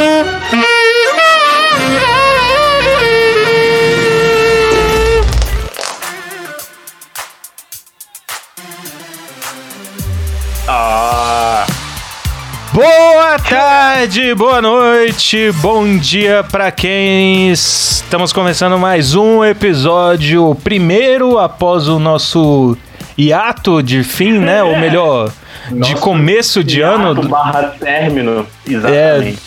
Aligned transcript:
Ah, 0.00 0.37
tarde, 13.48 14.34
boa 14.34 14.60
noite, 14.60 15.50
bom 15.62 15.96
dia 15.96 16.44
pra 16.44 16.70
quem 16.70 17.50
estamos 17.50 18.30
começando 18.30 18.78
mais 18.78 19.14
um 19.14 19.42
episódio, 19.42 20.54
primeiro 20.62 21.38
após 21.38 21.88
o 21.88 21.98
nosso 21.98 22.76
hiato 23.16 23.82
de 23.82 24.04
fim, 24.04 24.32
né? 24.32 24.62
Ou 24.62 24.78
melhor, 24.78 25.32
de 25.68 25.74
Nossa, 25.74 25.94
começo 25.96 26.62
de 26.62 26.82
ano 26.82 27.14
barra 27.26 27.74
término, 27.80 28.46
é, 28.66 28.70
exatamente. 28.70 29.38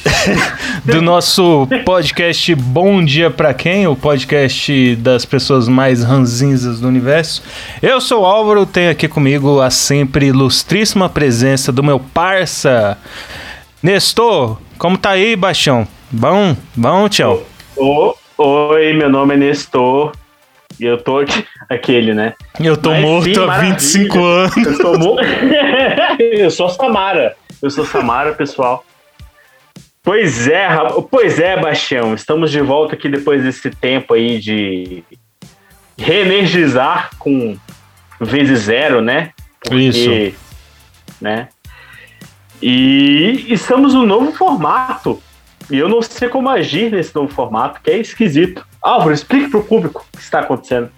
do 0.84 1.00
nosso 1.00 1.68
podcast 1.86 2.56
Bom 2.56 3.06
Dia 3.06 3.30
Pra 3.30 3.54
Quem, 3.54 3.86
o 3.86 3.96
podcast 3.96 4.96
das 4.96 5.26
pessoas 5.26 5.68
mais 5.68 6.04
ranzinzas 6.04 6.80
do 6.80 6.88
universo. 6.88 7.44
Eu 7.80 8.02
sou 8.02 8.24
o 8.24 8.26
Álvaro, 8.26 8.66
tenho 8.66 8.90
aqui 8.90 9.08
comigo 9.08 9.62
a 9.62 9.70
sempre 9.70 10.26
ilustríssima 10.26 11.08
presença 11.08 11.72
do 11.72 11.84
meu 11.84 12.00
parça 12.00 12.98
Nestor. 13.82 14.60
Como 14.78 14.98
tá 14.98 15.12
aí, 15.12 15.36
Baixão? 15.36 15.88
Bom? 16.12 16.56
Bom, 16.76 17.10
tchau. 17.10 17.44
Ô, 17.76 18.16
Oi, 18.44 18.94
meu 18.94 19.08
nome 19.08 19.36
é 19.36 19.38
Nestor 19.38 20.14
e 20.80 20.86
eu 20.86 20.98
tô 20.98 21.20
aqui, 21.20 21.46
aquele, 21.70 22.12
né? 22.12 22.34
Eu 22.60 22.76
tô 22.76 22.90
Mas, 22.90 23.02
morto 23.02 23.26
sim, 23.26 23.40
há 23.40 23.46
maravilha. 23.46 23.74
25 23.76 24.24
anos. 24.24 24.58
Eu 24.66 24.74
sou 24.78 24.98
mo... 24.98 25.18
Eu 26.20 26.52
sou 26.52 26.70
Samara. 26.70 27.36
Eu 27.62 27.70
sou 27.70 27.86
Samara, 27.86 28.34
pessoal. 28.34 28.84
Pois 30.02 30.48
é, 30.48 30.68
pois 31.12 31.40
é, 31.40 31.56
Bastião. 31.56 32.16
Estamos 32.16 32.50
de 32.50 32.62
volta 32.62 32.96
aqui 32.96 33.08
depois 33.08 33.44
desse 33.44 33.70
tempo 33.70 34.16
aí 34.16 34.40
de 34.40 35.04
reenergizar 35.96 37.12
com 37.20 37.56
vezes 38.20 38.62
zero, 38.62 39.02
né? 39.02 39.30
Isso. 39.72 40.34
né? 41.22 41.50
E 42.62 43.46
estamos 43.50 43.94
num 43.94 44.06
novo 44.06 44.32
formato. 44.32 45.22
E 45.70 45.78
eu 45.78 45.90
não 45.90 46.02
sei 46.02 46.30
como 46.30 46.50
agir 46.50 46.92
nesse 46.92 47.16
novo 47.16 47.34
formato, 47.34 47.80
que 47.82 47.90
é 47.90 47.98
esquisito. 47.98 48.66
Álvaro, 48.82 49.14
explique 49.14 49.50
pro 49.50 49.64
público 49.64 50.06
o 50.14 50.18
que 50.18 50.24
está 50.24 50.40
acontecendo. 50.40 50.90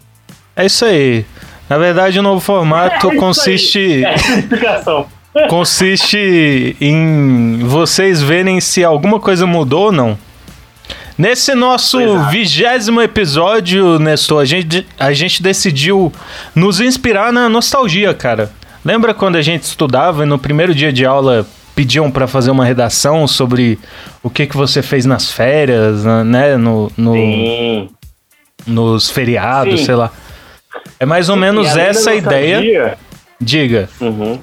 É 0.55 0.65
isso 0.65 0.83
aí. 0.85 1.25
Na 1.69 1.77
verdade, 1.77 2.19
o 2.19 2.23
novo 2.23 2.39
formato 2.39 3.09
É 3.11 3.15
consiste. 3.15 4.03
É 4.05 4.15
explicação. 4.15 5.07
consiste 5.49 6.77
em 6.79 7.59
vocês 7.63 8.21
verem 8.21 8.61
se 8.61 8.83
alguma 8.83 9.19
coisa 9.19 9.47
mudou 9.47 9.85
ou 9.85 9.91
não. 9.91 10.17
Nesse 11.17 11.53
nosso 11.53 11.97
vigésimo 12.29 12.99
episódio, 12.99 13.99
Nestor, 13.99 14.41
a 14.41 14.45
gente, 14.45 14.85
a 14.99 15.13
gente 15.13 15.43
decidiu 15.43 16.11
nos 16.55 16.81
inspirar 16.81 17.31
na 17.31 17.47
nostalgia, 17.47 18.13
cara. 18.15 18.51
Lembra 18.83 19.13
quando 19.13 19.35
a 19.37 19.41
gente 19.41 19.63
estudava 19.63 20.23
e 20.23 20.25
no 20.25 20.37
primeiro 20.37 20.73
dia 20.75 20.91
de 20.91 21.05
aula 21.05 21.45
pediam 21.75 22.11
pra 22.11 22.27
fazer 22.27 22.51
uma 22.51 22.65
redação 22.65 23.25
sobre 23.27 23.79
o 24.21 24.29
que, 24.29 24.45
que 24.45 24.55
você 24.55 24.81
fez 24.81 25.05
nas 25.05 25.31
férias, 25.31 26.03
né? 26.25 26.57
No, 26.57 26.91
no- 26.97 27.13
Sim. 27.13 27.89
nos 28.67 29.09
feriados, 29.09 29.79
Sim. 29.79 29.85
sei 29.85 29.95
lá. 29.95 30.11
É 30.99 31.05
mais 31.05 31.29
ou 31.29 31.35
menos 31.35 31.67
além 31.67 31.83
da 31.83 31.89
essa 31.89 32.11
a 32.11 32.15
ideia. 32.15 32.55
nostalgia- 32.57 32.97
Diga. 33.41 33.89
Uhum. 33.99 34.39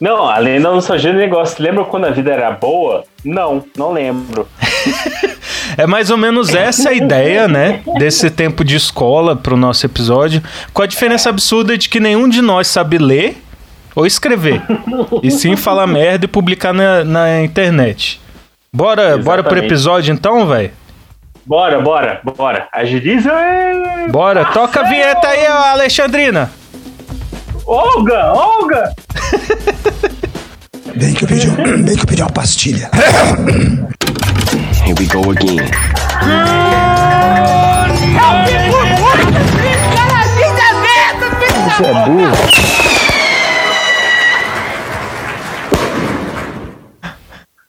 Não, 0.00 0.26
além 0.26 0.60
da 0.60 0.70
nostalgia 0.70 1.12
do 1.12 1.18
negócio, 1.18 1.62
lembra 1.62 1.84
quando 1.84 2.06
a 2.06 2.10
vida 2.10 2.30
era 2.32 2.50
boa? 2.52 3.04
Não, 3.24 3.64
não 3.76 3.92
lembro. 3.92 4.46
É 5.76 5.86
mais 5.86 6.10
ou 6.10 6.16
menos 6.16 6.52
essa 6.52 6.90
a 6.90 6.92
ideia, 6.92 7.46
né? 7.46 7.80
Desse 7.96 8.28
tempo 8.28 8.64
de 8.64 8.74
escola 8.76 9.36
pro 9.36 9.56
nosso 9.56 9.86
episódio. 9.86 10.42
Com 10.74 10.82
a 10.82 10.86
diferença 10.86 11.28
absurda 11.30 11.78
de 11.78 11.88
que 11.88 12.00
nenhum 12.00 12.28
de 12.28 12.42
nós 12.42 12.66
sabe 12.66 12.98
ler 12.98 13.40
ou 13.94 14.06
escrever. 14.06 14.62
E 15.22 15.30
sim 15.30 15.56
falar 15.56 15.86
merda 15.86 16.24
e 16.24 16.28
publicar 16.28 16.72
na, 16.72 17.04
na 17.04 17.42
internet. 17.42 18.20
Bora, 18.72 19.18
bora 19.18 19.42
pro 19.42 19.58
episódio 19.58 20.12
então, 20.12 20.46
velho? 20.46 20.70
Bora, 21.44 21.80
bora, 21.80 22.20
bora. 22.36 22.68
Agiliza. 22.72 23.30
é. 23.32 24.08
Bora, 24.08 24.44
toca 24.46 24.80
a 24.80 24.84
vinheta 24.84 25.26
aí, 25.26 25.46
Alexandrina. 25.46 26.50
Olga, 27.66 28.32
Olga! 28.32 28.94
Bem 30.96 31.14
que 31.14 31.24
eu 31.24 31.28
pedi, 31.28 31.48
bem 31.84 31.96
que 31.96 32.02
eu 32.02 32.06
pedi 32.06 32.22
uma 32.22 32.30
pastilha. 32.30 32.90
Here 34.84 34.94
we 34.98 35.06
go 35.06 35.30
again. 35.30 35.66
Você 36.20 37.59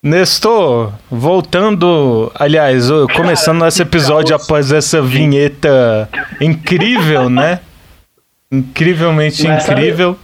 Nestor, 0.03 0.91
voltando, 1.11 2.31
aliás, 2.33 2.89
começando 3.15 3.63
esse 3.67 3.83
episódio 3.83 4.35
após 4.35 4.71
essa 4.71 4.99
vinheta 4.99 6.09
incrível, 6.41 7.29
né? 7.29 7.59
Incrivelmente 8.51 9.47
Mas 9.47 9.69
incrível. 9.69 10.17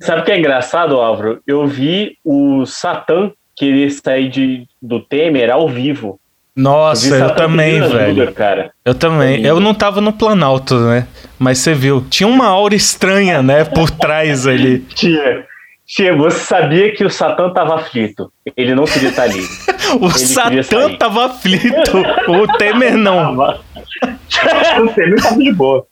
Sabe 0.00 0.22
o 0.22 0.24
que 0.24 0.32
é 0.32 0.38
engraçado, 0.38 0.96
Álvaro? 0.96 1.40
Eu 1.46 1.68
vi 1.68 2.18
o 2.24 2.66
Satã 2.66 3.30
querer 3.54 3.90
sair 3.90 4.28
de, 4.28 4.66
do 4.82 5.00
Temer 5.00 5.50
ao 5.50 5.68
vivo. 5.68 6.18
Nossa, 6.56 7.06
eu 7.14 7.18
Satã 7.20 7.34
também, 7.34 7.80
velho. 7.80 8.32
cara. 8.32 8.72
Eu 8.84 8.94
também. 8.94 9.36
lindo. 9.36 9.48
Eu 9.48 9.60
não 9.60 9.72
tava 9.72 10.00
no 10.00 10.12
Planalto, 10.12 10.74
né? 10.80 11.06
Mas 11.38 11.58
você 11.58 11.74
viu. 11.74 12.04
Tinha 12.10 12.26
uma 12.26 12.46
aura 12.46 12.74
estranha, 12.74 13.40
né? 13.40 13.64
Por 13.64 13.88
trás 13.88 14.48
ali. 14.48 14.80
Tia, 14.80 15.46
tia, 15.86 16.16
você 16.16 16.38
sabia 16.38 16.92
que 16.92 17.04
o 17.04 17.10
Satã 17.10 17.50
tava 17.50 17.76
aflito. 17.76 18.30
Ele 18.56 18.74
não 18.74 18.84
queria 18.84 19.10
estar 19.10 19.22
ali. 19.22 19.42
O 20.00 20.10
queria 20.12 20.62
Satã 20.64 20.96
tava 20.96 21.26
aflito. 21.26 21.96
O 22.28 22.58
Temer 22.58 22.96
não. 22.96 23.36
O 24.82 24.88
Temer 24.88 25.22
tava 25.22 25.38
de 25.38 25.52
boa. 25.52 25.86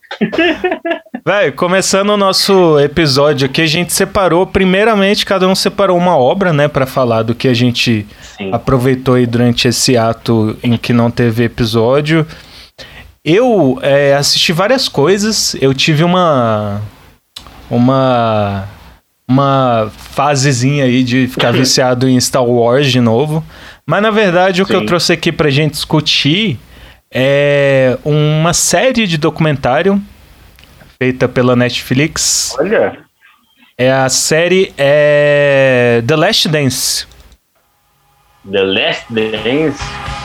Velho, 1.24 1.52
começando 1.54 2.10
o 2.10 2.16
nosso 2.16 2.78
episódio 2.80 3.46
aqui, 3.46 3.62
a 3.62 3.66
gente 3.66 3.92
separou. 3.92 4.46
Primeiramente, 4.46 5.24
cada 5.24 5.46
um 5.48 5.54
separou 5.54 5.96
uma 5.96 6.16
obra, 6.18 6.52
né? 6.52 6.68
Pra 6.68 6.86
falar 6.86 7.22
do 7.22 7.34
que 7.34 7.48
a 7.48 7.54
gente 7.54 8.06
Sim. 8.36 8.52
aproveitou 8.52 9.14
aí 9.14 9.26
durante 9.26 9.68
esse 9.68 9.96
ato 9.96 10.56
em 10.62 10.76
que 10.76 10.92
não 10.92 11.10
teve 11.10 11.44
episódio. 11.44 12.26
Eu 13.24 13.78
é, 13.80 14.14
assisti 14.14 14.52
várias 14.52 14.88
coisas. 14.88 15.56
Eu 15.60 15.72
tive 15.72 16.04
uma. 16.04 16.82
Uma. 17.70 18.68
Uma 19.26 19.90
fasezinha 19.96 20.84
aí 20.84 21.02
de 21.02 21.26
ficar 21.28 21.50
viciado 21.54 22.08
em 22.08 22.20
Star 22.20 22.44
Wars 22.44 22.90
de 22.92 23.00
novo. 23.00 23.44
Mas 23.86 24.02
na 24.02 24.10
verdade 24.10 24.62
o 24.62 24.66
que 24.66 24.74
eu 24.74 24.80
Sim. 24.80 24.86
trouxe 24.86 25.12
aqui 25.12 25.32
pra 25.32 25.50
gente 25.50 25.72
discutir 25.72 26.58
é 27.10 27.96
uma 28.04 28.52
série 28.52 29.06
de 29.06 29.16
documentário 29.16 30.00
feita 30.98 31.28
pela 31.28 31.54
Netflix. 31.56 32.54
Olha, 32.58 32.98
É 33.78 33.90
a 33.92 34.08
série 34.08 34.72
é 34.78 36.02
The 36.06 36.16
Last 36.16 36.48
Dance. 36.48 37.06
The 38.50 38.62
Last 38.62 39.04
Dance. 39.10 39.78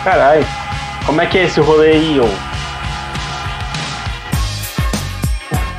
Caralho. 0.03 0.45
Como 1.06 1.21
é 1.21 1.25
que 1.25 1.38
é 1.38 1.45
esse 1.45 1.59
rolê 1.59 1.91
aí, 1.91 2.19
ô? 2.19 2.25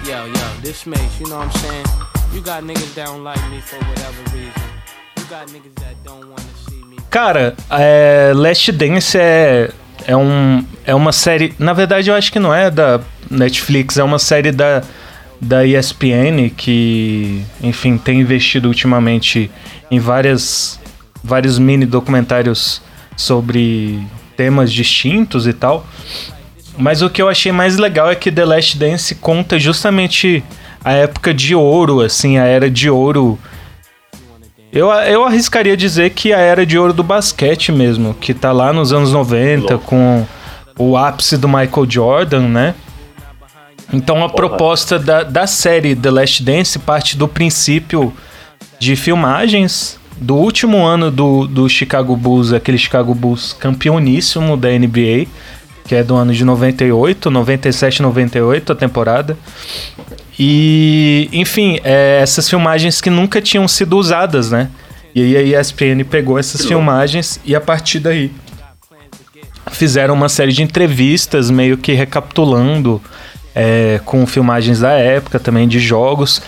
Yo, 0.06 0.27
yo, 0.27 0.62
this 0.62 0.85
makes, 0.87 1.21
you 1.21 1.29
know 1.29 1.39
what 1.39 1.47
I'm 1.55 1.61
saying? 1.61 1.85
You 2.32 2.43
got 2.43 2.62
niggas 2.62 2.94
that 2.94 3.06
don't 3.06 3.25
like 3.25 3.41
me 3.50 3.61
for 3.61 3.77
whatever 3.77 4.23
reason. 4.32 4.62
You 5.19 5.25
got 5.29 5.49
niggas 5.49 5.75
that 5.81 5.97
don't 6.05 6.29
want 6.31 6.41
to 6.41 6.71
see 6.71 6.85
me. 6.85 6.97
Cara, 7.11 7.56
é, 7.69 8.32
Last 8.35 8.71
Dance 8.71 9.19
é, 9.19 9.71
é, 10.06 10.17
um, 10.17 10.65
é 10.85 10.94
uma 10.94 11.11
série. 11.11 11.53
Na 11.59 11.73
verdade, 11.73 12.09
eu 12.09 12.15
acho 12.15 12.31
que 12.31 12.38
não 12.38 12.55
é 12.55 12.71
da 12.71 13.00
Netflix, 13.29 13.99
é 13.99 14.05
uma 14.05 14.21
série 14.21 14.53
da, 14.53 14.82
da 15.41 15.67
ESPN 15.67 16.50
que, 16.56 17.44
enfim, 17.61 17.99
tem 17.99 18.21
investido 18.21 18.69
ultimamente 18.69 19.50
em 19.91 19.99
várias, 19.99 20.79
vários 21.25 21.59
mini 21.59 21.85
documentários 21.85 22.81
sobre 23.17 24.00
temas 24.37 24.73
distintos 24.73 25.49
e 25.49 25.53
tal. 25.53 25.85
Mas 26.79 27.03
o 27.03 27.11
que 27.11 27.21
eu 27.21 27.29
achei 27.29 27.50
mais 27.50 27.76
legal 27.76 28.09
é 28.09 28.15
que 28.15 28.31
The 28.31 28.44
Last 28.44 28.79
Dance 28.79 29.17
conta 29.17 29.59
justamente 29.59 30.44
a 30.85 30.93
época 30.93 31.32
de 31.35 31.55
ouro, 31.55 32.00
assim, 32.00 32.38
a 32.38 32.44
era 32.44 32.71
de 32.71 32.88
ouro. 32.88 33.38
Eu, 34.73 34.88
eu 34.91 35.25
arriscaria 35.25 35.77
dizer 35.77 36.11
que 36.11 36.32
a 36.32 36.38
era 36.38 36.65
de 36.65 36.79
ouro 36.79 36.93
do 36.93 37.03
basquete 37.03 37.73
mesmo, 37.73 38.15
que 38.15 38.32
tá 38.32 38.53
lá 38.53 38.73
nos 38.73 38.93
anos 38.93 39.12
90 39.12 39.79
com 39.79 40.25
o 40.79 40.97
ápice 40.97 41.37
do 41.37 41.49
Michael 41.49 41.87
Jordan, 41.88 42.49
né? 42.49 42.75
Então 43.93 44.25
a 44.25 44.29
proposta 44.29 44.99
da, 44.99 45.25
da 45.25 45.47
série 45.47 45.97
The 45.97 46.11
Last 46.11 46.43
Dance 46.43 46.79
parte 46.79 47.17
do 47.17 47.26
princípio 47.26 48.12
de 48.79 48.94
filmagens 48.94 49.99
do 50.21 50.37
último 50.37 50.85
ano 50.85 51.11
do, 51.11 51.47
do 51.47 51.69
Chicago 51.69 52.15
Bulls, 52.15 52.53
aquele 52.53 52.79
Chicago 52.79 53.15
Bulls 53.15 53.53
campeoníssimo 53.53 54.56
da 54.56 54.69
NBA, 54.69 55.26
que 55.87 55.94
é 55.94 56.03
do 56.05 56.15
ano 56.15 56.33
de 56.33 56.44
98, 56.44 57.31
97, 57.31 58.03
98 58.03 58.73
a 58.73 58.76
temporada. 58.76 59.37
E, 60.43 61.29
enfim, 61.35 61.79
é, 61.85 62.21
essas 62.23 62.49
filmagens 62.49 62.99
que 62.99 63.11
nunca 63.11 63.43
tinham 63.43 63.69
sido 63.69 63.99
usadas, 63.99 64.51
né? 64.51 64.71
E 65.15 65.37
aí 65.37 65.55
a 65.55 65.61
ESPN 65.61 66.03
pegou 66.09 66.39
essas 66.39 66.65
filmagens 66.65 67.39
e 67.45 67.55
a 67.55 67.61
partir 67.61 67.99
daí 67.99 68.33
fizeram 69.71 70.15
uma 70.15 70.31
série 70.31 70.53
de 70.53 70.63
entrevistas 70.63 71.51
meio 71.51 71.77
que 71.77 71.93
recapitulando 71.93 73.03
é, 73.55 74.01
com 74.07 74.27
filmagens 74.27 74.81
da 74.81 74.93
época 74.93 75.39
também 75.39 75.69
de 75.69 75.79
jogos 75.79 76.41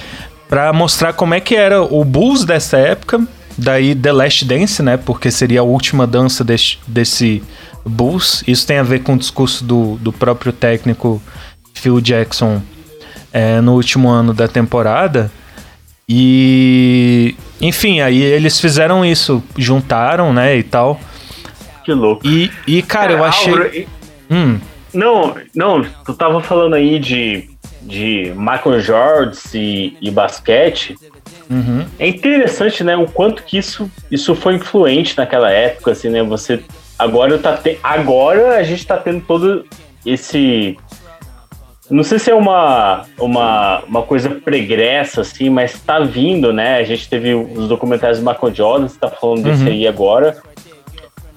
para 0.48 0.72
mostrar 0.72 1.12
como 1.12 1.34
é 1.34 1.40
que 1.40 1.54
era 1.54 1.82
o 1.82 2.02
Bulls 2.02 2.46
dessa 2.46 2.78
época 2.78 3.22
daí 3.58 3.94
The 3.94 4.12
Last 4.12 4.44
Dance 4.46 4.82
né? 4.82 4.96
Porque 4.96 5.30
seria 5.30 5.60
a 5.60 5.64
última 5.64 6.06
dança 6.06 6.42
desse, 6.42 6.78
desse 6.86 7.42
Bulls 7.84 8.42
isso 8.46 8.66
tem 8.66 8.78
a 8.78 8.82
ver 8.82 9.00
com 9.00 9.14
o 9.14 9.18
discurso 9.18 9.62
do, 9.62 9.96
do 9.96 10.12
próprio 10.12 10.52
técnico 10.52 11.20
Phil 11.74 12.00
Jackson 12.00 12.62
é, 13.32 13.60
no 13.60 13.74
último 13.74 14.08
ano 14.08 14.32
da 14.34 14.46
temporada 14.48 15.30
e 16.08 17.34
enfim 17.60 18.00
aí 18.00 18.20
eles 18.22 18.60
fizeram 18.60 19.04
isso 19.04 19.42
juntaram 19.56 20.32
né 20.32 20.56
e 20.56 20.62
tal 20.62 21.00
Que 21.84 21.92
louco. 21.92 22.26
e, 22.26 22.50
e 22.66 22.82
cara, 22.82 23.12
eu 23.12 23.24
achei 23.24 23.52
Álvaro, 23.52 23.74
e- 23.74 23.88
hum, 24.30 24.58
Não, 24.92 25.34
não, 25.54 25.82
tu 26.04 26.12
tava 26.14 26.40
falando 26.42 26.74
aí 26.74 26.98
de, 26.98 27.48
de 27.80 28.32
Michael 28.36 28.80
Jordan 28.80 29.32
e, 29.54 29.96
e 30.00 30.10
basquete. 30.10 30.96
uhum. 31.50 31.84
É 31.98 32.06
interessante, 32.06 32.84
né, 32.84 32.94
o 32.96 33.06
quanto 33.06 33.42
que 33.42 33.56
isso, 33.58 33.90
isso 34.10 34.34
foi 34.34 34.54
influente 34.56 35.16
naquela 35.16 35.50
época, 35.50 35.92
assim, 35.92 36.08
né? 36.10 36.22
Você 36.22 36.62
agora 36.98 37.38
tá 37.38 37.56
te, 37.56 37.78
agora 37.82 38.56
a 38.58 38.62
gente 38.62 38.86
tá 38.86 38.96
tendo 38.98 39.22
todo 39.22 39.64
esse 40.04 40.76
não 41.90 42.04
sei 42.04 42.18
se 42.18 42.30
é 42.30 42.34
uma, 42.34 43.04
uma, 43.18 43.80
uma 43.80 44.02
coisa 44.02 44.30
pregressa, 44.30 45.22
assim, 45.22 45.50
mas 45.50 45.80
tá 45.80 45.98
vindo, 46.00 46.52
né? 46.52 46.76
A 46.76 46.84
gente 46.84 47.08
teve 47.08 47.34
os 47.34 47.68
documentários 47.68 48.20
do 48.20 48.24
Michael 48.30 48.54
Jordan, 48.54 48.88
você 48.88 48.98
tá 48.98 49.08
falando 49.10 49.42
desse 49.42 49.62
Uhum. 49.64 49.68
aí 49.68 49.86
agora. 49.86 50.36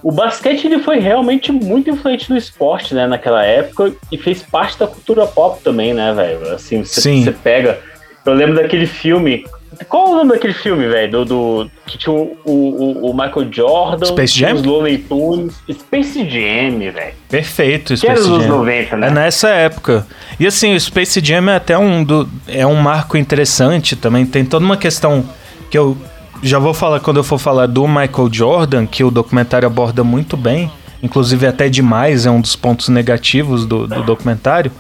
O 0.04 0.12
basquete 0.12 0.66
ele 0.66 0.80
foi 0.80 1.00
realmente 1.00 1.52
muito 1.52 1.90
influente 1.90 2.30
no 2.30 2.38
esporte, 2.38 2.94
né, 2.94 3.08
naquela 3.08 3.44
época, 3.44 3.92
e 4.12 4.18
fez 4.20 4.44
parte 4.44 4.78
da 4.78 4.86
cultura 4.86 5.26
pop 5.26 5.60
também, 5.64 5.96
né, 5.96 6.14
velho? 6.14 6.54
Assim, 6.54 6.84
você, 6.84 7.02
Sim. 7.02 7.24
você 7.24 7.32
pega. 7.32 7.80
Eu 8.24 8.34
lembro 8.34 8.56
daquele 8.56 8.86
filme. 8.86 9.46
Qual 9.88 10.12
o 10.12 10.16
nome 10.16 10.32
daquele 10.32 10.54
filme, 10.54 10.88
velho? 10.88 11.12
Do, 11.12 11.26
do, 11.26 11.72
que 11.86 11.98
tinha 11.98 12.16
o, 12.16 12.38
o, 12.46 13.12
o 13.12 13.14
Michael 13.14 13.52
Jordan, 13.52 14.06
Space 14.06 14.40
Jam? 14.40 14.54
os 14.54 14.64
Looney 14.64 14.98
Tunes, 15.00 15.56
Space 15.72 16.30
Jam, 16.30 16.80
velho. 16.80 17.14
Perfeito, 17.30 17.96
Que 17.96 18.08
era 18.08 18.16
Space 18.16 18.32
anos 18.32 18.46
Jam. 18.46 18.58
90, 18.58 18.98
né? 18.98 19.08
É 19.08 19.12
nessa 19.12 19.50
época. 19.50 20.08
E 20.40 20.48
assim, 20.48 20.76
o 20.76 20.80
Space 20.80 21.20
Jam 21.24 21.50
é 21.50 21.56
até 21.56 21.78
um, 21.78 22.04
do, 22.04 22.30
é 22.48 22.66
um 22.66 22.76
marco 22.76 23.18
interessante 23.18 23.96
também. 23.96 24.26
Tem 24.26 24.46
toda 24.46 24.64
uma 24.64 24.78
questão 24.78 25.26
que 25.70 25.78
eu 25.78 25.98
já 26.42 26.60
vou 26.60 26.74
falar 26.74 27.00
quando 27.00 27.18
eu 27.18 27.24
for 27.24 27.40
falar 27.40 27.68
do 27.68 27.88
Michael 27.88 28.30
Jordan, 28.32 28.86
que 28.86 29.04
o 29.04 29.12
documentário 29.12 29.68
aborda 29.68 30.04
muito 30.04 30.38
bem. 30.38 30.72
Inclusive 31.02 31.46
até 31.46 31.70
demais, 31.70 32.26
é 32.26 32.32
um 32.32 32.42
dos 32.42 32.56
pontos 32.56 32.90
negativos 32.90 33.66
do, 33.66 33.88
do 33.88 34.04
documentário. 34.04 34.72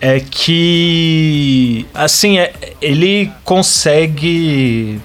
É 0.00 0.20
que, 0.20 1.86
assim, 1.92 2.38
é- 2.38 2.52
ele 2.80 3.30
consegue 3.44 5.00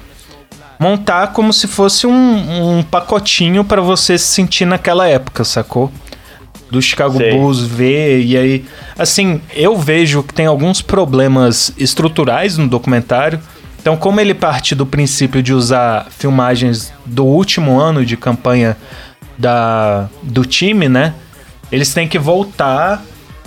montar 0.80 1.28
como 1.28 1.54
se 1.54 1.68
fosse 1.68 2.06
um, 2.06 2.78
um 2.78 2.84
pacotinho 2.84 3.64
pra 3.64 3.82
você 3.82 4.18
se 4.18 4.26
sentir 4.26 4.66
naquela 4.66 5.08
época, 5.08 5.44
sacou? 5.44 5.92
Do 6.70 6.82
Chicago 6.82 7.18
Sei. 7.18 7.32
Bulls 7.32 7.62
ver, 7.62 8.22
e 8.24 8.36
aí, 8.36 8.66
assim, 8.98 9.40
eu 9.56 9.78
vejo 9.78 10.24
que 10.24 10.34
tem 10.34 10.46
alguns 10.46 10.82
problemas 10.82 11.72
estruturais 11.78 12.58
no 12.58 12.68
documentário. 12.68 13.40
Então, 13.80 13.96
como 13.96 14.20
ele 14.20 14.34
parte 14.34 14.74
do 14.74 14.86
princípio 14.86 15.44
de 15.44 15.54
usar 15.54 16.08
filmagens 16.10 16.92
do 17.06 17.26
último 17.26 17.80
ano 17.80 18.06
de 18.06 18.18
campanha 18.18 18.78
da, 19.38 20.10
do 20.22 20.46
time, 20.46 20.88
né? 20.90 21.14
Eles 21.72 21.94
têm 21.94 22.08
que 22.08 22.18
voltar 22.18 23.04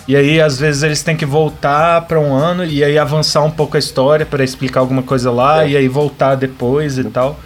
e 0.08 0.14
aí, 0.14 0.40
às 0.40 0.58
vezes, 0.58 0.82
eles 0.82 1.02
têm 1.02 1.16
que 1.16 1.26
voltar 1.26 2.02
pra 2.02 2.20
um 2.20 2.32
ano 2.34 2.64
e 2.64 2.84
aí 2.84 2.96
avançar 2.98 3.42
um 3.42 3.50
pouco 3.50 3.76
a 3.76 3.78
história 3.78 4.24
pra 4.24 4.44
explicar 4.44 4.80
alguma 4.80 5.02
coisa 5.02 5.30
lá 5.30 5.64
e 5.64 5.76
aí 5.76 5.88
voltar 5.88 6.36
depois 6.36 6.96
e 6.96 7.04
tal. 7.04 7.38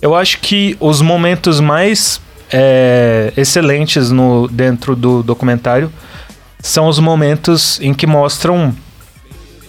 Eu 0.00 0.14
acho 0.14 0.38
que 0.38 0.76
os 0.78 1.02
momentos 1.02 1.60
mais 1.60 2.20
é, 2.52 3.32
excelentes 3.36 4.10
no, 4.10 4.48
dentro 4.48 4.94
do 4.94 5.22
documentário 5.22 5.92
são 6.60 6.86
os 6.86 6.98
momentos 6.98 7.80
em 7.80 7.92
que 7.92 8.06
mostram 8.06 8.74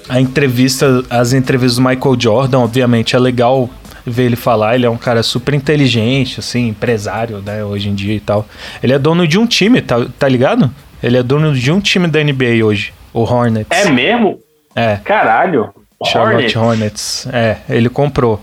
a 0.07 0.19
entrevista, 0.19 1.03
as 1.09 1.33
entrevistas 1.33 1.77
do 1.77 1.87
Michael 1.87 2.17
Jordan, 2.19 2.59
obviamente 2.59 3.15
é 3.15 3.19
legal 3.19 3.69
ver 4.05 4.23
ele 4.23 4.35
falar, 4.35 4.75
ele 4.75 4.85
é 4.85 4.89
um 4.89 4.97
cara 4.97 5.23
super 5.23 5.53
inteligente, 5.53 6.39
assim, 6.39 6.67
empresário, 6.69 7.37
né, 7.39 7.63
hoje 7.63 7.89
em 7.89 7.95
dia 7.95 8.15
e 8.15 8.19
tal. 8.19 8.47
Ele 8.81 8.93
é 8.93 8.99
dono 8.99 9.27
de 9.27 9.37
um 9.37 9.45
time, 9.45 9.81
tá, 9.81 10.05
tá 10.17 10.27
ligado? 10.27 10.71
Ele 11.01 11.17
é 11.17 11.23
dono 11.23 11.53
de 11.53 11.71
um 11.71 11.79
time 11.79 12.07
da 12.07 12.23
NBA 12.23 12.63
hoje, 12.63 12.93
o 13.13 13.21
Hornets. 13.21 13.85
É 13.85 13.89
mesmo? 13.89 14.39
É. 14.75 14.97
Caralho. 15.03 15.73
Charlotte 16.05 16.57
Hornets. 16.57 17.27
É, 17.31 17.57
ele 17.69 17.89
comprou. 17.89 18.41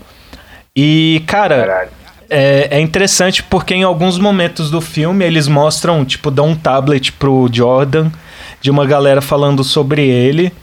E, 0.75 1.23
cara, 1.27 1.89
é, 2.29 2.67
é 2.71 2.79
interessante 2.79 3.43
porque 3.43 3.73
em 3.73 3.83
alguns 3.83 4.17
momentos 4.17 4.69
do 4.71 4.79
filme 4.79 5.25
eles 5.25 5.47
mostram, 5.47 6.05
tipo, 6.05 6.29
dão 6.31 6.49
um 6.49 6.55
tablet 6.55 7.11
pro 7.13 7.49
Jordan 7.51 8.09
de 8.61 8.69
uma 8.69 8.85
galera 8.85 9.21
falando 9.21 9.63
sobre 9.63 10.07
ele. 10.07 10.53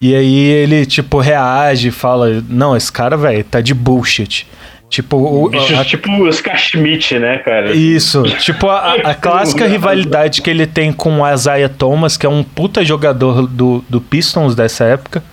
E 0.00 0.14
aí 0.14 0.38
ele, 0.38 0.84
tipo, 0.84 1.18
reage, 1.18 1.90
fala: 1.90 2.42
Não, 2.48 2.76
esse 2.76 2.92
cara, 2.92 3.16
velho, 3.16 3.44
tá 3.44 3.60
de 3.60 3.74
bullshit. 3.74 4.46
Tipo, 4.88 5.16
o, 5.16 5.48
Bichos 5.48 5.78
a- 5.78 5.84
tipo 5.84 6.08
os 6.22 6.40
Schmidt, 6.56 7.18
né, 7.18 7.38
cara? 7.38 7.72
isso, 7.74 8.22
tipo 8.38 8.68
a, 8.68 8.94
a 8.94 9.14
clássica 9.16 9.66
rivalidade 9.66 10.40
que 10.40 10.48
ele 10.48 10.64
tem 10.64 10.92
com 10.92 11.20
o 11.20 11.32
Isaiah 11.32 11.68
Thomas, 11.68 12.16
que 12.16 12.24
é 12.24 12.28
um 12.28 12.44
puta 12.44 12.84
jogador 12.84 13.48
do, 13.48 13.84
do 13.88 14.00
Pistons 14.00 14.54
dessa 14.54 14.84
época. 14.84 15.24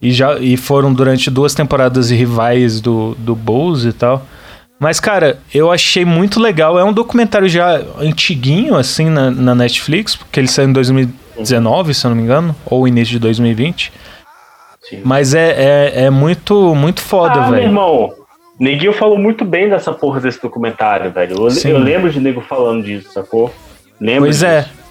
E, 0.00 0.10
já, 0.10 0.36
e 0.38 0.56
foram 0.56 0.92
durante 0.92 1.30
duas 1.30 1.54
temporadas 1.54 2.10
rivais 2.10 2.80
do, 2.80 3.14
do 3.18 3.34
Bulls 3.34 3.84
e 3.84 3.92
tal. 3.92 4.26
Mas, 4.78 4.98
cara, 4.98 5.38
eu 5.54 5.70
achei 5.70 6.04
muito 6.04 6.40
legal. 6.40 6.76
É 6.76 6.82
um 6.84 6.92
documentário 6.92 7.48
já 7.48 7.80
antiguinho, 8.00 8.74
assim, 8.74 9.08
na, 9.08 9.30
na 9.30 9.54
Netflix, 9.54 10.16
porque 10.16 10.40
ele 10.40 10.48
saiu 10.48 10.68
em 10.68 10.72
2019, 11.42 11.94
se 11.94 12.06
eu 12.06 12.10
não 12.10 12.16
me 12.16 12.22
engano, 12.22 12.56
ou 12.66 12.86
início 12.88 13.12
de 13.12 13.18
2020. 13.18 13.92
Sim. 14.88 15.00
Mas 15.04 15.34
é, 15.34 15.50
é, 15.94 16.04
é 16.04 16.10
muito, 16.10 16.74
muito 16.74 17.00
foda, 17.00 17.40
Ah, 17.40 17.50
velho. 17.50 17.62
irmão. 17.64 18.12
Neguinho 18.58 18.92
falou 18.92 19.18
muito 19.18 19.44
bem 19.44 19.68
dessa 19.68 19.92
porra 19.92 20.20
desse 20.20 20.40
documentário, 20.40 21.10
velho. 21.10 21.36
Eu, 21.46 21.50
Sim. 21.50 21.70
eu 21.70 21.78
lembro 21.78 22.10
de 22.10 22.20
nego 22.20 22.40
falando 22.40 22.84
disso, 22.84 23.08
sacou? 23.12 23.52
Lembro 24.00 24.22
Pois 24.24 24.42
é. 24.42 24.60
disso. 24.62 24.82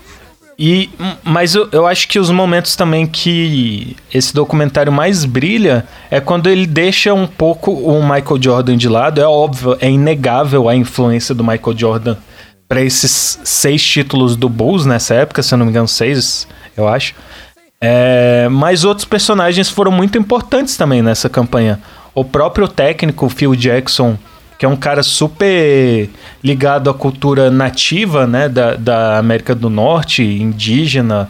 E, 0.60 0.90
hum, 1.00 1.14
mas 1.24 1.56
eu, 1.56 1.68
eu 1.72 1.88
acho 1.88 2.08
que 2.08 2.20
os 2.20 2.30
momentos 2.30 2.76
também 2.76 3.08
que 3.08 3.96
esse 4.14 4.34
documentário 4.34 4.92
mais 4.92 5.26
brilha 5.26 5.86
é 6.10 6.20
quando 6.20 6.50
ele 6.50 6.68
deixa 6.68 7.14
um 7.14 7.26
pouco 7.26 7.72
o 7.72 8.02
Michael 8.04 8.42
Jordan 8.42 8.78
de 8.78 8.88
lado. 8.88 9.20
É 9.22 9.26
óbvio, 9.26 9.76
é 9.80 9.90
inegável 9.90 10.70
a 10.70 10.76
influência 10.76 11.34
do 11.34 11.44
Michael 11.44 11.76
Jordan 11.78 12.18
para 12.72 12.82
esses 12.82 13.38
seis 13.44 13.86
títulos 13.86 14.38
do 14.38 14.48
Bulls 14.48 14.86
nessa 14.86 15.14
época, 15.14 15.44
se 15.44 15.54
eu 15.54 15.58
não 15.58 15.66
me 15.66 15.72
engano, 15.72 15.90
seis, 15.90 16.48
eu 16.78 16.88
acho. 16.88 17.14
É, 17.82 18.48
mas 18.50 18.86
outros 18.86 19.04
personagens 19.04 19.70
foram 19.70 19.92
muito 19.92 20.18
importantes 20.18 20.78
também 20.78 21.02
nessa 21.02 21.28
campanha. 21.28 21.82
O 22.16 22.24
próprio 22.24 22.70
técnico 22.70 23.28
Phil 23.28 23.58
Jackson, 23.58 24.18
que 24.58 24.66
é 24.66 24.70
um 24.70 24.78
cara 24.78 25.04
super 25.04 26.10
ligado 26.42 26.90
à 26.90 26.94
cultura 26.94 27.52
nativa, 27.52 28.26
né, 28.26 28.48
da, 28.48 28.78
da 28.78 29.18
América 29.18 29.54
do 29.54 29.70
Norte, 29.70 30.24
indígena 30.24 31.30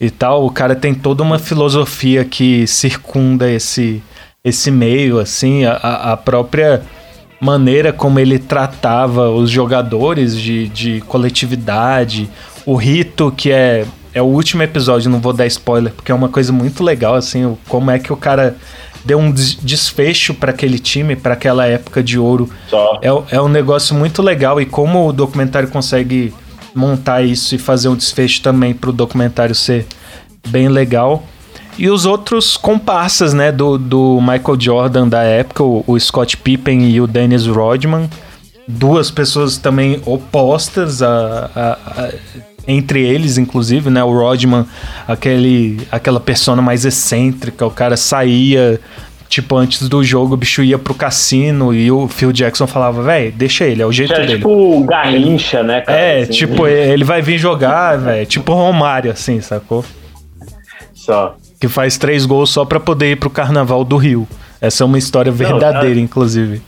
e 0.00 0.10
tal. 0.10 0.46
O 0.46 0.50
cara 0.52 0.76
tem 0.76 0.94
toda 0.94 1.24
uma 1.24 1.40
filosofia 1.40 2.24
que 2.24 2.68
circunda 2.68 3.50
esse, 3.50 4.00
esse 4.44 4.70
meio, 4.70 5.18
assim, 5.18 5.64
a, 5.64 6.12
a 6.12 6.16
própria 6.16 6.84
maneira 7.40 7.92
como 7.92 8.18
ele 8.18 8.38
tratava 8.38 9.30
os 9.30 9.50
jogadores 9.50 10.36
de, 10.36 10.68
de 10.68 11.00
coletividade, 11.02 12.28
o 12.66 12.74
rito 12.74 13.32
que 13.36 13.50
é 13.50 13.84
é 14.14 14.22
o 14.22 14.24
último 14.24 14.62
episódio, 14.62 15.08
não 15.10 15.20
vou 15.20 15.32
dar 15.34 15.46
spoiler, 15.46 15.92
porque 15.92 16.10
é 16.10 16.14
uma 16.14 16.30
coisa 16.30 16.50
muito 16.52 16.82
legal, 16.82 17.14
assim, 17.14 17.44
o- 17.44 17.58
como 17.68 17.90
é 17.90 17.98
que 18.00 18.12
o 18.12 18.16
cara 18.16 18.56
deu 19.04 19.18
um 19.18 19.30
des- 19.30 19.54
desfecho 19.54 20.34
para 20.34 20.50
aquele 20.50 20.78
time, 20.78 21.14
para 21.14 21.34
aquela 21.34 21.66
época 21.66 22.02
de 22.02 22.18
ouro. 22.18 22.50
Só. 22.68 22.98
É, 23.02 23.36
é 23.36 23.40
um 23.40 23.48
negócio 23.48 23.94
muito 23.94 24.20
legal 24.22 24.60
e 24.60 24.66
como 24.66 25.06
o 25.06 25.12
documentário 25.12 25.68
consegue 25.68 26.32
montar 26.74 27.22
isso 27.22 27.54
e 27.54 27.58
fazer 27.58 27.88
um 27.88 27.94
desfecho 27.94 28.42
também 28.42 28.74
pro 28.74 28.92
documentário 28.92 29.54
ser 29.54 29.86
bem 30.48 30.68
legal. 30.68 31.22
E 31.78 31.88
os 31.88 32.04
outros 32.04 32.56
comparsas, 32.56 33.32
né, 33.32 33.52
do, 33.52 33.78
do 33.78 34.20
Michael 34.20 34.60
Jordan 34.60 35.08
da 35.08 35.22
época, 35.22 35.62
o, 35.62 35.84
o 35.86 35.98
Scott 35.98 36.36
Pippen 36.36 36.88
e 36.90 37.00
o 37.00 37.06
Dennis 37.06 37.46
Rodman. 37.46 38.08
Duas 38.66 39.10
pessoas 39.10 39.56
também 39.56 40.00
opostas 40.04 41.02
a, 41.02 41.50
a, 41.56 41.72
a 42.02 42.10
entre 42.66 43.00
eles, 43.02 43.38
inclusive, 43.38 43.88
né? 43.88 44.04
O 44.04 44.12
Rodman, 44.12 44.66
aquele, 45.06 45.80
aquela 45.90 46.20
persona 46.20 46.60
mais 46.60 46.84
excêntrica, 46.84 47.64
o 47.64 47.70
cara 47.70 47.96
saía, 47.96 48.78
tipo, 49.26 49.56
antes 49.56 49.88
do 49.88 50.04
jogo, 50.04 50.34
o 50.34 50.36
bicho 50.36 50.62
ia 50.62 50.76
pro 50.78 50.92
cassino 50.92 51.72
e 51.72 51.90
o 51.90 52.06
Phil 52.08 52.30
Jackson 52.30 52.66
falava, 52.66 53.02
velho, 53.02 53.32
deixa 53.32 53.64
ele, 53.64 53.80
é 53.80 53.86
o 53.86 53.92
jeito 53.92 54.12
É 54.12 54.20
dele. 54.20 54.34
tipo 54.36 54.84
Garrincha, 54.84 55.62
né, 55.62 55.80
cara? 55.80 55.98
é, 55.98 56.20
Assim, 56.24 56.32
tipo, 56.32 56.66
ele 56.66 57.04
vai 57.04 57.22
vir 57.22 57.38
jogar, 57.38 57.96
velho, 57.96 58.26
tipo 58.26 58.52
Romário, 58.52 59.10
assim, 59.12 59.40
sacou? 59.40 59.82
Só. 60.92 61.36
Que 61.60 61.68
faz 61.68 61.98
três 61.98 62.24
gols 62.24 62.50
só 62.50 62.64
pra 62.64 62.78
poder 62.78 63.12
ir 63.12 63.16
pro 63.16 63.30
Carnaval 63.30 63.84
do 63.84 63.96
Rio. 63.96 64.28
Essa 64.60 64.84
é 64.84 64.86
uma 64.86 64.98
história 64.98 65.32
verdadeira, 65.32 65.94
tá- 65.94 66.00
inclusive. 66.00 66.60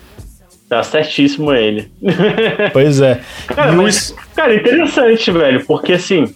Tá 0.69 0.83
certíssimo 0.85 1.53
ele. 1.53 1.91
Pois 2.73 3.01
é. 3.01 3.21
Cara, 3.49 3.73
mas, 3.73 4.15
cara, 4.37 4.55
interessante, 4.55 5.31
velho, 5.33 5.65
porque 5.67 5.95
assim. 5.95 6.33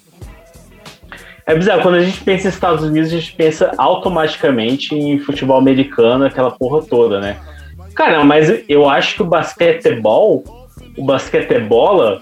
É 1.46 1.54
bizarro, 1.54 1.82
quando 1.82 1.96
a 1.96 2.02
gente 2.02 2.20
pensa 2.22 2.46
em 2.46 2.50
Estados 2.50 2.82
Unidos, 2.82 3.12
a 3.12 3.16
gente 3.16 3.32
pensa 3.34 3.70
automaticamente 3.76 4.94
em 4.94 5.18
futebol 5.20 5.58
americano, 5.58 6.24
aquela 6.24 6.50
porra 6.50 6.82
toda, 6.82 7.20
né? 7.20 7.36
Cara, 7.94 8.24
mas 8.24 8.62
eu 8.68 8.88
acho 8.88 9.14
que 9.16 9.22
o 9.22 9.26
basquetebol, 9.26 10.42
o 10.96 11.04
basquetebola, 11.04 12.20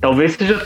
talvez 0.00 0.32
seja 0.32 0.60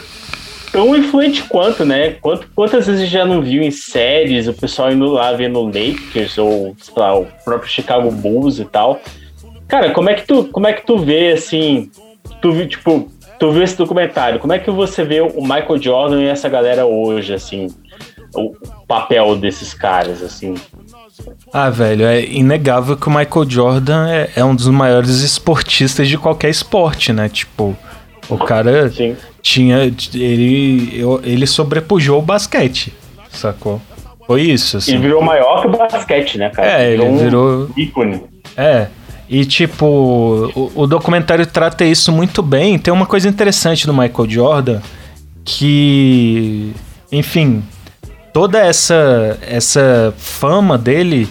tão 0.72 0.96
influente 0.96 1.42
quanto, 1.44 1.84
né? 1.84 2.12
Quanto, 2.20 2.48
quantas 2.54 2.86
vezes 2.86 3.08
já 3.08 3.24
não 3.24 3.42
viu 3.42 3.62
em 3.62 3.70
séries 3.70 4.48
o 4.48 4.54
pessoal 4.54 4.90
indo 4.90 5.06
lá 5.06 5.32
vendo 5.32 5.62
Lakers 5.62 6.38
ou, 6.38 6.74
sei 6.80 6.94
lá, 6.96 7.16
o 7.18 7.26
próprio 7.44 7.70
Chicago 7.70 8.10
Bulls 8.10 8.58
e 8.58 8.64
tal. 8.64 9.00
Cara, 9.68 9.90
como 9.90 10.10
é 10.10 10.14
que 10.14 10.26
tu, 10.26 10.44
como 10.44 10.66
é 10.66 10.72
que 10.72 10.86
tu 10.86 10.98
vê, 10.98 11.32
assim, 11.32 11.90
tu 12.40 12.52
vi- 12.52 12.66
tipo, 12.66 13.10
tu 13.38 13.52
viu 13.52 13.62
esse 13.62 13.76
documentário, 13.76 14.38
como 14.40 14.52
é 14.52 14.58
que 14.58 14.70
você 14.70 15.04
vê 15.04 15.20
o 15.20 15.40
Michael 15.42 15.80
Jordan 15.80 16.22
e 16.22 16.26
essa 16.26 16.48
galera 16.48 16.84
hoje, 16.86 17.32
assim, 17.34 17.68
o 18.34 18.52
papel 18.86 19.36
desses 19.36 19.72
caras, 19.74 20.22
assim? 20.22 20.54
Ah, 21.52 21.68
velho, 21.70 22.04
é 22.06 22.24
inegável 22.24 22.96
que 22.96 23.06
o 23.08 23.10
Michael 23.10 23.48
Jordan 23.48 24.08
é, 24.08 24.30
é 24.36 24.44
um 24.44 24.54
dos 24.54 24.68
maiores 24.68 25.20
esportistas 25.20 26.08
de 26.08 26.16
qualquer 26.18 26.48
esporte, 26.50 27.12
né? 27.12 27.28
Tipo, 27.28 27.76
o 28.28 28.36
cara 28.38 28.88
Sim. 28.90 29.16
tinha. 29.42 29.78
Ele, 30.14 31.02
ele 31.22 31.46
sobrepujou 31.46 32.18
o 32.18 32.22
basquete, 32.22 32.92
sacou? 33.30 33.80
Foi 34.26 34.42
isso, 34.42 34.76
Ele 34.76 34.82
assim. 34.82 35.00
virou 35.00 35.20
maior 35.22 35.60
que 35.62 35.66
o 35.66 35.70
basquete, 35.70 36.38
né, 36.38 36.48
cara? 36.50 36.82
É, 36.82 36.92
ele 36.92 37.02
um 37.02 37.18
virou- 37.18 37.70
ícone. 37.76 38.22
É. 38.56 38.86
E, 39.28 39.44
tipo, 39.44 39.86
o, 40.54 40.72
o 40.82 40.86
documentário 40.86 41.46
trata 41.46 41.84
isso 41.84 42.12
muito 42.12 42.42
bem. 42.42 42.78
Tem 42.78 42.92
uma 42.92 43.06
coisa 43.06 43.28
interessante 43.28 43.86
do 43.86 43.92
Michael 43.94 44.28
Jordan 44.28 44.80
que, 45.44 46.72
enfim, 47.10 47.62
toda 48.32 48.58
essa, 48.58 49.38
essa 49.42 50.14
fama 50.16 50.76
dele 50.78 51.28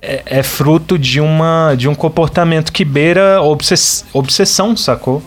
é, 0.00 0.22
é 0.26 0.42
fruto 0.42 0.98
de, 0.98 1.20
uma, 1.20 1.74
de 1.76 1.88
um 1.88 1.94
comportamento 1.94 2.72
que 2.72 2.84
beira 2.84 3.40
obsess, 3.42 4.04
obsessão, 4.12 4.76
sacou? 4.76 5.22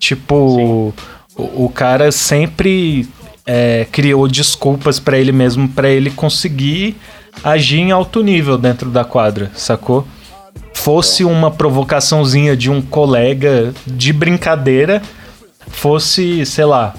Tipo, 0.00 0.94
o, 1.36 1.64
o 1.66 1.68
cara 1.68 2.10
sempre 2.10 3.06
é, 3.46 3.86
criou 3.92 4.26
desculpas 4.26 4.98
pra 4.98 5.18
ele 5.18 5.30
mesmo, 5.30 5.68
pra 5.68 5.90
ele 5.90 6.10
conseguir 6.10 6.96
agir 7.44 7.80
em 7.80 7.92
alto 7.92 8.22
nível 8.22 8.56
dentro 8.56 8.90
da 8.90 9.04
quadra, 9.04 9.50
sacou? 9.54 10.06
Fosse 10.72 11.22
uma 11.22 11.50
provocaçãozinha 11.50 12.56
de 12.56 12.70
um 12.70 12.80
colega 12.80 13.74
de 13.86 14.12
brincadeira, 14.12 15.02
fosse, 15.68 16.46
sei 16.46 16.64
lá, 16.64 16.94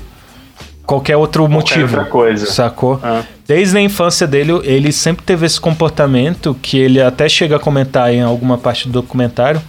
qualquer 0.85 1.17
outro 1.17 1.49
motivo. 1.49 1.97
outra 1.97 2.05
coisa. 2.05 2.45
Sacou? 2.45 2.99
Ah. 3.01 3.23
Desde 3.47 3.77
a 3.77 3.81
infância 3.81 4.27
dele, 4.27 4.53
ele 4.63 4.91
sempre 4.91 5.25
teve 5.25 5.45
esse 5.45 5.59
comportamento 5.59 6.55
que 6.61 6.77
ele 6.77 7.01
até 7.01 7.27
chega 7.27 7.55
a 7.55 7.59
comentar 7.59 8.13
em 8.13 8.21
alguma 8.21 8.59
parte 8.59 8.87
do 8.87 9.01
documentário, 9.01 9.59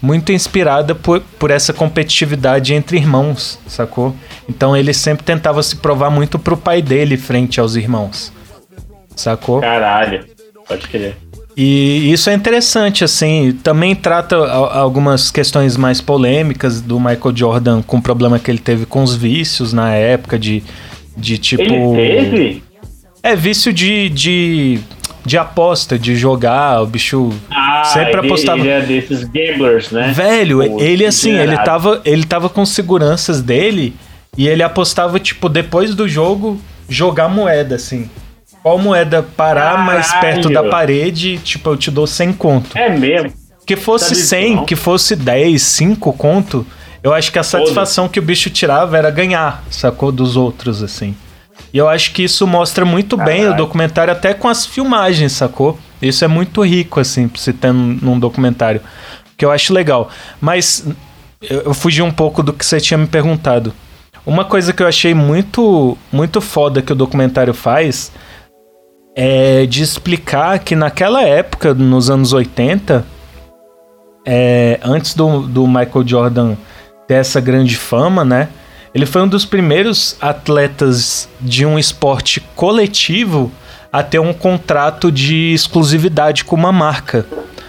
muito 0.00 0.32
inspirada 0.32 0.94
por, 0.94 1.20
por 1.38 1.50
essa 1.50 1.72
competitividade 1.72 2.74
entre 2.74 2.96
irmãos, 2.96 3.58
sacou? 3.66 4.14
Então 4.48 4.76
ele 4.76 4.92
sempre 4.92 5.24
tentava 5.24 5.62
se 5.62 5.76
provar 5.76 6.10
muito 6.10 6.38
pro 6.38 6.56
pai 6.56 6.82
dele 6.82 7.16
frente 7.16 7.60
aos 7.60 7.76
irmãos. 7.76 8.32
Sacou? 9.14 9.60
Caralho, 9.60 10.24
pode 10.68 10.86
crer. 10.88 11.16
E 11.56 12.12
isso 12.12 12.28
é 12.28 12.34
interessante, 12.34 13.02
assim. 13.02 13.58
Também 13.62 13.96
trata 13.96 14.36
algumas 14.36 15.30
questões 15.30 15.74
mais 15.74 16.02
polêmicas 16.02 16.82
do 16.82 17.00
Michael 17.00 17.34
Jordan 17.34 17.82
com 17.82 17.96
o 17.96 18.02
problema 18.02 18.38
que 18.38 18.50
ele 18.50 18.58
teve 18.58 18.84
com 18.84 19.02
os 19.02 19.16
vícios 19.16 19.72
na 19.72 19.94
época, 19.94 20.38
de, 20.38 20.62
de 21.16 21.38
tipo. 21.38 21.62
Ele 21.96 21.96
teve? 21.96 22.62
É, 23.22 23.34
vício 23.34 23.72
de, 23.72 24.10
de, 24.10 24.80
de 25.26 25.36
aposta, 25.36 25.98
de 25.98 26.14
jogar, 26.14 26.80
o 26.80 26.86
bicho 26.86 27.30
Ah, 27.50 27.82
sempre 27.84 28.12
ele, 28.20 28.26
apostava. 28.26 28.58
ele 28.60 28.68
é 28.70 28.80
desses 28.80 29.24
gamblers, 29.24 29.90
né? 29.90 30.12
Velho, 30.14 30.80
ele 30.80 31.04
assim, 31.04 31.32
ele 31.36 31.58
tava, 31.58 32.00
ele 32.04 32.24
tava 32.24 32.48
com 32.48 32.64
seguranças 32.64 33.42
dele 33.42 33.94
e 34.38 34.46
ele 34.46 34.62
apostava, 34.62 35.18
tipo, 35.18 35.48
depois 35.48 35.94
do 35.94 36.08
jogo, 36.08 36.60
jogar 36.88 37.28
moeda, 37.28 37.74
assim. 37.74 38.08
Qual 38.62 38.78
moeda 38.78 39.22
parar 39.36 39.84
mais 39.84 40.06
Caralho. 40.12 40.34
perto 40.42 40.50
da 40.50 40.62
parede, 40.64 41.38
tipo, 41.38 41.70
eu 41.70 41.76
te 41.76 41.90
dou 41.90 42.06
100 42.06 42.32
conto. 42.32 42.78
É 42.78 42.88
mesmo. 42.88 43.32
Que 43.66 43.74
fosse 43.74 44.14
disso, 44.14 44.26
100, 44.28 44.54
não? 44.56 44.64
que 44.64 44.76
fosse 44.76 45.16
10, 45.16 45.60
5 45.60 46.12
conto, 46.12 46.64
eu 47.02 47.12
acho 47.12 47.32
que 47.32 47.38
a 47.38 47.42
satisfação 47.42 48.08
que 48.08 48.18
o 48.20 48.22
bicho 48.22 48.48
tirava 48.48 48.96
era 48.96 49.10
ganhar, 49.10 49.64
sacou? 49.70 50.12
Dos 50.12 50.36
outros, 50.36 50.82
assim. 50.84 51.16
E 51.72 51.78
eu 51.78 51.88
acho 51.88 52.12
que 52.12 52.22
isso 52.22 52.46
mostra 52.46 52.84
muito 52.84 53.16
bem 53.16 53.48
o 53.48 53.56
documentário, 53.56 54.12
até 54.12 54.32
com 54.32 54.48
as 54.48 54.64
filmagens, 54.64 55.32
sacou? 55.32 55.78
Isso 56.00 56.24
é 56.24 56.28
muito 56.28 56.62
rico, 56.62 57.00
assim, 57.00 57.28
pra 57.28 57.40
se 57.40 57.52
ter 57.52 57.72
num 57.72 57.98
num 58.00 58.18
documentário. 58.18 58.80
Que 59.36 59.44
eu 59.44 59.50
acho 59.50 59.72
legal. 59.74 60.10
Mas 60.40 60.86
eu, 61.42 61.62
eu 61.62 61.74
fugi 61.74 62.02
um 62.02 62.10
pouco 62.10 62.42
do 62.42 62.52
que 62.52 62.64
você 62.64 62.80
tinha 62.80 62.96
me 62.96 63.06
perguntado. 63.06 63.72
Uma 64.24 64.44
coisa 64.44 64.72
que 64.72 64.82
eu 64.82 64.86
achei 64.86 65.14
muito, 65.14 65.96
muito 66.10 66.40
foda 66.40 66.82
que 66.82 66.92
o 66.92 66.96
documentário 66.96 67.54
faz 67.54 68.10
é 69.14 69.64
de 69.66 69.82
explicar 69.82 70.58
que 70.58 70.74
naquela 70.74 71.22
época, 71.22 71.72
nos 71.72 72.10
anos 72.10 72.32
80, 72.32 73.06
é, 74.26 74.80
antes 74.82 75.14
do, 75.14 75.42
do 75.42 75.66
Michael 75.66 76.06
Jordan 76.06 76.56
ter 77.06 77.14
essa 77.14 77.40
grande 77.40 77.76
fama, 77.76 78.24
né? 78.24 78.48
Ele 78.96 79.04
foi 79.04 79.20
um 79.20 79.28
dos 79.28 79.44
primeiros 79.44 80.16
atletas 80.22 81.28
de 81.38 81.66
um 81.66 81.78
esporte 81.78 82.40
coletivo 82.56 83.52
a 83.92 84.02
ter 84.02 84.18
um 84.18 84.32
contrato 84.32 85.12
de 85.12 85.52
exclusividade 85.52 86.42
com 86.42 86.56
uma 86.56 86.72
marca, 86.72 87.26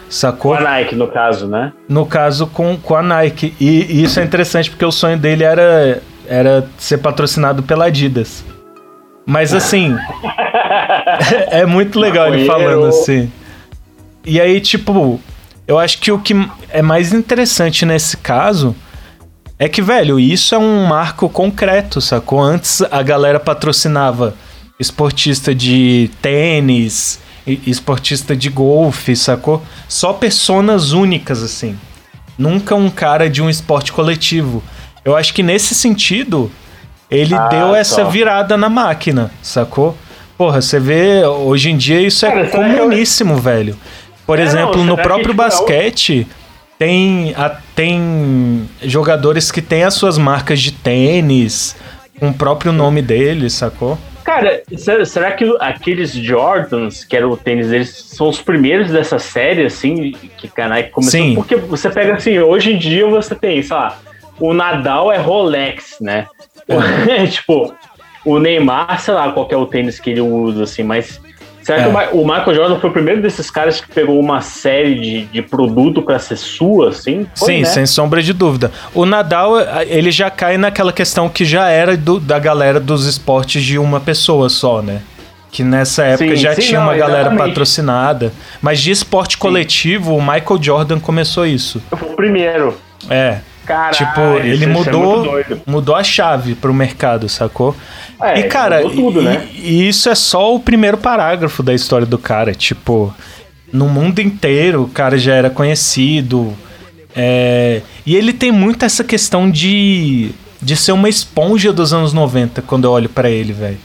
sacou? 0.10 0.56
Com 0.56 0.58
a 0.58 0.62
Nike, 0.62 0.96
no 0.96 1.10
caso, 1.10 1.46
né? 1.46 1.74
No 1.90 2.06
caso 2.06 2.48
com, 2.48 2.78
com 2.78 2.96
a 2.96 3.02
Nike. 3.02 3.54
E, 3.60 3.66
e 3.68 4.04
isso 4.04 4.22
é 4.22 4.24
interessante 4.24 4.70
porque 4.70 4.86
o 4.86 4.92
sonho 4.92 5.18
dele 5.18 5.44
era, 5.44 6.02
era 6.26 6.66
ser 6.78 7.00
patrocinado 7.00 7.62
pela 7.62 7.88
Adidas. 7.88 8.46
Mas 9.26 9.54
assim. 9.54 9.98
é 11.52 11.66
muito 11.66 12.00
legal 12.00 12.34
ele 12.34 12.46
falando 12.46 12.86
assim. 12.86 13.30
E 14.26 14.40
aí, 14.40 14.62
tipo, 14.62 15.20
eu 15.68 15.78
acho 15.78 16.00
que 16.00 16.10
o 16.10 16.20
que 16.20 16.34
é 16.70 16.82
mais 16.82 17.12
interessante 17.12 17.86
nesse 17.86 18.16
caso 18.16 18.74
é 19.60 19.68
que, 19.68 19.82
velho, 19.82 20.20
isso 20.20 20.54
é 20.54 20.58
um 20.58 20.86
marco 20.86 21.28
concreto, 21.30 22.00
sacou? 22.02 22.40
Antes 22.42 22.82
a 22.92 23.02
galera 23.02 23.40
patrocinava 23.40 24.36
esportista 24.80 25.54
de 25.56 26.10
tênis, 26.22 27.20
esportista 27.66 28.36
de 28.36 28.50
golfe, 28.50 29.16
sacou? 29.16 29.64
Só 29.88 30.14
personas 30.14 30.92
únicas, 30.92 31.42
assim. 31.42 31.78
Nunca 32.38 32.76
um 32.76 32.90
cara 32.90 33.30
de 33.30 33.42
um 33.42 33.50
esporte 33.50 33.92
coletivo. 33.92 34.62
Eu 35.04 35.16
acho 35.16 35.34
que 35.34 35.42
nesse 35.42 35.74
sentido, 35.74 36.52
ele 37.10 37.34
Ah, 37.34 37.48
deu 37.48 37.74
essa 37.74 38.04
só. 38.04 38.10
virada 38.10 38.56
na 38.58 38.70
máquina, 38.70 39.32
sacou? 39.42 39.98
Porra, 40.38 40.62
você 40.62 40.80
vê, 40.80 41.26
hoje 41.26 41.72
em 41.72 41.78
dia 41.78 42.00
isso 42.00 42.28
Cara, 42.28 42.42
é 42.42 42.46
que 42.46 42.56
eu- 42.56 42.62
comuníssimo, 42.62 43.38
velho. 43.38 43.76
Por 44.28 44.38
É, 44.38 44.44
exemplo, 44.44 44.78
não, 44.78 44.86
no 44.86 44.96
próprio 44.98 45.30
tipo, 45.30 45.42
é 45.42 45.46
basquete, 45.46 46.28
tem, 46.78 47.34
a- 47.36 47.58
tem 47.76 48.70
jogadores 48.84 49.52
que 49.52 49.62
têm 49.62 49.84
as 49.84 49.94
suas 49.94 50.18
marcas 50.18 50.60
de 50.60 50.72
tênis, 50.72 51.76
com 52.20 52.30
o 52.30 52.34
próprio 52.34 52.72
nome 52.72 53.02
deles, 53.02 53.54
sacou? 53.54 53.98
Cara, 54.24 54.62
será, 55.06 55.32
que 55.32 55.46
aqueles 55.60 56.12
Jordans, 56.12 57.06
que 57.06 57.16
era 57.16 57.28
o 57.28 57.38
tênis 57.38 57.70
deles, 57.70 57.90
são 58.14 58.28
os 58.28 58.42
primeiros 58.42 58.92
dessa 58.92 59.18
série, 59.18 59.66
assim, 59.66 60.12
que 60.38 60.52
Nike 60.68 60.90
começou? 60.92 61.20
Sim. 61.20 61.36
Porque 61.36 61.56
você 61.56 61.90
pega 61.90 62.16
assim, 62.16 62.38
hoje 62.38 62.74
em 62.74 62.78
dia 62.78 63.08
você 63.08 63.34
tem, 63.34 63.62
sei 63.64 63.76
lá, 63.76 63.98
o 64.38 64.54
Nadal 64.54 65.12
é 65.14 65.18
Rolex, 65.18 65.96
né? 66.02 66.28
tipo, 67.32 67.74
o 68.26 68.38
Neymar, 68.38 69.00
sei 69.00 69.14
lá 69.14 69.32
qual 69.32 69.48
é 69.50 69.56
o 69.56 69.66
tênis 69.66 69.98
que 69.98 70.10
ele 70.10 70.20
usa, 70.22 70.64
assim, 70.64 70.84
mas 70.84 71.22
Será 71.68 71.80
É. 71.82 71.84
que 72.08 72.16
o, 72.16 72.24
Michael 72.26 72.56
Jordan 72.56 72.80
foi 72.80 72.90
o 72.90 72.94
primeiro 72.94 73.22
desses 73.22 73.52
caras 73.52 73.82
que 73.82 73.94
pegou 73.94 74.18
uma 74.18 74.40
série 74.40 74.96
de, 75.02 75.26
de 75.26 75.42
produto 75.42 76.02
pra 76.02 76.18
ser 76.18 76.38
sua, 76.38 76.88
assim? 76.90 77.28
Foi, 77.36 77.56
Sim, 77.56 77.60
né? 77.64 77.66
sem 77.66 77.86
sombra 77.86 78.22
de 78.24 78.32
dúvida. 78.32 78.72
O 78.94 79.06
Nadal, 79.06 79.56
ele 79.86 80.10
já 80.10 80.30
cai 80.30 80.58
naquela 80.58 80.94
questão 80.94 81.28
que 81.28 81.44
já 81.44 81.68
era 81.70 81.98
do- 81.98 82.22
da 82.22 82.40
galera 82.40 82.80
dos 82.80 83.06
esportes 83.06 83.62
de 83.62 83.78
uma 83.78 84.00
pessoa 84.00 84.48
só, 84.48 84.82
né? 84.82 85.02
Que 85.52 85.62
nessa 85.62 86.06
época 86.06 86.30
Sim, 86.30 86.36
já 86.38 86.56
sim, 86.56 86.62
tinha 86.62 86.80
não, 86.80 86.88
uma 86.88 86.96
galera 86.96 87.20
exatamente. 87.24 87.48
patrocinada. 87.50 88.32
Mas 88.62 88.80
de 88.80 88.92
esporte 88.92 89.38
coletivo, 89.38 90.16
o 90.16 90.22
Michael 90.22 90.60
Jordan 90.62 91.00
começou 91.02 91.46
isso. 91.46 91.84
Foi 91.90 92.08
o 92.10 92.16
primeiro. 92.16 92.78
É. 93.10 93.40
Caralho, 93.68 93.96
tipo, 93.96 94.22
ele 94.48 94.64
é 94.64 94.68
mudou, 94.68 95.24
doido. 95.24 95.62
mudou 95.68 95.94
a 95.96 96.04
chave 96.04 96.56
pro 96.56 96.74
mercado, 96.74 97.28
sacou? 97.28 97.76
É, 98.22 98.40
e, 98.40 98.44
cara, 98.44 98.82
tudo, 98.82 99.22
e, 99.22 99.24
né? 99.26 99.46
e 99.54 99.88
isso 99.90 100.08
é 100.10 100.16
só 100.16 100.56
o 100.56 100.60
primeiro 100.60 100.98
parágrafo 100.98 101.62
da 101.62 101.74
história 101.74 102.08
do 102.08 102.18
cara. 102.18 102.54
Tipo, 102.56 103.14
no 103.72 103.88
mundo 103.90 104.20
inteiro 104.20 104.84
o 104.84 104.88
cara 104.88 105.18
já 105.18 105.34
era 105.34 105.50
conhecido. 105.50 106.54
é, 107.16 107.82
e 108.06 108.16
ele 108.16 108.32
tem 108.32 108.52
muito 108.52 108.86
essa 108.86 109.04
questão 109.04 109.52
de, 109.52 110.32
de 110.62 110.76
ser 110.78 110.94
uma 110.94 111.10
esponja 111.10 111.74
dos 111.74 111.92
anos 111.94 112.14
90 112.14 112.62
quando 112.62 112.86
eu 112.86 112.92
olho 112.92 113.10
pra 113.10 113.30
ele, 113.30 113.52
velho. 113.52 113.78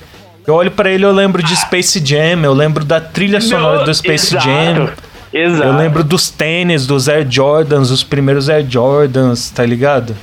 Eu 0.46 0.54
olho 0.54 0.70
pra 0.70 0.90
ele, 0.90 1.04
eu 1.04 1.12
lembro 1.12 1.42
de 1.42 1.54
Space 1.56 2.00
Jam, 2.04 2.42
eu 2.44 2.52
lembro 2.52 2.84
da 2.84 3.00
trilha 3.00 3.40
sonora 3.40 3.78
Não, 3.78 3.84
do 3.84 3.94
Space 3.94 4.34
exato, 4.36 4.44
Jam. 4.48 4.90
Exato. 5.32 5.64
Eu 5.68 5.76
lembro 5.76 6.04
dos 6.04 6.28
tênis, 6.30 6.86
dos 6.86 7.08
Air 7.08 7.26
Jordans, 7.30 7.90
os 7.90 8.04
primeiros 8.04 8.48
Air 8.50 8.66
Jordans, 8.68 9.50
tá 9.50 9.64
ligado? 9.64 10.14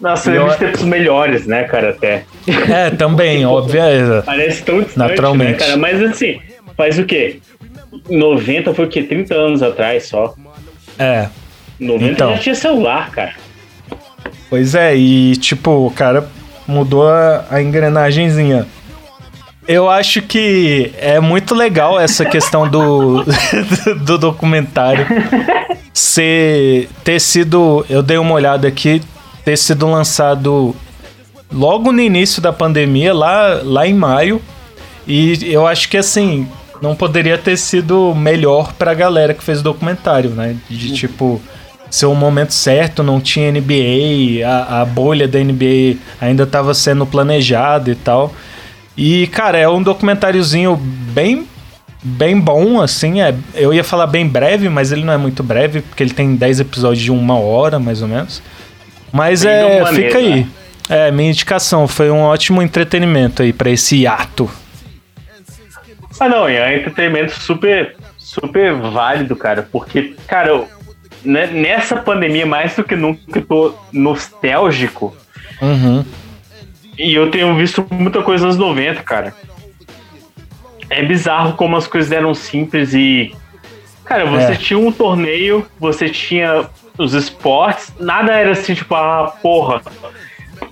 Nossa, 0.00 0.30
eu 0.30 0.42
lembro 0.42 0.58
de 0.58 0.58
tempos 0.66 0.82
melhores, 0.82 1.46
né, 1.46 1.64
cara, 1.64 1.90
até. 1.90 2.24
É, 2.68 2.90
também, 2.90 3.44
óbvio. 3.46 3.80
é. 3.80 4.22
Parece 4.22 4.62
tão 4.62 4.78
distante, 4.82 4.98
Naturalmente. 4.98 5.52
né, 5.52 5.58
cara? 5.58 5.76
Mas 5.76 6.02
assim, 6.02 6.40
faz 6.76 6.98
o 6.98 7.04
quê? 7.04 7.40
90 8.08 8.74
foi 8.74 8.86
o 8.86 8.88
quê? 8.88 9.02
30 9.02 9.34
anos 9.34 9.62
atrás 9.62 10.06
só. 10.08 10.34
É, 10.98 11.28
90 11.78 12.12
Então. 12.12 12.32
já 12.32 12.38
tinha 12.38 12.54
celular, 12.54 13.10
cara. 13.10 13.34
pois 14.50 14.74
é, 14.74 14.96
e 14.96 15.36
tipo, 15.36 15.70
o 15.86 15.90
cara 15.90 16.26
mudou 16.66 17.06
a, 17.08 17.44
a 17.50 17.62
engrenagenzinha. 17.62 18.66
Eu 19.66 19.88
acho 19.88 20.22
que 20.22 20.92
é 20.98 21.20
muito 21.20 21.54
legal 21.54 21.98
essa 21.98 22.24
questão 22.24 22.68
do, 22.68 23.24
do 24.04 24.18
documentário 24.18 25.06
ser, 25.92 26.88
ter 27.04 27.20
sido. 27.20 27.84
Eu 27.88 28.02
dei 28.02 28.18
uma 28.18 28.34
olhada 28.34 28.66
aqui, 28.66 29.00
ter 29.44 29.56
sido 29.56 29.86
lançado 29.86 30.74
logo 31.52 31.92
no 31.92 32.00
início 32.00 32.42
da 32.42 32.52
pandemia, 32.52 33.14
lá, 33.14 33.60
lá 33.62 33.86
em 33.86 33.94
maio. 33.94 34.40
E 35.06 35.38
eu 35.52 35.66
acho 35.66 35.88
que 35.88 35.96
assim, 35.96 36.48
não 36.80 36.94
poderia 36.94 37.38
ter 37.38 37.56
sido 37.56 38.14
melhor 38.14 38.72
pra 38.72 38.94
galera 38.94 39.34
que 39.34 39.42
fez 39.42 39.60
o 39.60 39.64
documentário, 39.64 40.30
né? 40.30 40.56
De 40.68 40.92
tipo, 40.92 41.40
ser 41.90 42.06
o 42.06 42.14
momento 42.14 42.52
certo, 42.52 43.02
não 43.02 43.20
tinha 43.20 43.52
NBA, 43.52 44.46
a, 44.46 44.82
a 44.82 44.84
bolha 44.84 45.28
da 45.28 45.38
NBA 45.38 45.98
ainda 46.20 46.46
tava 46.46 46.74
sendo 46.74 47.06
planejada 47.06 47.90
e 47.90 47.94
tal. 47.94 48.34
E, 48.96 49.26
cara, 49.28 49.58
é 49.58 49.68
um 49.68 49.82
documentáriozinho 49.82 50.76
bem 50.76 51.46
bem 52.04 52.38
bom, 52.38 52.80
assim. 52.80 53.20
É, 53.20 53.32
eu 53.54 53.72
ia 53.72 53.84
falar 53.84 54.06
bem 54.08 54.26
breve, 54.26 54.68
mas 54.68 54.90
ele 54.90 55.04
não 55.04 55.12
é 55.12 55.16
muito 55.16 55.42
breve, 55.42 55.82
porque 55.82 56.02
ele 56.02 56.12
tem 56.12 56.34
10 56.34 56.60
episódios 56.60 57.02
de 57.02 57.12
uma 57.12 57.38
hora, 57.38 57.78
mais 57.78 58.02
ou 58.02 58.08
menos. 58.08 58.42
Mas 59.12 59.44
Bem 59.44 59.52
é, 59.52 59.82
maneiro, 59.82 60.06
fica 60.06 60.18
aí. 60.18 60.40
né? 60.40 60.48
É, 60.88 61.10
minha 61.12 61.30
indicação 61.30 61.86
foi 61.86 62.10
um 62.10 62.20
ótimo 62.22 62.60
entretenimento 62.60 63.42
aí 63.42 63.52
pra 63.52 63.70
esse 63.70 64.04
ato. 64.06 64.50
Ah, 66.18 66.28
não, 66.28 66.48
é 66.48 66.68
um 66.74 66.80
entretenimento 66.80 67.32
super, 67.40 67.96
super 68.18 68.74
válido, 68.74 69.34
cara. 69.36 69.66
Porque, 69.70 70.14
cara, 70.26 70.48
eu- 70.48 70.68
né, 71.24 71.46
nessa 71.46 71.96
pandemia, 71.96 72.44
mais 72.44 72.74
do 72.74 72.82
que 72.84 72.96
nunca, 72.96 73.20
eu 73.38 73.42
tô 73.42 73.74
nostálgico. 73.92 75.16
Uhum. 75.60 76.04
E 76.98 77.14
eu 77.14 77.30
tenho 77.30 77.54
visto 77.56 77.86
muita 77.90 78.22
coisa 78.22 78.46
nos 78.46 78.56
90, 78.58 79.02
cara. 79.02 79.34
É 80.90 81.02
bizarro 81.02 81.54
como 81.54 81.76
as 81.76 81.86
coisas 81.86 82.12
eram 82.12 82.34
simples 82.34 82.92
e. 82.92 83.34
Cara, 84.04 84.26
você 84.26 84.52
É. 84.52 84.56
tinha 84.56 84.78
um 84.78 84.92
torneio, 84.92 85.64
você 85.80 86.08
tinha 86.08 86.66
os 86.98 87.14
esportes, 87.14 87.92
nada 87.98 88.32
era 88.32 88.50
assim, 88.50 88.74
tipo, 88.74 88.94
ah, 88.94 89.32
porra. 89.42 89.80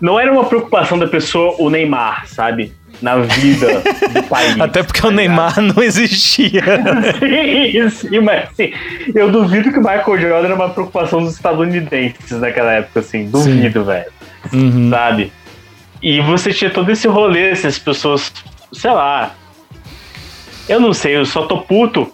Não 0.01 0.21
era 0.21 0.31
uma 0.33 0.45
preocupação 0.45 0.99
da 0.99 1.07
pessoa 1.07 1.55
o 1.59 1.71
Neymar, 1.71 2.27
sabe? 2.27 2.73
Na 3.01 3.17
vida 3.17 3.81
do 4.13 4.23
país. 4.29 4.61
Até 4.61 4.83
porque 4.83 5.01
tá 5.01 5.09
o 5.09 5.11
ligado? 5.11 5.17
Neymar 5.29 5.61
não 5.63 5.83
existia. 5.83 6.63
sim, 7.19 7.91
sim, 7.91 8.21
mas 8.21 8.51
assim, 8.51 8.73
eu 9.15 9.31
duvido 9.31 9.73
que 9.73 9.79
o 9.79 9.83
Michael 9.83 10.21
Jordan 10.21 10.45
era 10.47 10.55
uma 10.55 10.69
preocupação 10.69 11.23
dos 11.23 11.35
estadunidenses 11.35 12.39
naquela 12.39 12.73
época, 12.73 13.01
assim. 13.01 13.31
Duvido, 13.31 13.85
velho 13.85 14.11
Uhum. 14.53 14.91
sabe? 14.91 15.33
E 16.03 16.21
você 16.21 16.53
tinha 16.53 16.71
todo 16.71 16.91
esse 16.91 17.07
rolê, 17.07 17.51
essas 17.51 17.79
pessoas, 17.79 18.33
sei 18.73 18.91
lá. 18.91 19.35
Eu 20.69 20.81
não 20.81 20.93
sei, 20.95 21.17
eu 21.17 21.27
só 21.27 21.47
tô 21.47 21.59
puto. 21.59 22.13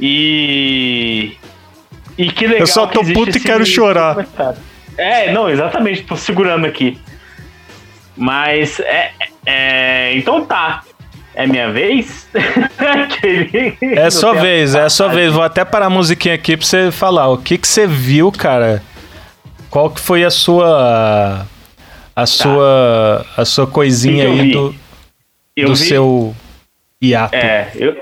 E. 0.00 1.36
E 2.16 2.30
que 2.30 2.46
legal. 2.46 2.60
Eu 2.60 2.66
só 2.66 2.86
tô 2.86 3.02
puto 3.04 3.36
e 3.36 3.40
quero 3.40 3.64
chorar. 3.66 4.26
É, 4.96 5.32
não, 5.32 5.48
exatamente, 5.48 6.02
tô 6.02 6.16
segurando 6.16 6.66
aqui. 6.66 6.98
Mas 8.16 8.80
é. 8.80 9.12
é 9.46 10.16
então 10.16 10.44
tá. 10.44 10.82
É 11.34 11.46
minha 11.46 11.70
vez? 11.70 12.28
É 13.82 14.10
sua 14.10 14.34
vez, 14.34 14.74
é 14.74 14.88
sua 14.88 15.08
vez. 15.08 15.32
Vou 15.32 15.42
até 15.42 15.64
parar 15.64 15.86
a 15.86 15.90
musiquinha 15.90 16.34
aqui 16.34 16.56
pra 16.56 16.66
você 16.66 16.90
falar. 16.90 17.28
O 17.28 17.38
que 17.38 17.56
que 17.58 17.68
você 17.68 17.86
viu, 17.86 18.32
cara? 18.32 18.82
Qual 19.70 19.90
que 19.90 20.00
foi 20.00 20.24
a 20.24 20.30
sua. 20.30 21.46
A 22.22 22.26
sua. 22.26 23.26
A 23.36 23.44
sua 23.44 23.66
coisinha 23.66 24.24
Tá. 24.26 24.34
que 24.34 24.40
aí 24.40 24.52
do, 24.52 24.74
Eu 25.56 25.68
do 25.68 25.74
vi- 25.74 25.84
seu 25.86 26.36
hiato? 27.02 27.34
É, 27.34 27.70
eu, 27.74 27.96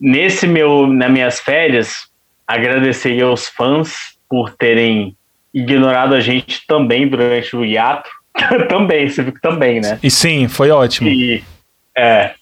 nesse 0.00 0.46
meu, 0.46 0.86
nas 0.86 1.10
minhas 1.10 1.40
férias, 1.40 2.08
agradecer 2.46 3.20
aos 3.22 3.48
fãs 3.48 4.16
por 4.28 4.50
terem 4.54 5.16
ignorado 5.52 6.14
a 6.14 6.20
gente 6.20 6.66
também 6.66 7.08
durante 7.08 7.56
o 7.56 7.64
hiato. 7.64 8.08
também, 8.68 9.08
você 9.08 9.22
viu 9.22 9.32
que 9.32 9.40
também, 9.40 9.80
né? 9.80 9.98
E 10.02 10.10
sim, 10.10 10.46
foi 10.46 10.70
ótimo. 10.70 11.08
E, 11.08 11.42
é. 11.96 12.34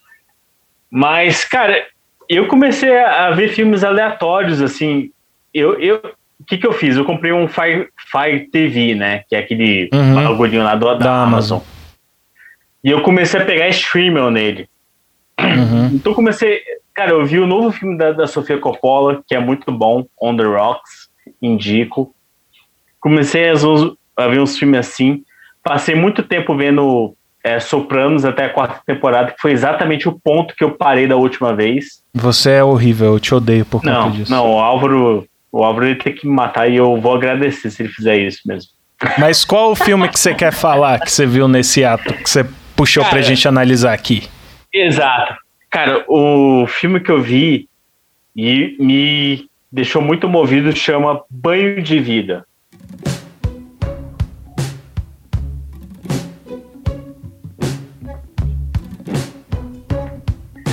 Mas, 0.91 1.45
cara, 1.45 1.87
eu 2.29 2.47
comecei 2.49 2.97
a 2.99 3.27
a 3.29 3.31
ver 3.31 3.49
filmes 3.49 3.83
aleatórios, 3.83 4.61
assim. 4.61 5.11
Eu, 5.55 5.81
eu, 5.81 6.03
o 6.41 6.45
que 6.45 6.59
que 6.59 6.67
eu 6.67 6.73
fiz? 6.73 6.97
Eu 6.97 7.05
comprei 7.05 7.33
um 7.33 7.49
Fire, 7.49 7.89
Fire 8.11 8.49
TV, 8.51 8.95
né? 8.95 9.23
Que 9.29 9.37
é 9.37 9.39
aquele 9.39 9.89
Uhum. 9.93 10.15
bagulhinho 10.15 10.63
lá 10.63 10.75
do, 10.75 10.87
da, 10.87 10.95
Da 10.95 11.23
Amazon. 11.23 11.59
Amazon. 11.59 11.61
E 12.85 12.91
eu 12.91 13.01
comecei 13.03 13.41
a 13.41 13.45
pegar 13.45 13.69
streamer 13.69 14.31
nele. 14.31 14.69
Uhum. 15.41 15.91
Então 15.97 16.15
comecei. 16.15 16.61
Cara, 16.95 17.11
eu 17.11 17.25
vi 17.27 17.39
o 17.39 17.47
novo 17.47 17.71
filme 17.73 17.97
da, 17.99 18.13
da 18.13 18.27
Sofia 18.27 18.59
Coppola, 18.59 19.23
que 19.27 19.35
é 19.35 19.39
muito 19.39 19.71
bom, 19.71 20.07
On 20.21 20.35
the 20.37 20.45
Rocks, 20.45 21.09
indico. 21.43 22.15
Comecei 23.01 23.51
a, 23.51 23.55
a 24.17 24.29
ver 24.29 24.41
uns 24.41 24.59
filmes 24.59 24.81
assim. 24.81 25.23
Passei 25.63 25.95
muito 25.95 26.23
tempo 26.23 26.57
vendo 26.57 27.15
é, 27.45 27.61
Sopranos 27.61 28.25
até 28.25 28.47
a 28.47 28.49
quarta 28.49 28.81
temporada, 28.87 29.33
que 29.33 29.41
foi 29.41 29.53
exatamente 29.53 30.09
o 30.09 30.19
ponto 30.19 30.55
que 30.57 30.65
eu 30.65 30.71
parei 30.73 31.07
da 31.07 31.17
última 31.17 31.55
vez. 31.55 32.03
Você 32.15 32.53
é 32.53 32.65
horrível, 32.65 33.13
eu 33.15 33.21
te 33.21 33.35
odeio 33.35 33.67
por 33.67 33.81
conta 33.83 33.93
Não, 33.93 34.11
disso. 34.11 34.31
não, 34.33 34.53
o 34.55 34.59
Álvaro. 34.59 35.27
O 35.57 35.65
Álvaro 35.65 35.87
ele 35.87 35.95
tem 35.95 36.13
que 36.15 36.29
me 36.29 36.35
matar 36.35 36.69
e 36.69 36.77
eu 36.77 37.01
vou 37.01 37.15
agradecer 37.15 37.71
se 37.71 37.83
ele 37.83 37.89
fizer 37.89 38.19
isso 38.19 38.41
mesmo. 38.45 38.71
Mas 39.19 39.43
qual 39.43 39.71
o 39.71 39.75
filme 39.75 40.07
que 40.07 40.21
você 40.21 40.35
quer 40.35 40.53
falar 40.53 41.01
que 41.01 41.11
você 41.11 41.25
viu 41.25 41.49
nesse 41.49 41.83
ato 41.83 42.13
que 42.13 42.29
você 42.29 42.45
puxou 42.77 43.03
pra 43.03 43.13
Cara, 43.13 43.23
gente 43.23 43.49
analisar 43.49 43.95
aqui? 43.95 44.29
Exato. 44.71 45.35
Cara, 45.71 46.05
o 46.09 46.67
filme 46.67 47.01
que 47.01 47.11
eu 47.11 47.23
vi 47.23 47.71
e 48.37 48.77
me 48.79 49.49
deixou 49.73 50.03
muito 50.03 50.29
movido 50.29 50.77
chama 50.77 51.23
Banho 51.31 51.83
de 51.83 52.01
Vida. 52.01 52.45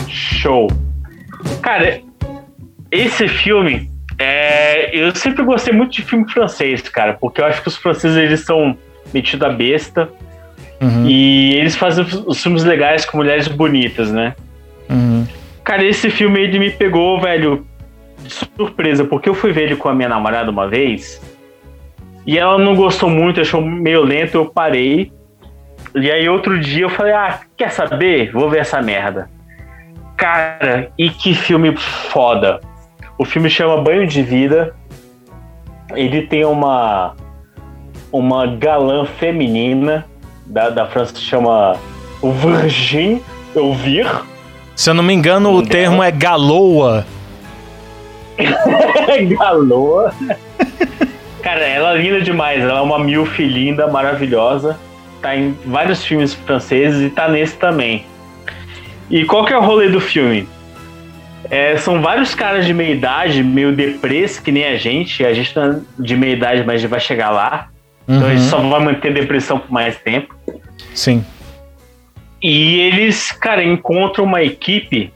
Show. 0.09 0.67
Cara, 1.61 2.01
esse 2.91 3.29
filme, 3.29 3.92
é, 4.17 4.95
eu 4.95 5.15
sempre 5.15 5.43
gostei 5.43 5.73
muito 5.73 5.93
de 5.93 6.01
filme 6.01 6.29
francês, 6.31 6.81
cara, 6.81 7.13
porque 7.13 7.41
eu 7.41 7.45
acho 7.45 7.61
que 7.61 7.67
os 7.67 7.77
franceses 7.77 8.17
eles 8.17 8.41
são 8.41 8.77
metidos 9.13 9.47
a 9.47 9.51
besta 9.51 10.09
Uhum, 10.83 11.07
e 11.07 11.53
eles 11.55 11.77
fazem 11.77 12.05
os 12.25 12.43
filmes 12.43 12.65
legais 12.65 13.05
com 13.05 13.15
mulheres 13.17 13.47
bonitas, 13.47 14.11
né? 14.11 14.35
uhum. 14.89 15.25
Cara, 15.63 15.81
esse 15.85 16.09
filme 16.09 16.41
ele 16.41 16.59
me 16.59 16.69
pegou, 16.69 17.21
velho, 17.21 17.65
de 18.21 18.33
surpresa, 18.33 19.05
porque 19.05 19.29
eu 19.29 19.33
fui 19.33 19.53
ver 19.53 19.63
ele 19.63 19.75
com 19.77 19.87
a 19.87 19.93
minha 19.93 20.09
namorada 20.09 20.51
uma 20.51 20.67
vez 20.67 21.21
e 22.27 22.37
ela 22.37 22.57
não 22.57 22.75
gostou 22.75 23.09
muito, 23.09 23.39
achou 23.39 23.61
meio 23.61 24.03
lento, 24.03 24.35
eu 24.35 24.45
parei. 24.45 25.11
E 25.95 26.11
aí 26.11 26.27
outro 26.27 26.59
dia 26.59 26.83
eu 26.83 26.89
falei, 26.89 27.13
ah, 27.13 27.39
quer 27.55 27.71
saber? 27.71 28.31
Vou 28.31 28.49
ver 28.49 28.59
essa 28.59 28.81
merda. 28.81 29.29
Cara, 30.17 30.91
e 30.97 31.09
que 31.09 31.33
filme 31.33 31.75
foda. 31.77 32.59
O 33.17 33.25
filme 33.25 33.49
chama 33.49 33.81
Banho 33.81 34.07
de 34.07 34.21
Vida. 34.23 34.75
Ele 35.95 36.23
tem 36.23 36.45
uma 36.45 37.15
uma 38.11 38.45
galã 38.45 39.05
feminina 39.05 40.05
da, 40.45 40.69
da 40.69 40.85
França 40.85 41.13
que 41.13 41.19
chama 41.19 41.75
Virgin 42.21 43.21
Elvire. 43.55 44.09
Se 44.75 44.89
eu 44.89 44.93
não 44.93 45.03
me 45.03 45.13
engano, 45.13 45.51
o 45.53 45.63
termo 45.63 46.01
é 46.01 46.11
galoa. 46.11 47.05
Galoa. 49.37 50.13
Cara, 51.41 51.61
ela 51.61 51.93
é 51.93 51.97
linda 51.97 52.21
demais. 52.21 52.63
Ela 52.63 52.79
é 52.79 52.81
uma 52.81 52.97
milf 52.97 53.39
linda, 53.39 53.87
maravilhosa. 53.87 54.79
Tá 55.21 55.35
em 55.35 55.55
vários 55.65 56.03
filmes 56.03 56.33
franceses 56.33 57.01
e 57.01 57.09
tá 57.09 57.27
nesse 57.27 57.55
também. 57.55 58.05
E 59.09 59.25
qual 59.25 59.45
que 59.45 59.53
é 59.53 59.57
o 59.57 59.61
rolê 59.61 59.89
do 59.89 60.01
filme? 60.01 60.47
É, 61.49 61.77
são 61.77 62.01
vários 62.01 62.33
caras 62.33 62.65
de 62.65 62.73
meia 62.73 62.93
idade, 62.93 63.43
meio 63.43 63.75
deprês, 63.75 64.39
que 64.39 64.51
nem 64.51 64.65
a 64.65 64.75
gente. 64.77 65.25
A 65.25 65.33
gente 65.33 65.57
é 65.57 65.79
de 65.99 66.15
meia 66.15 66.33
idade, 66.33 66.63
mas 66.65 66.75
a 66.75 66.77
gente 66.79 66.89
vai 66.89 66.99
chegar 66.99 67.29
lá. 67.31 67.67
Então 68.07 68.25
a 68.27 68.29
gente 68.31 68.43
Uhum, 68.43 68.49
só 68.49 68.57
vai 68.59 68.79
manter 68.83 69.13
depressão 69.13 69.59
por 69.59 69.71
mais 69.71 69.97
tempo. 69.97 70.33
Sim. 70.93 71.23
E 72.41 72.79
eles, 72.81 73.31
cara, 73.31 73.63
encontram 73.63 74.25
uma 74.25 74.41
equipe 74.43 75.13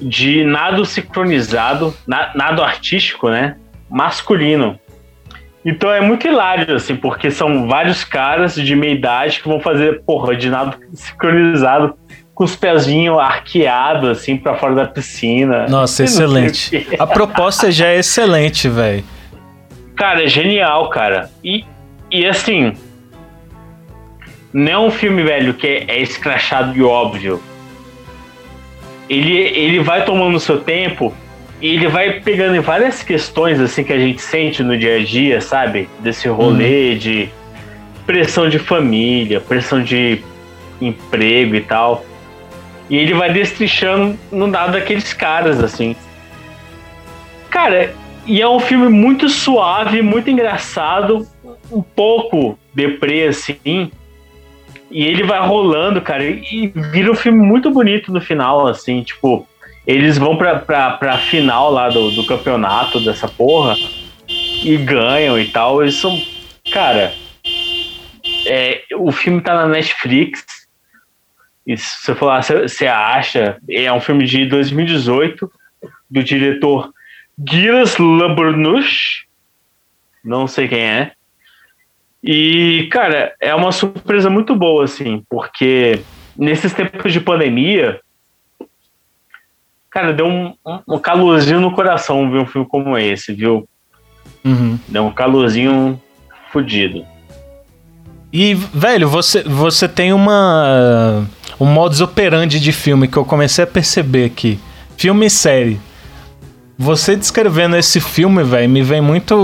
de 0.00 0.44
nado 0.44 0.84
sincronizado, 0.86 1.94
na- 2.06 2.30
nado 2.34 2.62
artístico, 2.62 3.28
né? 3.28 3.56
Masculino. 3.90 4.78
Então 5.62 5.90
é 5.92 6.00
muito 6.00 6.26
hilário, 6.26 6.74
assim, 6.74 6.96
porque 6.96 7.30
são 7.30 7.68
vários 7.68 8.02
caras 8.02 8.54
de 8.54 8.74
meia 8.74 8.92
idade 8.94 9.40
que 9.42 9.48
vão 9.48 9.60
fazer, 9.60 10.00
porra, 10.04 10.34
de 10.34 10.48
nado 10.48 10.74
sincronizado, 10.94 11.94
com 12.40 12.44
os 12.44 12.56
pezinhos 12.56 13.18
arqueados, 13.18 14.08
assim, 14.08 14.34
pra 14.34 14.54
fora 14.54 14.74
da 14.74 14.86
piscina. 14.86 15.66
Nossa, 15.68 16.04
excelente. 16.04 16.86
A 16.98 17.06
proposta 17.06 17.70
já 17.70 17.88
é 17.88 17.98
excelente, 17.98 18.66
velho. 18.66 19.04
Cara, 19.94 20.24
é 20.24 20.26
genial, 20.26 20.88
cara. 20.88 21.30
E, 21.44 21.66
e 22.10 22.26
assim. 22.26 22.72
Não 24.54 24.72
é 24.72 24.78
um 24.78 24.90
filme, 24.90 25.22
velho, 25.22 25.52
que 25.52 25.66
é, 25.66 25.84
é 25.86 26.00
escrachado 26.00 26.74
e 26.74 26.82
óbvio. 26.82 27.42
Ele, 29.06 29.36
ele 29.36 29.80
vai 29.80 30.06
tomando 30.06 30.36
o 30.36 30.40
seu 30.40 30.60
tempo 30.60 31.12
e 31.60 31.74
ele 31.74 31.88
vai 31.88 32.20
pegando 32.20 32.56
em 32.56 32.60
várias 32.60 33.02
questões 33.02 33.60
assim 33.60 33.84
que 33.84 33.92
a 33.92 33.98
gente 33.98 34.22
sente 34.22 34.62
no 34.62 34.78
dia 34.78 34.96
a 34.96 35.04
dia, 35.04 35.42
sabe? 35.42 35.90
Desse 35.98 36.26
rolê 36.26 36.94
de 36.94 37.28
pressão 38.06 38.48
de 38.48 38.58
família, 38.58 39.42
pressão 39.42 39.82
de 39.82 40.22
emprego 40.80 41.54
e 41.54 41.60
tal. 41.60 42.06
E 42.90 42.96
ele 42.96 43.14
vai 43.14 43.32
destrinchando 43.32 44.18
no 44.30 44.50
dado 44.50 44.72
daqueles 44.72 45.12
caras, 45.12 45.62
assim. 45.62 45.96
Cara, 47.48 47.94
e 48.26 48.42
é 48.42 48.48
um 48.48 48.60
filme 48.60 48.88
muito 48.88 49.28
suave, 49.28 50.02
muito 50.02 50.28
engraçado, 50.28 51.26
um 51.72 51.80
pouco 51.80 52.58
deprê, 52.74 53.28
assim. 53.28 53.90
E 54.90 55.04
ele 55.04 55.22
vai 55.22 55.40
rolando, 55.46 56.00
cara, 56.00 56.24
e 56.24 56.72
vira 56.74 57.10
um 57.10 57.14
filme 57.14 57.38
muito 57.38 57.70
bonito 57.70 58.12
no 58.12 58.20
final, 58.20 58.66
assim, 58.66 59.02
tipo, 59.02 59.46
eles 59.86 60.18
vão 60.18 60.36
pra, 60.36 60.58
pra, 60.58 60.90
pra 60.92 61.18
final 61.18 61.70
lá 61.70 61.88
do, 61.88 62.10
do 62.10 62.24
campeonato 62.24 63.00
dessa 63.00 63.26
porra 63.26 63.76
e 64.28 64.76
ganham 64.76 65.38
e 65.38 65.48
tal. 65.48 65.82
Eles 65.82 65.94
são. 65.94 66.20
Cara, 66.72 67.12
é, 68.46 68.82
o 68.96 69.10
filme 69.10 69.40
tá 69.40 69.54
na 69.54 69.66
Netflix. 69.66 70.44
E 71.70 71.76
se 71.76 72.02
você 72.02 72.16
falar, 72.16 72.42
você 72.42 72.88
acha, 72.88 73.58
é 73.70 73.92
um 73.92 74.00
filme 74.00 74.26
de 74.26 74.44
2018 74.44 75.48
do 76.10 76.24
diretor 76.24 76.92
Gilles 77.48 77.96
Labernuche. 77.96 79.26
Não 80.24 80.48
sei 80.48 80.66
quem 80.66 80.80
é. 80.80 81.12
E, 82.24 82.88
cara, 82.90 83.32
é 83.40 83.54
uma 83.54 83.70
surpresa 83.70 84.28
muito 84.28 84.56
boa, 84.56 84.82
assim, 84.82 85.24
porque 85.30 86.02
nesses 86.36 86.74
tempos 86.74 87.12
de 87.12 87.20
pandemia, 87.20 88.00
cara, 89.88 90.12
deu 90.12 90.26
um, 90.26 90.52
um, 90.88 90.98
calorzinho 90.98 91.60
no 91.60 91.72
coração 91.72 92.28
ver 92.32 92.38
um 92.38 92.46
filme 92.46 92.66
como 92.66 92.98
esse, 92.98 93.32
viu? 93.32 93.68
Uhum. 94.44 94.76
Deu 94.88 95.04
um 95.04 95.12
calorzinho 95.12 96.02
fudido. 96.50 97.06
E, 98.32 98.54
velho, 98.54 99.08
você, 99.08 99.44
você 99.44 99.88
tem 99.88 100.12
uma. 100.12 101.24
Um 101.60 101.66
modus 101.66 102.00
operandi 102.00 102.58
de 102.58 102.72
filme 102.72 103.06
que 103.06 103.16
eu 103.16 103.24
comecei 103.24 103.64
a 103.64 103.66
perceber 103.66 104.24
aqui. 104.24 104.58
Filme 104.96 105.26
e 105.26 105.30
série. 105.30 105.78
Você 106.78 107.14
descrevendo 107.14 107.76
esse 107.76 108.00
filme, 108.00 108.42
velho, 108.42 108.68
me 108.68 108.82
vem 108.82 109.02
muito 109.02 109.34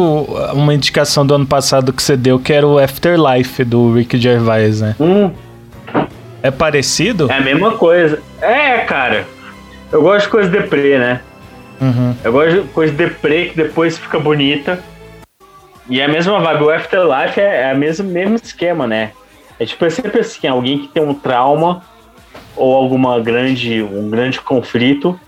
uma 0.54 0.72
indicação 0.72 1.26
do 1.26 1.34
ano 1.34 1.46
passado 1.46 1.92
que 1.92 2.02
você 2.02 2.16
deu, 2.16 2.38
que 2.38 2.50
era 2.52 2.66
o 2.66 2.78
Afterlife 2.78 3.62
do 3.62 3.92
Rick 3.92 4.16
Gervais, 4.18 4.80
né? 4.80 4.96
Hum, 4.98 5.30
É 6.42 6.50
parecido? 6.50 7.30
é 7.30 7.36
a 7.36 7.40
mesma 7.40 7.72
coisa. 7.72 8.22
É, 8.40 8.78
cara. 8.78 9.26
Eu 9.92 10.00
gosto 10.02 10.24
de 10.24 10.30
coisa 10.30 10.48
deprê, 10.50 10.98
né? 10.98 11.20
Uhum. 11.80 12.14
Eu 12.24 12.32
gosto 12.32 12.62
de 12.62 12.68
coisa 12.68 12.92
deprê 12.94 13.46
que 13.50 13.56
depois 13.56 13.98
fica 13.98 14.18
bonita. 14.18 14.82
E 15.90 16.00
é 16.00 16.06
a 16.06 16.08
mesma 16.08 16.40
vibe. 16.40 16.62
O 16.64 16.70
Afterlife 16.70 17.38
é, 17.38 17.70
é 17.70 17.74
o 17.74 17.78
mesmo, 17.78 18.08
mesmo 18.08 18.36
esquema, 18.36 18.86
né? 18.86 19.10
É 19.60 19.66
tipo 19.66 19.84
é 19.84 19.90
sempre 19.90 20.20
assim, 20.20 20.46
alguém 20.48 20.78
que 20.78 20.88
tem 20.88 21.02
um 21.02 21.12
trauma 21.14 21.82
ou 22.56 22.74
alguma 22.74 23.20
grande, 23.20 23.82
um 23.82 24.08
grande 24.10 24.40
conflito. 24.40 25.18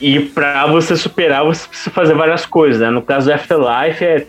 E 0.00 0.18
pra 0.20 0.66
você 0.66 0.96
superar, 0.96 1.44
você 1.44 1.68
precisa 1.68 1.90
fazer 1.90 2.14
várias 2.14 2.46
coisas, 2.46 2.80
né? 2.80 2.90
No 2.90 3.02
caso 3.02 3.26
do 3.26 3.34
Afterlife 3.34 4.04
é 4.04 4.26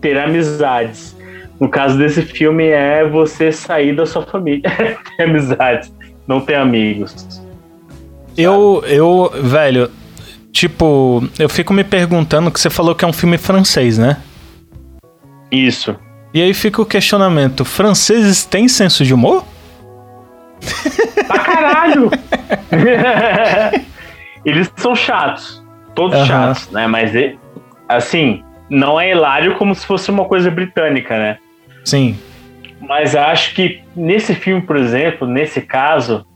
ter 0.00 0.16
amizades. 0.16 1.16
No 1.58 1.68
caso 1.68 1.98
desse 1.98 2.22
filme 2.22 2.66
é 2.66 3.04
você 3.04 3.50
sair 3.50 3.94
da 3.94 4.06
sua 4.06 4.22
família. 4.22 4.62
ter 5.16 5.24
amizades, 5.24 5.92
não 6.26 6.40
ter 6.40 6.54
amigos. 6.54 7.42
Eu, 8.36 8.82
eu, 8.86 9.30
velho, 9.42 9.90
tipo, 10.52 11.28
eu 11.38 11.48
fico 11.48 11.72
me 11.72 11.84
perguntando 11.84 12.50
que 12.50 12.60
você 12.60 12.70
falou 12.70 12.94
que 12.94 13.04
é 13.04 13.08
um 13.08 13.12
filme 13.12 13.38
francês, 13.38 13.98
né? 13.98 14.18
Isso. 15.50 15.96
E 16.32 16.40
aí 16.40 16.54
fica 16.54 16.80
o 16.80 16.86
questionamento: 16.86 17.64
franceses 17.64 18.44
têm 18.44 18.68
senso 18.68 19.04
de 19.04 19.12
humor? 19.12 19.44
Pra 21.26 21.38
caralho! 21.40 22.10
Eles 24.44 24.72
são 24.76 24.94
chatos. 24.94 25.62
Todos 25.94 26.16
Aham. 26.18 26.26
chatos, 26.26 26.70
né? 26.70 26.86
Mas, 26.86 27.12
assim, 27.88 28.42
não 28.68 29.00
é 29.00 29.10
hilário 29.10 29.56
como 29.56 29.74
se 29.74 29.86
fosse 29.86 30.10
uma 30.10 30.24
coisa 30.24 30.50
britânica, 30.50 31.16
né? 31.16 31.38
Sim. 31.84 32.18
Mas 32.80 33.14
acho 33.14 33.54
que 33.54 33.82
nesse 33.94 34.34
filme, 34.34 34.62
por 34.62 34.76
exemplo, 34.76 35.26
nesse 35.26 35.60
caso, 35.60 36.26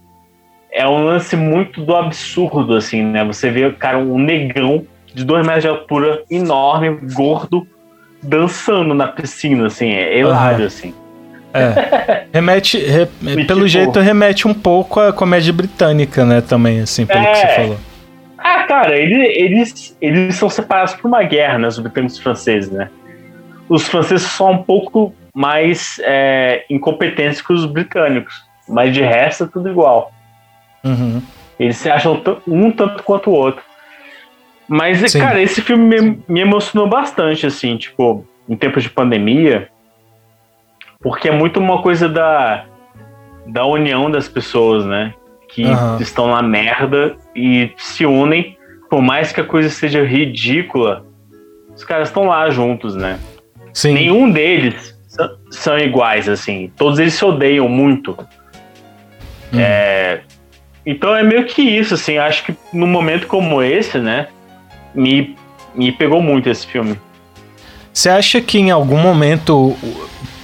é 0.70 0.86
um 0.86 1.04
lance 1.04 1.34
muito 1.36 1.84
do 1.84 1.96
absurdo, 1.96 2.74
assim, 2.74 3.02
né? 3.02 3.24
Você 3.24 3.50
vê, 3.50 3.70
cara, 3.72 3.98
um 3.98 4.18
negão 4.18 4.86
de 5.12 5.24
dois 5.24 5.44
metros 5.44 5.62
de 5.64 5.68
altura, 5.68 6.22
enorme, 6.30 6.90
gordo, 7.14 7.66
dançando 8.22 8.94
na 8.94 9.08
piscina, 9.08 9.66
assim. 9.66 9.88
É 9.90 10.18
hilário, 10.18 10.58
Aham. 10.58 10.66
assim. 10.66 10.94
É. 11.54 12.26
Remete. 12.32 12.78
re- 12.78 13.06
pelo 13.46 13.60
tipo- 13.60 13.68
jeito, 13.68 14.00
remete 14.00 14.46
um 14.46 14.54
pouco 14.54 15.00
à 15.00 15.12
comédia 15.12 15.52
britânica, 15.52 16.24
né? 16.24 16.40
Também, 16.40 16.80
assim, 16.80 17.06
pelo 17.06 17.20
que 17.22 17.26
É. 17.28 17.34
você 17.34 17.46
falou. 17.54 17.76
Ah, 18.38 18.62
cara, 18.64 18.96
ele- 18.96 19.26
eles, 19.26 19.96
eles 20.00 20.34
são 20.36 20.48
separados 20.50 20.94
por 20.94 21.08
uma 21.08 21.22
guerra, 21.22 21.58
né? 21.58 21.68
Os 21.68 21.78
britânicos 21.78 22.16
os 22.16 22.22
franceses, 22.22 22.70
né? 22.70 22.88
Os 23.68 23.88
franceses 23.88 24.26
são 24.26 24.52
um 24.52 24.62
pouco 24.62 25.14
mais 25.34 26.00
é, 26.04 26.64
incompetentes 26.70 27.40
que 27.42 27.52
os 27.52 27.66
britânicos, 27.66 28.42
mas 28.68 28.94
de 28.94 29.02
resto 29.02 29.44
é 29.44 29.46
tudo 29.46 29.68
igual. 29.68 30.12
Uhum. 30.84 31.20
Eles 31.58 31.76
se 31.78 31.90
acham 31.90 32.22
um 32.46 32.70
tanto 32.70 33.02
quanto 33.02 33.30
o 33.30 33.32
outro. 33.34 33.62
Mas, 34.68 34.98
Sim. 35.10 35.20
cara, 35.20 35.40
esse 35.40 35.60
filme 35.62 36.00
me, 36.00 36.18
me 36.28 36.40
emocionou 36.40 36.88
bastante, 36.88 37.46
assim, 37.46 37.76
tipo, 37.76 38.24
em 38.48 38.56
tempos 38.56 38.82
de 38.82 38.90
pandemia, 38.90 39.68
porque 41.00 41.28
é 41.28 41.32
muito 41.32 41.60
uma 41.60 41.82
coisa 41.82 42.08
da, 42.08 42.64
da 43.46 43.64
união 43.64 44.10
das 44.10 44.28
pessoas, 44.28 44.84
né? 44.84 45.14
Que 45.48 45.64
Aham. 45.64 45.98
estão 46.00 46.28
na 46.28 46.42
merda 46.42 47.16
e 47.34 47.70
se 47.76 48.04
unem, 48.04 48.56
por 48.90 49.00
mais 49.00 49.32
que 49.32 49.40
a 49.40 49.44
coisa 49.44 49.68
seja 49.70 50.04
ridícula, 50.04 51.04
os 51.74 51.84
caras 51.84 52.08
estão 52.08 52.24
lá 52.24 52.48
juntos, 52.50 52.94
né? 52.94 53.18
Sim. 53.72 53.92
Nenhum 53.92 54.30
deles 54.30 54.98
são, 55.06 55.36
são 55.50 55.78
iguais, 55.78 56.28
assim. 56.28 56.70
Todos 56.76 56.98
eles 56.98 57.14
se 57.14 57.24
odeiam 57.24 57.68
muito. 57.68 58.16
Hum. 59.52 59.58
É, 59.58 60.20
então 60.84 61.14
é 61.14 61.22
meio 61.22 61.44
que 61.44 61.62
isso, 61.62 61.94
assim. 61.94 62.16
Acho 62.18 62.44
que 62.44 62.54
num 62.72 62.86
momento 62.86 63.26
como 63.26 63.62
esse, 63.62 63.98
né? 63.98 64.28
Me, 64.94 65.36
me 65.74 65.92
pegou 65.92 66.22
muito 66.22 66.48
esse 66.48 66.66
filme. 66.66 66.98
Você 67.92 68.08
acha 68.08 68.40
que 68.40 68.58
em 68.58 68.70
algum 68.70 68.98
momento. 68.98 69.76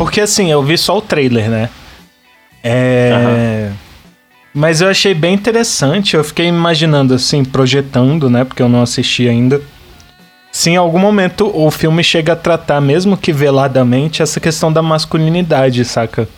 Porque 0.03 0.21
assim, 0.21 0.51
eu 0.51 0.61
vi 0.61 0.77
só 0.77 0.99
o 0.99 1.01
trailer, 1.01 1.49
né? 1.49 1.71
É. 2.65 3.71
Mas 4.53 4.81
eu 4.81 4.89
achei 4.89 5.15
bem 5.15 5.33
interessante. 5.33 6.17
Eu 6.17 6.25
fiquei 6.25 6.49
imaginando, 6.49 7.15
assim, 7.15 7.45
projetando, 7.45 8.29
né? 8.29 8.43
Porque 8.43 8.61
eu 8.61 8.69
não 8.69 8.83
assisti 8.83 9.29
ainda. 9.29 9.63
Se 10.51 10.71
em 10.71 10.77
algum 10.77 10.99
momento 10.99 11.49
o 11.57 11.71
filme 11.71 12.03
chega 12.03 12.33
a 12.33 12.37
tratar, 12.37 12.81
mesmo 12.81 13.17
que 13.17 13.33
veladamente, 13.33 14.23
essa 14.23 14.41
questão 14.41 14.73
da 14.73 14.83
masculinidade, 14.83 15.85
saca? 15.85 16.29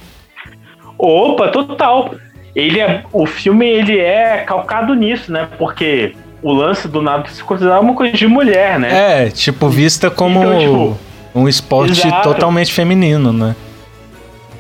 Opa, 0.98 1.48
total. 1.48 2.14
Ele 2.54 2.80
é, 2.80 3.02
o 3.14 3.24
filme 3.24 3.66
ele 3.66 3.98
é 3.98 4.44
calcado 4.46 4.94
nisso, 4.94 5.32
né? 5.32 5.48
Porque 5.56 6.14
o 6.42 6.52
lance 6.52 6.86
do 6.86 7.00
nado 7.00 7.30
se 7.30 7.42
considerava 7.42 7.80
uma 7.80 7.94
coisa 7.94 8.14
de 8.14 8.26
mulher, 8.26 8.78
né? 8.78 9.24
É, 9.24 9.30
tipo, 9.30 9.70
vista 9.70 10.10
como 10.10 10.40
Então, 10.44 10.58
tipo, 10.58 11.13
um 11.34 11.48
esporte 11.48 12.06
exato. 12.06 12.22
totalmente 12.28 12.72
feminino, 12.72 13.32
né? 13.32 13.54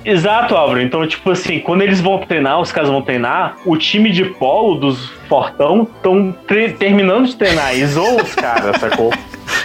Exato, 0.04 0.54
Álvaro. 0.54 0.82
Então, 0.82 1.06
tipo 1.06 1.30
assim, 1.30 1.60
quando 1.60 1.80
eles 1.82 2.00
vão 2.00 2.18
treinar, 2.18 2.60
os 2.60 2.70
caras 2.70 2.90
vão 2.90 3.00
treinar, 3.00 3.56
o 3.64 3.74
time 3.76 4.10
de 4.10 4.24
polo 4.24 4.74
dos 4.74 5.08
Fortão 5.28 5.88
estão 5.96 6.34
terminando 6.78 7.26
de 7.26 7.36
treinar 7.36 7.74
e 7.74 7.86
zoam 7.86 8.16
os 8.16 8.34
caras, 8.34 8.76
sacou? 8.78 9.10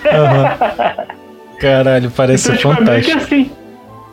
Caralho, 1.60 2.10
parece 2.12 2.46
Então, 2.48 2.58
tipo, 2.58 2.72
é 2.72 2.76
fantástico. 2.76 3.18
assim. 3.18 3.52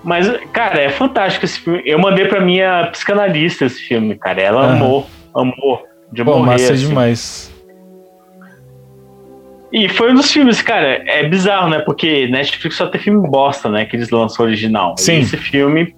Mas, 0.02 0.28
cara, 0.52 0.80
é 0.80 0.88
fantástico 0.90 1.44
esse 1.44 1.60
filme. 1.60 1.82
Eu 1.84 1.98
mandei 1.98 2.26
pra 2.26 2.40
minha 2.40 2.88
psicanalista 2.92 3.64
esse 3.64 3.80
filme, 3.82 4.16
cara. 4.16 4.40
Ela 4.40 4.62
Aham. 4.64 4.72
amou, 4.76 5.06
amou. 5.34 5.84
De 6.12 6.24
Pô, 6.24 6.38
morrer, 6.38 6.52
massa 6.52 6.72
assim. 6.72 6.88
demais. 6.88 7.52
E 9.76 9.90
foi 9.90 10.10
um 10.10 10.14
dos 10.14 10.32
filmes, 10.32 10.62
cara, 10.62 11.02
é 11.06 11.28
bizarro, 11.28 11.68
né? 11.68 11.80
Porque 11.80 12.26
Netflix 12.28 12.76
só 12.76 12.86
tem 12.86 12.98
filme 12.98 13.28
bosta, 13.28 13.68
né? 13.68 13.84
Que 13.84 13.94
eles 13.94 14.08
lançam 14.08 14.46
original. 14.46 14.94
Sim. 14.96 15.16
E 15.16 15.20
esse 15.20 15.36
filme, 15.36 15.94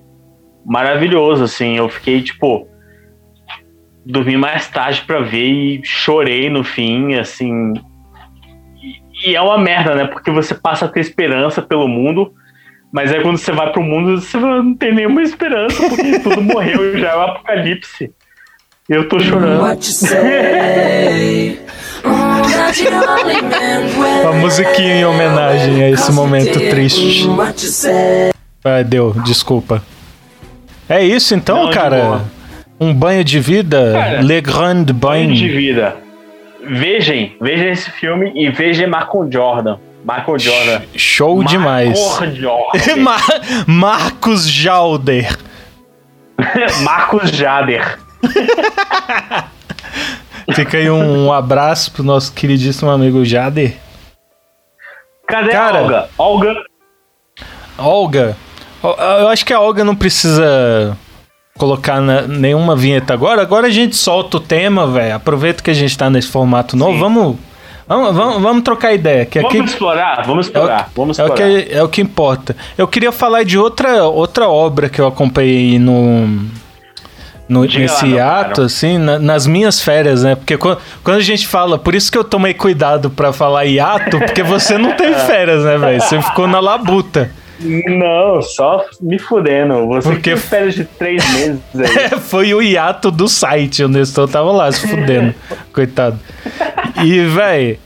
maravilhoso, 0.67 1.45
assim. 1.45 1.77
Eu 1.77 1.89
fiquei, 1.89 2.21
tipo, 2.21 2.67
dormi 4.05 4.37
mais 4.37 4.67
tarde 4.67 5.03
pra 5.03 5.21
ver 5.21 5.47
e 5.47 5.81
chorei 5.85 6.51
no 6.51 6.65
fim, 6.65 7.15
assim. 7.15 7.73
E, 8.83 9.31
e 9.31 9.37
é 9.37 9.41
uma 9.41 9.57
merda, 9.57 9.95
né? 9.95 10.07
Porque 10.09 10.33
você 10.33 10.57
passa 10.57 10.87
a 10.87 10.89
ter 10.89 10.99
esperança 10.99 11.63
pelo 11.63 11.87
mundo, 11.87 12.33
mas 12.93 13.13
aí 13.13 13.23
quando 13.23 13.37
você 13.37 13.53
vai 13.53 13.71
pro 13.71 13.81
mundo, 13.81 14.21
você 14.21 14.39
não 14.39 14.75
tem 14.75 14.93
nenhuma 14.93 15.23
esperança, 15.23 15.89
porque 15.89 16.19
tudo 16.19 16.43
morreu, 16.43 16.99
já 16.99 17.11
é 17.11 17.17
o 17.17 17.21
apocalipse. 17.21 18.13
E 18.91 18.93
eu 18.93 19.09
tô 19.09 19.21
chorando. 19.21 19.63
What 19.63 19.87
you 19.87 19.93
say? 19.93 21.61
Uma 24.23 24.33
musiquinha 24.33 24.97
em 24.97 25.05
homenagem 25.05 25.83
a 25.83 25.91
esse 25.91 26.13
momento 26.13 26.59
triste. 26.59 27.27
What 27.29 27.65
you 27.65 27.71
say? 27.71 28.31
Ah, 28.65 28.83
deu, 28.83 29.15
desculpa. 29.25 29.83
É 30.89 31.03
isso 31.03 31.35
então, 31.35 31.65
Não, 31.65 31.71
cara? 31.71 32.23
Um 32.81 32.95
banho 32.95 33.25
de 33.25 33.41
vida? 33.41 33.93
Cara, 33.93 34.21
Le 34.23 34.41
Grand 34.41 34.85
Banho 34.93 35.35
de 35.35 35.47
Bain. 35.49 35.57
vida. 35.57 35.97
Vejam, 36.67 37.31
vejam 37.41 37.69
esse 37.71 37.91
filme 37.91 38.33
e 38.35 38.49
vejam 38.51 38.87
Michael 38.89 39.29
Jordan. 39.31 39.79
Michael 40.05 40.39
Jordan. 40.39 40.83
Show 40.97 41.43
demais. 41.45 41.99
Michael 41.99 42.37
Jordan. 42.37 42.97
Mar- 43.03 43.41
Marcos 43.67 44.49
Jalder. 44.49 45.37
Marcos 46.83 47.31
Jader. 47.31 47.99
Fica 50.55 50.79
aí 50.79 50.91
um, 50.91 51.27
um 51.27 51.33
abraço 51.33 51.93
pro 51.93 52.03
nosso 52.03 52.33
queridíssimo 52.33 52.91
amigo 52.91 53.25
Jader. 53.25 53.77
Cadê 55.27 55.51
Cara. 55.51 55.79
a 55.79 55.83
Olga? 55.83 56.09
Olga. 56.19 56.55
Olga. 57.79 58.37
Eu 59.21 59.29
acho 59.29 59.45
que 59.45 59.53
a 59.53 59.61
Olga 59.61 59.85
não 59.85 59.95
precisa 59.95 60.97
colocar 61.59 62.01
na- 62.01 62.23
nenhuma 62.23 62.75
vinheta 62.75 63.13
agora. 63.13 63.43
Agora 63.43 63.67
a 63.67 63.71
gente 63.71 63.97
solta 63.97 64.39
o 64.39 64.41
tema, 64.41 64.87
velho. 64.87 65.17
Aproveita 65.17 65.63
que 65.63 65.71
a 65.71 65.75
gente 65.75 65.97
tá 65.99 66.09
nesse 66.09 66.29
formato 66.29 66.77
novo. 66.77 66.93
Sim. 66.95 67.01
Vamos, 67.01 67.37
vamos, 67.87 68.17
vamos, 68.17 68.43
vamos 68.43 68.63
trocar 68.63 68.95
ideia. 68.95 69.27
Que 69.27 69.39
aqui 69.41 69.57
Vamos 69.59 69.73
explorar, 69.73 70.25
vamos 70.25 70.47
é 70.47 70.49
o, 70.49 70.53
explorar. 70.53 70.91
vamos 70.97 71.19
é, 71.19 71.23
o 71.23 71.27
explorar. 71.27 71.51
que, 71.63 71.75
é 71.75 71.83
o 71.83 71.89
que 71.89 72.01
importa. 72.01 72.57
Eu 72.79 72.89
queria 72.89 73.13
falar 73.13 73.43
de 73.45 73.59
outra, 73.59 74.05
outra 74.05 74.49
obra 74.49 74.89
que 74.89 75.01
eu 75.01 75.07
acompanhei 75.07 75.79
no. 75.79 76.49
No, 77.49 77.67
Diga 77.67 77.87
lá, 77.87 77.93
nesse 77.93 78.07
meu 78.07 78.25
ato, 78.27 78.49
caro. 78.51 78.63
assim, 78.65 78.99
na- 78.99 79.19
nas 79.19 79.47
minhas 79.47 79.81
férias, 79.81 80.23
né? 80.23 80.35
Porque 80.35 80.57
quando, 80.59 80.79
quando 81.03 81.17
a 81.17 81.23
gente 81.23 81.47
fala, 81.47 81.79
por 81.79 81.95
isso 81.95 82.13
que 82.13 82.19
eu 82.19 82.25
tomei 82.25 82.53
cuidado 82.53 83.09
pra 83.09 83.33
falar 83.33 83.65
hiato, 83.65 84.19
porque 84.19 84.43
você 84.43 84.77
não 84.77 84.93
tem 84.93 85.15
férias, 85.27 85.65
né, 85.65 85.79
velho? 85.79 86.01
Você 86.01 86.21
ficou 86.21 86.47
na 86.47 86.61
labuta. 86.61 87.31
Não, 87.61 88.41
só 88.43 88.85
me 89.01 89.19
fudendo. 89.19 89.87
Você 89.89 90.09
Porque- 90.11 90.35
que 90.35 90.37
tem 90.37 90.37
férias 90.37 90.75
de 90.75 90.85
três 90.85 91.29
meses 91.33 91.61
aí. 91.75 92.21
Foi 92.21 92.53
o 92.55 92.63
hiato 92.63 93.11
do 93.11 93.27
site, 93.27 93.83
o 93.83 93.89
Nestor 93.89 94.29
tava 94.29 94.53
lá 94.53 94.71
se 94.71 94.87
fudendo. 94.87 95.35
Coitado. 95.73 96.21
E, 97.03 97.21
véi, 97.25 97.79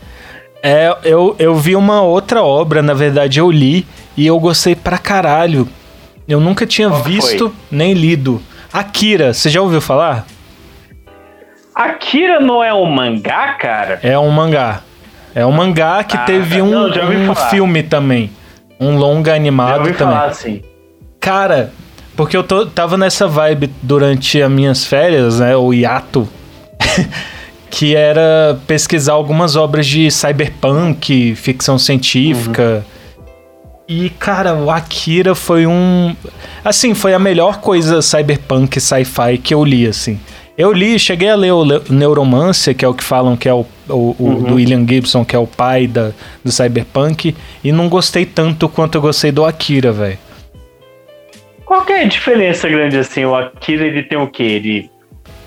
é, 0.61 0.95
eu, 1.03 1.35
eu 1.39 1.55
vi 1.55 1.75
uma 1.75 2.01
outra 2.01 2.43
obra, 2.43 2.81
na 2.83 2.93
verdade 2.93 3.39
eu 3.39 3.49
li, 3.49 3.87
e 4.15 4.27
eu 4.27 4.37
gostei 4.39 4.75
pra 4.75 4.97
caralho. 4.97 5.67
Eu 6.27 6.39
nunca 6.39 6.65
tinha 6.67 6.89
Qual 6.89 7.01
visto 7.01 7.49
foi? 7.49 7.57
nem 7.71 7.93
lido. 7.93 8.41
Akira, 8.73 9.35
você 9.35 9.51
já 9.51 9.61
ouviu 9.61 9.79
falar? 9.79 10.25
Akira 11.75 12.39
não 12.39 12.63
é 12.63 12.73
um 12.73 12.85
mangá, 12.85 13.53
cara? 13.53 13.99
É 14.01 14.17
um 14.17 14.31
mangá. 14.31 14.81
É 15.35 15.45
um 15.45 15.51
mangá 15.51 16.03
que 16.03 16.17
Ah, 16.17 16.21
teve 16.25 16.59
um, 16.59 16.69
não, 16.69 16.91
já 16.91 17.05
um 17.05 17.35
filme 17.35 17.83
também. 17.83 18.31
Um 18.79 18.97
longa 18.97 19.31
Já 19.31 19.35
animado 19.37 19.79
ouvi 19.81 19.93
também. 19.93 20.15
falar 20.15 20.25
assim. 20.29 20.61
Cara, 21.19 21.71
porque 22.15 22.35
eu 22.35 22.43
tô, 22.43 22.65
tava 22.65 22.97
nessa 22.97 23.27
vibe 23.27 23.71
durante 23.81 24.41
as 24.41 24.51
minhas 24.51 24.85
férias, 24.85 25.39
né? 25.39 25.55
O 25.55 25.71
hiato. 25.71 26.27
que 27.69 27.95
era 27.95 28.59
pesquisar 28.67 29.13
algumas 29.13 29.55
obras 29.55 29.87
de 29.87 30.09
cyberpunk, 30.11 31.35
ficção 31.35 31.79
científica. 31.79 32.85
E, 33.87 34.09
cara, 34.11 34.55
o 34.55 34.71
Akira 34.71 35.35
foi 35.35 35.67
um. 35.67 36.15
Assim, 36.63 36.93
foi 36.93 37.13
a 37.13 37.19
melhor 37.19 37.59
coisa 37.59 38.01
cyberpunk 38.01 38.79
sci-fi 38.79 39.37
que 39.37 39.53
eu 39.53 39.63
li, 39.63 39.85
assim. 39.87 40.19
Eu 40.57 40.71
li, 40.71 40.97
cheguei 40.99 41.29
a 41.29 41.35
ler 41.35 41.51
o 41.51 41.63
Le- 41.63 41.81
Neuromancer, 41.89 42.75
que 42.75 42.85
é 42.85 42.87
o 42.87 42.93
que 42.93 43.03
falam 43.03 43.35
que 43.35 43.49
é 43.49 43.53
o, 43.53 43.65
o, 43.89 44.15
o 44.19 44.43
do 44.47 44.55
William 44.55 44.85
Gibson, 44.87 45.25
que 45.25 45.35
é 45.35 45.39
o 45.39 45.47
pai 45.47 45.87
da, 45.87 46.11
do 46.45 46.51
cyberpunk, 46.51 47.35
e 47.63 47.71
não 47.71 47.89
gostei 47.89 48.25
tanto 48.25 48.69
quanto 48.69 48.95
eu 48.95 49.01
gostei 49.01 49.31
do 49.31 49.43
Akira, 49.43 49.91
velho. 49.91 50.17
Qual 51.65 51.83
que 51.83 51.91
é 51.93 52.01
a 52.03 52.07
diferença 52.07 52.69
grande 52.69 52.97
assim? 52.97 53.25
O 53.25 53.35
Akira 53.35 53.85
ele 53.85 54.03
tem 54.03 54.17
o 54.17 54.27
quê? 54.27 54.43
Ele, 54.43 54.91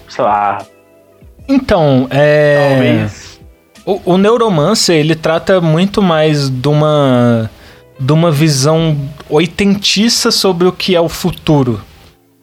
sei 0.09 0.25
lá, 0.25 0.59
Então, 1.49 2.09
é. 2.11 2.69
talvez. 2.71 3.41
O, 3.85 4.15
o 4.15 4.19
Neuromancer, 4.19 4.97
ele 4.97 5.15
trata 5.15 5.61
muito 5.61 6.03
mais 6.03 6.51
de 6.51 6.69
uma. 6.69 7.49
De 7.99 8.13
uma 8.13 8.31
visão 8.31 8.97
oitentiça 9.29 10.31
sobre 10.31 10.67
o 10.67 10.73
que 10.73 10.95
é 10.95 11.01
o 11.01 11.09
futuro. 11.09 11.81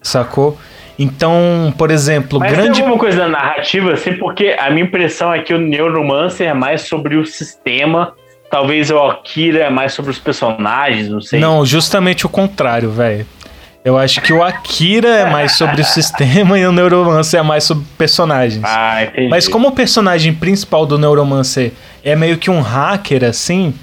Sacou? 0.01 0.57
Então, 0.97 1.73
por 1.77 1.89
exemplo, 1.89 2.39
Mas 2.39 2.51
grande. 2.51 2.73
tem 2.73 2.81
alguma 2.81 2.99
coisa 2.99 3.23
na 3.23 3.29
narrativa, 3.29 3.93
assim, 3.93 4.13
porque 4.13 4.55
a 4.59 4.69
minha 4.69 4.85
impressão 4.85 5.33
é 5.33 5.39
que 5.39 5.53
o 5.53 5.57
Neuromancer 5.57 6.47
é 6.47 6.53
mais 6.53 6.81
sobre 6.81 7.15
o 7.15 7.25
sistema, 7.25 8.13
talvez 8.51 8.91
o 8.91 8.99
Akira 8.99 9.59
é 9.59 9.69
mais 9.69 9.93
sobre 9.93 10.11
os 10.11 10.19
personagens, 10.19 11.09
não 11.09 11.19
sei. 11.19 11.39
Não, 11.39 11.65
justamente 11.65 12.25
o 12.25 12.29
contrário, 12.29 12.91
velho. 12.91 13.25
Eu 13.83 13.97
acho 13.97 14.21
que 14.21 14.31
o 14.31 14.41
Akira 14.41 15.09
é 15.09 15.29
mais 15.29 15.53
sobre 15.57 15.81
o 15.81 15.83
sistema 15.85 16.57
e 16.57 16.65
o 16.65 16.71
Neuromancer 16.71 17.39
é 17.39 17.43
mais 17.43 17.63
sobre 17.65 17.83
personagens. 17.97 18.63
Ah, 18.63 19.03
entendi. 19.03 19.27
Mas 19.27 19.47
como 19.47 19.69
o 19.69 19.71
personagem 19.71 20.33
principal 20.33 20.85
do 20.85 20.97
Neuromancer 20.97 21.73
é 22.03 22.15
meio 22.15 22.37
que 22.37 22.49
um 22.49 22.61
hacker, 22.61 23.23
assim, 23.25 23.73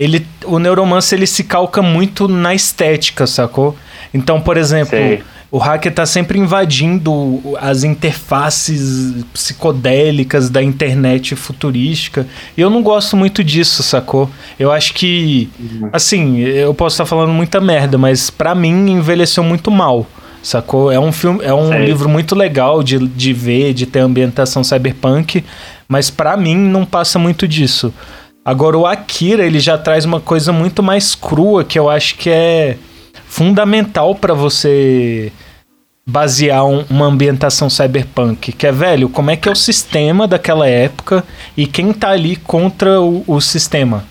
ele, 0.00 0.26
o 0.46 0.58
Neuromancer 0.58 1.18
ele 1.18 1.26
se 1.26 1.44
calca 1.44 1.82
muito 1.82 2.26
na 2.26 2.54
estética, 2.54 3.26
sacou? 3.26 3.76
Então, 4.14 4.40
por 4.40 4.56
exemplo, 4.56 4.96
Sei. 4.96 5.22
o 5.50 5.58
hacker 5.58 5.92
tá 5.92 6.06
sempre 6.06 6.38
invadindo 6.38 7.42
as 7.60 7.84
interfaces 7.84 9.26
psicodélicas 9.34 10.48
da 10.48 10.62
internet 10.62 11.36
futurística. 11.36 12.26
E 12.56 12.62
eu 12.62 12.70
não 12.70 12.82
gosto 12.82 13.14
muito 13.14 13.44
disso, 13.44 13.82
sacou? 13.82 14.30
Eu 14.58 14.72
acho 14.72 14.94
que, 14.94 15.50
assim, 15.92 16.38
eu 16.38 16.72
posso 16.72 16.94
estar 16.94 17.04
falando 17.04 17.34
muita 17.34 17.60
merda, 17.60 17.98
mas 17.98 18.30
pra 18.30 18.54
mim 18.54 18.92
envelheceu 18.92 19.44
muito 19.44 19.70
mal. 19.70 20.06
Sacou? 20.42 20.90
É 20.90 20.98
um 20.98 21.12
filme, 21.12 21.44
é 21.44 21.52
um 21.52 21.68
Sei. 21.68 21.84
livro 21.84 22.08
muito 22.08 22.34
legal 22.34 22.82
de, 22.82 22.98
de 23.06 23.34
ver, 23.34 23.74
de 23.74 23.84
ter 23.84 23.98
ambientação 23.98 24.64
cyberpunk, 24.64 25.44
mas 25.86 26.08
pra 26.08 26.38
mim 26.38 26.56
não 26.56 26.86
passa 26.86 27.18
muito 27.18 27.46
disso. 27.46 27.92
Agora 28.44 28.76
o 28.78 28.86
Akira, 28.86 29.44
ele 29.44 29.60
já 29.60 29.76
traz 29.76 30.04
uma 30.04 30.20
coisa 30.20 30.52
muito 30.52 30.82
mais 30.82 31.14
crua 31.14 31.62
que 31.64 31.78
eu 31.78 31.90
acho 31.90 32.16
que 32.16 32.30
é 32.30 32.76
fundamental 33.26 34.14
pra 34.14 34.34
você 34.34 35.30
basear 36.08 36.64
um- 36.64 36.84
uma 36.90 37.06
ambientação 37.06 37.68
cyberpunk, 37.70 38.52
que 38.52 38.66
é, 38.66 38.72
velho, 38.72 39.08
como 39.08 39.30
é 39.30 39.36
que 39.36 39.48
é 39.48 39.52
o 39.52 39.56
sistema 39.56 40.26
daquela 40.26 40.66
época 40.66 41.22
e 41.56 41.66
quem 41.66 41.92
tá 41.92 42.10
ali 42.10 42.34
contra 42.36 43.00
o, 43.00 43.22
o 43.26 43.40
sistema, 43.40 44.04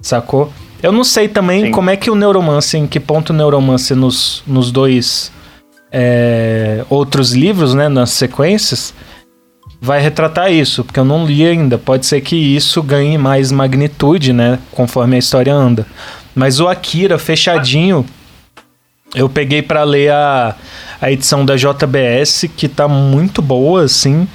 sacou? 0.00 0.50
Eu 0.82 0.92
não 0.92 1.04
sei 1.04 1.28
também 1.28 1.66
Sim. 1.66 1.70
como 1.72 1.90
é 1.90 1.96
que 1.96 2.10
o 2.10 2.14
Neuromancer, 2.14 2.80
em 2.80 2.86
que 2.86 2.98
ponto 2.98 3.30
o 3.30 3.32
Neuromancer 3.36 3.96
nos, 3.96 4.42
nos 4.46 4.70
dois 4.72 5.30
é, 5.92 6.84
outros 6.88 7.32
livros, 7.32 7.74
né, 7.74 7.88
nas 7.88 8.10
sequências, 8.10 8.94
vai 9.84 10.00
retratar 10.00 10.52
isso, 10.52 10.84
porque 10.84 11.00
eu 11.00 11.04
não 11.04 11.26
li 11.26 11.44
ainda. 11.44 11.76
Pode 11.76 12.06
ser 12.06 12.20
que 12.20 12.36
isso 12.36 12.80
ganhe 12.80 13.18
mais 13.18 13.50
magnitude, 13.50 14.32
né, 14.32 14.60
conforme 14.70 15.16
a 15.16 15.18
história 15.18 15.52
anda. 15.52 15.84
Mas 16.36 16.60
o 16.60 16.68
Akira 16.68 17.18
fechadinho, 17.18 18.06
eu 19.12 19.28
peguei 19.28 19.60
pra 19.60 19.82
ler 19.82 20.12
a, 20.12 20.54
a 21.00 21.10
edição 21.10 21.44
da 21.44 21.56
JBS, 21.56 22.44
que 22.56 22.68
tá 22.68 22.86
muito 22.86 23.42
boa, 23.42 23.82
assim, 23.82 24.28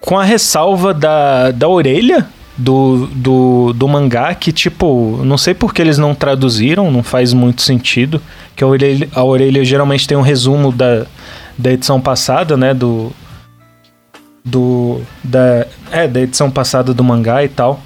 com 0.00 0.18
a 0.18 0.24
ressalva 0.24 0.92
da, 0.92 1.52
da 1.52 1.68
orelha 1.68 2.26
do, 2.58 3.06
do, 3.06 3.72
do 3.72 3.86
mangá, 3.86 4.34
que, 4.34 4.50
tipo, 4.50 5.20
não 5.24 5.38
sei 5.38 5.54
por 5.54 5.72
que 5.72 5.80
eles 5.80 5.96
não 5.96 6.12
traduziram, 6.12 6.90
não 6.90 7.04
faz 7.04 7.32
muito 7.32 7.62
sentido, 7.62 8.20
que 8.56 8.64
a 8.64 8.66
orelha, 8.66 9.08
a 9.14 9.22
orelha 9.22 9.64
geralmente 9.64 10.08
tem 10.08 10.18
um 10.18 10.22
resumo 10.22 10.72
da, 10.72 11.06
da 11.56 11.72
edição 11.72 12.00
passada, 12.00 12.56
né, 12.56 12.74
do... 12.74 13.12
Do, 14.44 15.00
da, 15.22 15.66
é, 15.90 16.08
da 16.08 16.20
edição 16.20 16.50
passada 16.50 16.92
do 16.92 17.04
mangá 17.04 17.44
e 17.44 17.48
tal. 17.48 17.80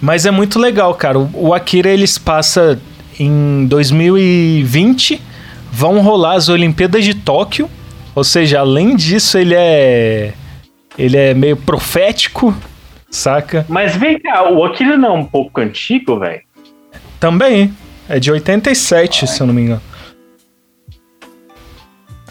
Mas 0.00 0.26
é 0.26 0.30
muito 0.30 0.58
legal, 0.58 0.94
cara. 0.94 1.18
O, 1.18 1.48
o 1.48 1.54
Akira 1.54 1.88
eles 1.88 2.18
passa 2.18 2.80
em 3.18 3.66
2020, 3.66 5.20
vão 5.72 6.00
rolar 6.00 6.34
as 6.34 6.48
Olimpíadas 6.48 7.04
de 7.04 7.14
Tóquio. 7.14 7.68
Ou 8.14 8.24
seja, 8.24 8.60
além 8.60 8.96
disso, 8.96 9.38
ele 9.38 9.54
é 9.54 10.32
ele 10.98 11.16
é 11.16 11.32
meio 11.32 11.56
profético, 11.56 12.52
saca? 13.08 13.64
Mas 13.68 13.94
vem 13.94 14.18
cá, 14.18 14.50
o 14.50 14.64
Akira 14.64 14.96
não 14.96 15.16
é 15.16 15.18
um 15.20 15.24
pouco 15.24 15.60
antigo, 15.60 16.18
velho? 16.18 16.42
Também. 17.20 17.72
É 18.08 18.18
de 18.18 18.32
87, 18.32 19.26
se 19.26 19.40
eu 19.40 19.46
não 19.46 19.54
me 19.54 19.62
engano. 19.62 19.82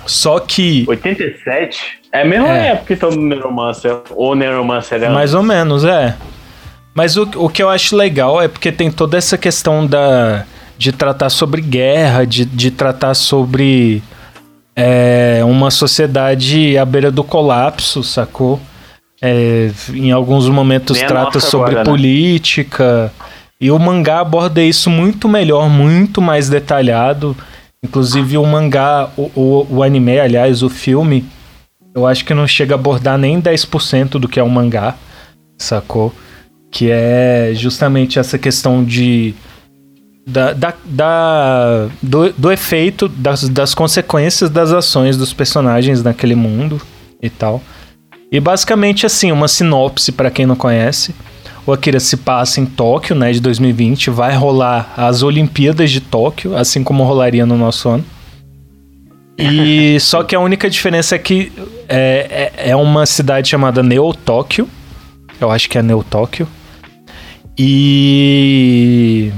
Só 0.06 0.40
que 0.40 0.86
87? 0.88 1.97
É 2.12 2.22
a 2.22 2.26
mesma 2.26 2.50
É. 2.50 2.68
época 2.70 2.94
então 2.94 3.10
do 3.10 3.20
Neuromancer. 3.22 3.98
Ou 4.16 4.36
Neuromancer 4.36 5.04
é 5.04 5.10
Mais 5.10 5.34
ou 5.34 5.44
menos, 5.44 5.84
é. 5.84 6.16
Mas 6.94 7.16
o, 7.16 7.30
o 7.36 7.50
que 7.50 7.62
eu 7.62 7.70
acho 7.70 7.96
legal 7.96 8.42
é 8.42 8.48
porque 8.48 8.72
tem 8.72 8.90
toda 8.90 9.18
essa 9.18 9.38
questão 9.38 9.86
da, 9.86 10.46
de 10.78 10.92
tratar 10.92 11.30
sobre 11.30 11.62
guerra, 11.62 12.26
de, 12.26 12.44
de 12.44 12.72
tratar 12.72 13.14
sobre 13.14 14.02
é, 14.76 15.42
uma 15.44 15.70
sociedade 15.70 16.78
à 16.78 16.86
beira 16.86 17.12
do 17.12 17.24
colapso, 17.24 18.04
sacou? 18.04 18.60
É, 19.22 19.72
em 19.94 20.12
alguns 20.12 20.48
momentos 20.48 20.98
Nem 20.98 21.08
trata 21.08 21.40
sobre 21.40 21.72
agora, 21.72 21.84
né? 21.84 21.90
política. 21.90 23.12
E 23.60 23.72
o 23.72 23.80
mangá 23.80 24.20
aborda 24.20 24.62
isso 24.62 24.90
muito 24.90 25.28
melhor, 25.28 25.68
muito 25.70 26.22
mais 26.22 26.48
detalhado. 26.50 27.36
Inclusive 27.84 28.38
o 28.38 28.46
mangá, 28.46 29.10
o, 29.18 29.32
o, 29.36 29.68
o 29.78 29.84
anime, 29.84 30.20
aliás, 30.20 30.62
o 30.62 30.70
filme, 30.70 31.26
eu 31.98 32.06
acho 32.06 32.24
que 32.24 32.34
não 32.34 32.46
chega 32.48 32.76
a 32.76 32.78
abordar 32.78 33.18
nem 33.18 33.42
10% 33.42 34.12
do 34.20 34.28
que 34.30 34.40
é 34.40 34.44
um 34.44 34.50
mangá, 34.50 34.96
sacou? 35.58 36.14
Que 36.72 36.90
é 36.92 37.52
justamente 37.56 38.20
essa 38.20 38.38
questão 38.38 38.84
de. 38.84 39.34
Da, 40.28 40.52
da, 40.54 40.74
da- 40.86 41.88
do, 42.04 42.32
do 42.34 42.52
efeito, 42.52 43.08
das, 43.08 43.48
das 43.50 43.74
consequências 43.74 44.50
das 44.50 44.72
ações 44.74 45.16
dos 45.18 45.32
personagens 45.34 46.04
naquele 46.04 46.36
mundo 46.36 46.82
e 47.22 47.30
tal. 47.30 47.62
E 48.32 48.40
basicamente, 48.40 49.06
assim, 49.06 49.32
uma 49.32 49.48
sinopse 49.48 50.12
pra 50.12 50.30
quem 50.30 50.46
não 50.46 50.56
conhece. 50.56 51.16
O 51.66 51.72
Akira 51.72 52.00
se 52.00 52.18
passa 52.18 52.60
em 52.60 52.66
Tóquio, 52.66 53.16
né, 53.16 53.32
de 53.32 53.40
2020. 53.40 54.10
Vai 54.10 54.36
rolar 54.36 54.94
as 54.98 55.24
Olimpíadas 55.24 55.90
de 55.90 56.02
Tóquio, 56.02 56.56
assim 56.56 56.84
como 56.84 57.04
rolaria 57.06 57.46
no 57.46 57.58
nosso 57.58 57.88
ano. 57.90 58.06
E 59.38 60.00
só 60.00 60.24
que 60.24 60.36
a 60.36 60.40
única 60.40 60.70
diferença 60.70 61.16
é 61.16 61.20
que 61.20 61.52
é, 61.88 62.52
é, 62.56 62.72
é 62.72 62.76
uma 62.76 63.06
cidade 63.06 63.50
chamada 63.50 63.84
Neo 63.84 64.14
Tóquio. 64.14 64.68
Eu 65.40 65.52
acho 65.52 65.70
que 65.70 65.78
é 65.78 65.84
Neo 65.84 66.04
Tóquio. 66.04 66.48
E. 67.58 69.32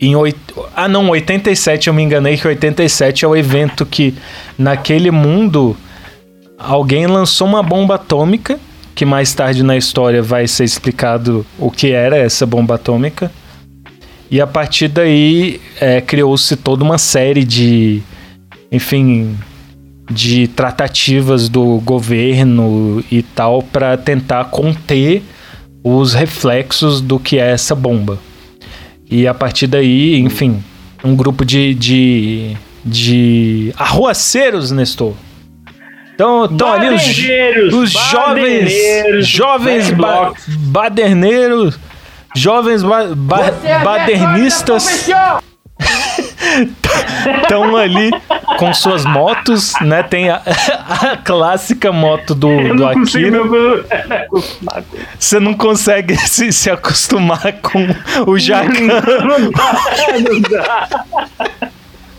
Em 0.00 0.16
oit... 0.16 0.36
Ah, 0.74 0.88
não, 0.88 1.08
87, 1.10 1.86
eu 1.86 1.94
me 1.94 2.02
enganei 2.02 2.36
que 2.36 2.46
87 2.46 3.24
é 3.24 3.28
o 3.28 3.36
evento 3.36 3.86
que, 3.86 4.12
naquele 4.58 5.12
mundo, 5.12 5.76
alguém 6.58 7.06
lançou 7.06 7.46
uma 7.46 7.62
bomba 7.62 7.94
atômica, 7.94 8.58
que 8.96 9.04
mais 9.04 9.32
tarde 9.32 9.62
na 9.62 9.76
história 9.76 10.20
vai 10.20 10.48
ser 10.48 10.64
explicado 10.64 11.46
o 11.56 11.70
que 11.70 11.92
era 11.92 12.16
essa 12.16 12.44
bomba 12.44 12.74
atômica. 12.74 13.30
E 14.28 14.40
a 14.40 14.46
partir 14.46 14.88
daí 14.88 15.60
é, 15.80 16.00
criou-se 16.00 16.56
toda 16.56 16.82
uma 16.82 16.98
série 16.98 17.44
de, 17.44 18.02
enfim, 18.72 19.36
de 20.10 20.48
tratativas 20.48 21.50
do 21.50 21.78
governo 21.80 23.04
e 23.10 23.22
tal 23.22 23.62
para 23.62 23.98
tentar 23.98 24.46
conter 24.46 25.22
os 25.84 26.14
reflexos 26.14 27.00
do 27.02 27.18
que 27.18 27.38
é 27.38 27.50
essa 27.50 27.74
bomba. 27.74 28.18
E 29.10 29.26
a 29.26 29.34
partir 29.34 29.66
daí, 29.66 30.18
enfim, 30.18 30.64
um 31.04 31.14
grupo 31.14 31.44
de, 31.44 31.74
de, 31.74 32.56
de 32.82 33.74
arruaceiros, 33.76 34.70
Nestor. 34.70 35.12
Então, 36.14 36.46
estão 36.46 36.72
ali 36.72 36.88
os, 36.94 37.74
os 37.74 37.90
jovens, 37.90 38.72
jovens 39.26 39.90
ba 39.90 40.32
baderneiros, 40.46 41.78
jovens 42.34 42.82
ba 42.82 43.14
ba 43.14 43.50
badernistas 43.82 45.08
estão 47.42 47.76
ali 47.76 48.10
com 48.58 48.72
suas 48.72 49.04
motos, 49.04 49.72
né? 49.80 50.02
Tem 50.02 50.30
a, 50.30 50.42
a 50.44 51.16
clássica 51.16 51.92
moto 51.92 52.34
do, 52.34 52.50
Eu 52.50 52.76
do 52.76 52.86
Akira. 52.86 53.40
com 53.40 54.36
isso. 54.36 54.58
Você 55.18 55.40
não 55.40 55.54
consegue 55.54 56.16
se, 56.28 56.52
se 56.52 56.70
acostumar 56.70 57.52
com 57.62 57.86
o 58.26 58.38
Jacan. 58.38 59.02
Não 59.24 59.50
dá, 59.50 59.72
não 60.20 60.40
dá. 60.40 61.04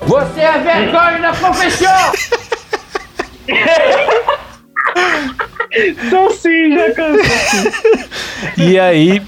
Você 0.02 0.41
é 0.41 0.58
vergonha 0.60 1.19
da 1.19 1.32
profissão! 1.32 2.12
Então 5.76 6.30
sim, 6.32 6.74
já 6.74 6.91
cansou. 6.93 7.72
E 8.58 8.80
aí, 8.80 9.22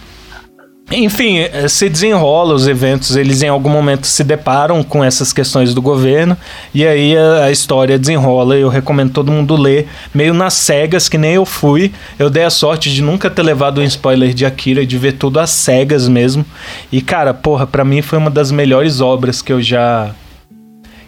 enfim, 0.91 1.39
eh, 1.39 1.67
se 1.67 1.89
desenrola 1.89 2.53
os 2.53 2.67
eventos, 2.67 3.15
eles 3.15 3.41
em 3.41 3.47
algum 3.47 3.69
momento 3.69 4.05
se 4.05 4.23
deparam 4.23 4.83
com 4.83 5.03
essas 5.03 5.33
questões 5.33 5.73
do 5.73 5.81
governo, 5.81 6.37
e 6.73 6.85
aí 6.85 7.17
a, 7.17 7.45
a 7.45 7.51
história 7.51 7.97
desenrola. 7.97 8.55
Eu 8.55 8.69
recomendo 8.69 9.11
todo 9.11 9.31
mundo 9.31 9.55
ler, 9.55 9.87
meio 10.13 10.33
nas 10.33 10.53
cegas, 10.53 11.09
que 11.09 11.17
nem 11.17 11.33
eu 11.33 11.45
fui. 11.45 11.91
Eu 12.19 12.29
dei 12.29 12.43
a 12.43 12.51
sorte 12.51 12.93
de 12.93 13.01
nunca 13.01 13.29
ter 13.29 13.41
levado 13.41 13.81
um 13.81 13.83
spoiler 13.83 14.33
de 14.33 14.45
Akira, 14.45 14.85
de 14.85 14.97
ver 14.97 15.13
tudo 15.13 15.39
às 15.39 15.49
cegas 15.49 16.07
mesmo. 16.07 16.45
E 16.91 17.01
cara, 17.01 17.33
porra, 17.33 17.65
pra 17.65 17.83
mim 17.83 18.01
foi 18.03 18.19
uma 18.19 18.29
das 18.29 18.51
melhores 18.51 19.01
obras 19.01 19.41
que 19.41 19.51
eu 19.51 19.61
já. 19.61 20.11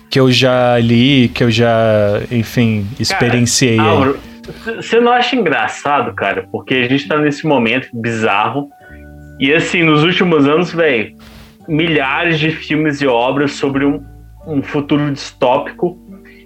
Que 0.10 0.20
eu 0.20 0.32
já 0.32 0.80
li, 0.80 1.28
que 1.28 1.44
eu 1.44 1.52
já, 1.52 2.22
enfim, 2.32 2.88
experienciei. 2.98 3.78
você 4.66 5.00
não 5.00 5.12
acha 5.12 5.36
engraçado, 5.36 6.14
cara? 6.14 6.48
Porque 6.52 6.74
a 6.76 6.88
gente 6.88 7.08
tá 7.08 7.18
nesse 7.18 7.46
momento 7.46 7.90
bizarro. 7.94 8.70
E 9.40 9.54
assim, 9.54 9.84
nos 9.84 10.04
últimos 10.04 10.48
anos, 10.48 10.72
velho, 10.74 11.16
milhares 11.68 12.40
de 12.40 12.50
filmes 12.52 13.02
e 13.02 13.08
obras 13.08 13.52
sobre 13.52 13.86
um, 13.86 14.04
um 14.48 14.64
futuro 14.64 15.12
distópico. 15.12 15.98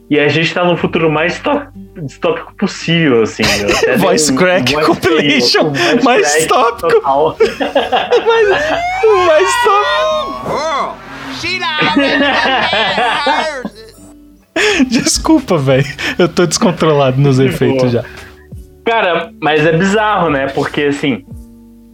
E 0.10 0.20
a 0.20 0.28
gente 0.28 0.54
tá 0.54 0.66
no 0.66 0.76
futuro 0.76 1.10
mais 1.10 1.34
distó- 1.34 1.68
distópico 2.04 2.54
possível, 2.56 3.22
assim. 3.24 3.44
dei 3.86 3.96
Voice 3.96 4.34
crack 4.36 4.74
voice 4.74 4.88
compilation, 4.88 5.68
um 5.68 5.74
voice 5.74 6.04
mais 6.04 6.30
crack 6.32 6.48
tópico. 6.48 6.90
total. 6.90 7.38
Mas 9.28 9.50
tô... 9.64 10.92
Desculpa, 14.90 15.58
velho. 15.58 15.86
Eu 16.20 16.28
tô 16.28 16.46
descontrolado 16.46 17.20
nos 17.20 17.40
efeitos 17.40 17.92
já. 17.92 18.04
Cara, 18.86 19.32
mas 19.40 19.66
é 19.66 19.78
bizarro, 19.78 20.30
né? 20.30 20.48
Porque 20.48 20.84
assim, 20.84 21.24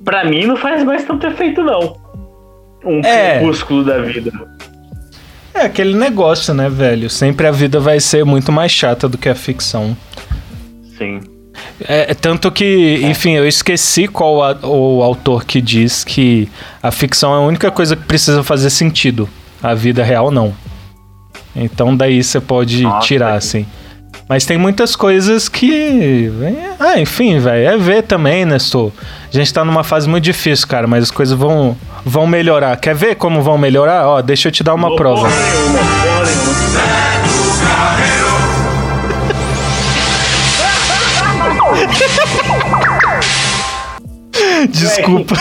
pra 0.07 0.23
mim 0.23 0.45
não 0.45 0.55
faz 0.55 0.81
mais 0.85 1.03
tanto 1.03 1.27
efeito, 1.27 1.61
não. 1.61 1.97
Um 2.85 3.01
É. 3.03 3.39
crepúsculo 3.39 3.83
da 3.83 3.97
vida. 3.99 4.31
É 5.53 5.61
aquele 5.65 5.93
negócio, 5.95 6.53
né, 6.53 6.69
velho? 6.69 7.09
Sempre 7.09 7.45
a 7.45 7.51
vida 7.51 7.77
vai 7.77 7.99
ser 7.99 8.23
muito 8.23 8.49
mais 8.49 8.71
chata 8.71 9.09
do 9.09 9.17
que 9.17 9.27
a 9.27 9.35
ficção. 9.35 9.97
Sim. 10.97 11.19
É, 11.85 12.11
é 12.11 12.13
tanto 12.13 12.49
que, 12.49 13.01
enfim, 13.03 13.31
eu 13.33 13.45
esqueci 13.45 14.07
qual 14.07 14.41
a- 14.41 14.57
o 14.65 15.03
autor 15.03 15.43
que 15.43 15.59
diz 15.59 16.05
que 16.05 16.47
a 16.81 16.89
ficção 16.89 17.33
é 17.33 17.37
a 17.37 17.41
única 17.41 17.69
coisa 17.69 17.95
que 17.97 18.03
precisa 18.03 18.43
fazer 18.43 18.69
sentido. 18.69 19.27
A 19.61 19.73
vida 19.73 20.03
real 20.05 20.31
não. 20.31 20.55
Então 21.53 21.97
daí 21.97 22.23
você 22.23 22.39
pode 22.39 22.83
Nossa, 22.83 23.05
tirar, 23.05 23.31
que- 23.31 23.37
assim. 23.37 23.65
Mas 24.27 24.45
tem 24.45 24.57
muitas 24.57 24.95
coisas 24.95 25.47
que. 25.47 26.29
Ah, 26.79 26.99
enfim, 26.99 27.39
velho. 27.39 27.69
É 27.69 27.77
ver 27.77 28.03
também, 28.03 28.45
né, 28.45 28.53
Nestor. 28.53 28.91
A 29.33 29.37
gente 29.37 29.53
tá 29.53 29.63
numa 29.63 29.83
fase 29.83 30.09
muito 30.09 30.25
difícil, 30.25 30.67
cara, 30.67 30.85
mas 30.85 31.05
as 31.05 31.11
coisas 31.11 31.37
vão, 31.37 31.77
vão 32.03 32.27
melhorar. 32.27 32.75
Quer 32.77 32.93
ver 32.93 33.15
como 33.15 33.41
vão 33.41 33.57
melhorar? 33.57 34.07
Ó, 34.07 34.21
deixa 34.21 34.49
eu 34.49 34.51
te 34.51 34.63
dar 34.63 34.73
uma 34.73 34.95
prova. 34.95 35.29
Desculpa. 44.69 45.35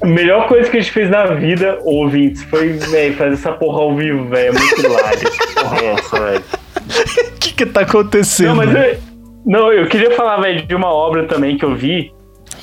A 0.00 0.06
melhor 0.06 0.46
coisa 0.46 0.70
que 0.70 0.76
a 0.76 0.80
gente 0.80 0.92
fez 0.92 1.10
na 1.10 1.26
vida, 1.26 1.78
ouvintes, 1.82 2.44
foi 2.44 2.74
véio, 2.74 3.16
fazer 3.16 3.34
essa 3.34 3.50
porra 3.50 3.80
ao 3.80 3.96
vivo, 3.96 4.28
velho. 4.28 4.48
É 4.48 4.52
muito 4.52 4.80
hilário. 4.80 5.30
Porra, 5.54 5.78
é 5.80 5.94
essa, 5.94 6.20
velho. 6.20 6.44
O 6.88 7.38
que 7.38 7.52
que 7.54 7.66
tá 7.66 7.82
acontecendo? 7.82 8.48
Não, 8.48 8.56
mas 8.56 8.74
eu, 8.74 8.98
não, 9.46 9.72
eu 9.72 9.86
queria 9.86 10.10
falar, 10.12 10.40
velho, 10.40 10.66
de 10.66 10.74
uma 10.74 10.88
obra 10.92 11.24
também 11.26 11.56
que 11.56 11.64
eu 11.64 11.74
vi. 11.74 12.12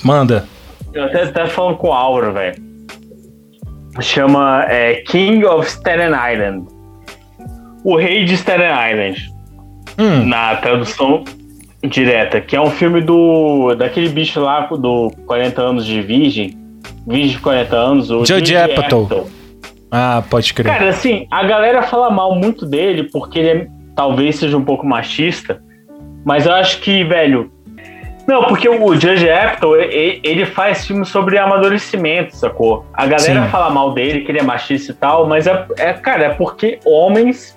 Manda. 0.04 0.46
Eu 0.94 1.04
até, 1.06 1.24
até 1.24 1.48
falando 1.48 1.78
com 1.78 1.92
a 1.94 1.98
Aura, 1.98 2.32
velho. 2.32 2.56
Chama 4.02 4.66
é, 4.70 4.96
King 5.08 5.46
of 5.46 5.68
Staten 5.68 6.12
Island. 6.12 6.68
O 7.84 7.96
Rei 7.96 8.26
de 8.26 8.34
Staten 8.36 8.66
Island. 8.92 9.34
Hum, 9.98 10.26
Na 10.26 10.56
tradução 10.58 11.24
direta. 11.84 12.42
Que 12.42 12.56
é 12.56 12.62
um 12.62 12.70
filme 12.72 13.02
do. 13.02 13.74
daquele 13.76 14.10
bicho 14.10 14.40
lá 14.42 14.62
do 14.66 15.12
40 15.26 15.62
anos 15.62 15.86
de 15.86 16.02
Virgem. 16.02 16.58
Virgem 17.08 17.32
de 17.32 17.40
40 17.40 17.76
anos. 17.76 18.12
O 18.12 18.26
Judd 18.26 18.56
Apatow. 18.58 19.30
ah, 19.92 20.24
pode 20.30 20.54
crer. 20.54 20.74
Cara, 20.74 20.90
assim, 20.90 21.26
a 21.32 21.44
galera 21.46 21.84
fala 21.84 22.10
mal 22.10 22.36
muito 22.36 22.66
dele 22.66 23.04
porque 23.04 23.40
ele 23.40 23.50
é- 23.50 23.68
talvez 23.96 24.38
seja 24.38 24.58
um 24.58 24.64
pouco 24.64 24.86
machista, 24.86 25.62
mas 26.24 26.46
eu 26.46 26.54
acho 26.54 26.82
que, 26.82 27.04
velho. 27.04 27.52
Não, 28.28 28.46
porque 28.46 28.68
o 28.68 28.94
Judge 28.96 29.30
Apatow, 29.30 29.76
ele 29.76 30.46
faz 30.48 30.88
filmes 30.88 31.10
sobre 31.10 31.38
amadurecimento, 31.38 32.36
sacou? 32.36 32.84
A 32.92 33.06
galera 33.06 33.44
Sim. 33.46 33.50
fala 33.50 33.70
mal 33.70 33.94
dele, 33.94 34.22
que 34.22 34.32
ele 34.32 34.40
é 34.40 34.44
machista 34.44 34.92
e 34.92 34.96
tal, 34.96 35.28
mas 35.28 35.46
é, 35.46 35.66
é 35.78 35.94
cara, 35.94 36.24
é 36.26 36.30
porque 36.30 36.80
homens 36.84 37.56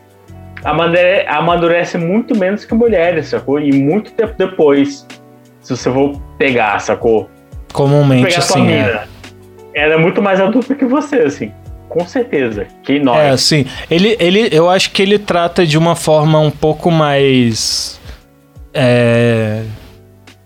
amadure- 0.63 1.25
amadurecem 1.27 1.99
muito 1.99 2.37
menos 2.37 2.67
que 2.67 2.75
mulheres, 2.75 3.29
sacou? 3.29 3.59
E 3.59 3.73
muito 3.73 4.13
tempo 4.13 4.35
depois, 4.37 5.07
se 5.63 5.75
você 5.75 5.91
for 5.91 6.21
pegar, 6.37 6.79
sacou? 6.81 7.31
Comumente, 7.73 8.25
Pegar 8.27 8.39
assim, 8.39 8.71
é. 8.71 9.05
Ela 9.75 9.95
é 9.95 9.99
muito 9.99 10.21
mais 10.21 10.39
adulta 10.39 10.75
que 10.75 10.85
você, 10.85 11.17
assim. 11.21 11.51
Com 11.89 12.07
certeza. 12.07 12.67
Que 12.85 12.99
nós. 12.99 13.19
É, 13.19 13.31
assim, 13.31 13.65
ele, 13.91 14.17
ele, 14.21 14.49
eu 14.53 14.69
acho 14.69 14.91
que 14.91 15.03
ele 15.03 15.19
trata 15.19 15.67
de 15.67 15.79
uma 15.79 15.97
forma 15.97 16.39
um 16.39 16.51
pouco 16.51 16.91
mais, 16.91 17.99
é, 18.75 19.63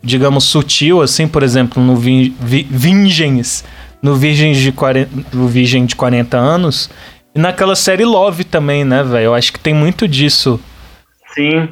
digamos, 0.01 0.45
sutil, 0.45 1.01
assim, 1.01 1.27
por 1.27 1.43
exemplo, 1.43 1.81
no 1.83 1.95
Vi- 1.95 2.33
Vi- 2.39 2.67
Virgens, 2.69 3.63
no 4.01 4.15
Virgens 4.15 4.57
de 4.57 4.71
40, 4.71 5.09
no 5.33 5.47
Virgem 5.47 5.85
de 5.85 5.95
40 5.95 6.37
anos, 6.37 6.89
e 7.35 7.39
naquela 7.39 7.75
série 7.75 8.05
Love 8.05 8.43
também, 8.43 8.83
né, 8.85 9.03
velho? 9.03 9.25
Eu 9.25 9.33
acho 9.33 9.51
que 9.51 9.59
tem 9.59 9.73
muito 9.73 10.07
disso. 10.07 10.59
Sim. 11.33 11.69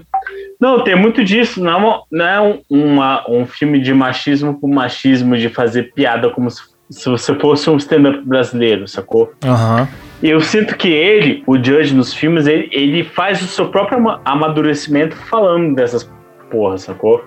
Não, 0.60 0.84
tem 0.84 0.96
muito 0.96 1.24
disso. 1.24 1.62
Não 1.64 1.72
é, 1.92 2.00
não 2.12 2.26
é 2.28 2.42
um, 2.42 2.60
uma- 2.70 3.24
um 3.30 3.46
filme 3.46 3.80
de 3.82 3.94
machismo 3.94 4.60
por 4.60 4.68
machismo, 4.70 5.38
de 5.38 5.50
fazer 5.50 5.92
piada 5.94 6.30
como 6.30 6.50
se, 6.50 6.62
se 6.92 7.10
você 7.10 7.34
fosse 7.36 7.70
um 7.70 7.78
stand-up 7.78 8.22
brasileiro, 8.26 8.88
sacou? 8.88 9.32
Aham. 9.44 9.88
E 10.22 10.30
eu 10.30 10.40
sinto 10.40 10.78
que 10.78 10.90
ele, 10.90 11.44
o 11.48 11.56
Judge 11.56 11.96
nos 11.96 12.14
filmes, 12.14 12.46
ele, 12.46 12.70
ele 12.72 13.04
faz 13.04 13.42
o 13.42 13.48
seu 13.48 13.70
próprio 13.70 13.98
ama- 13.98 14.22
amadurecimento 14.24 15.16
falando 15.16 15.74
dessas 15.76 16.08
porras, 16.52 16.82
sacou? 16.84 17.24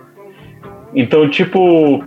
Então, 0.95 1.29
tipo, 1.29 2.05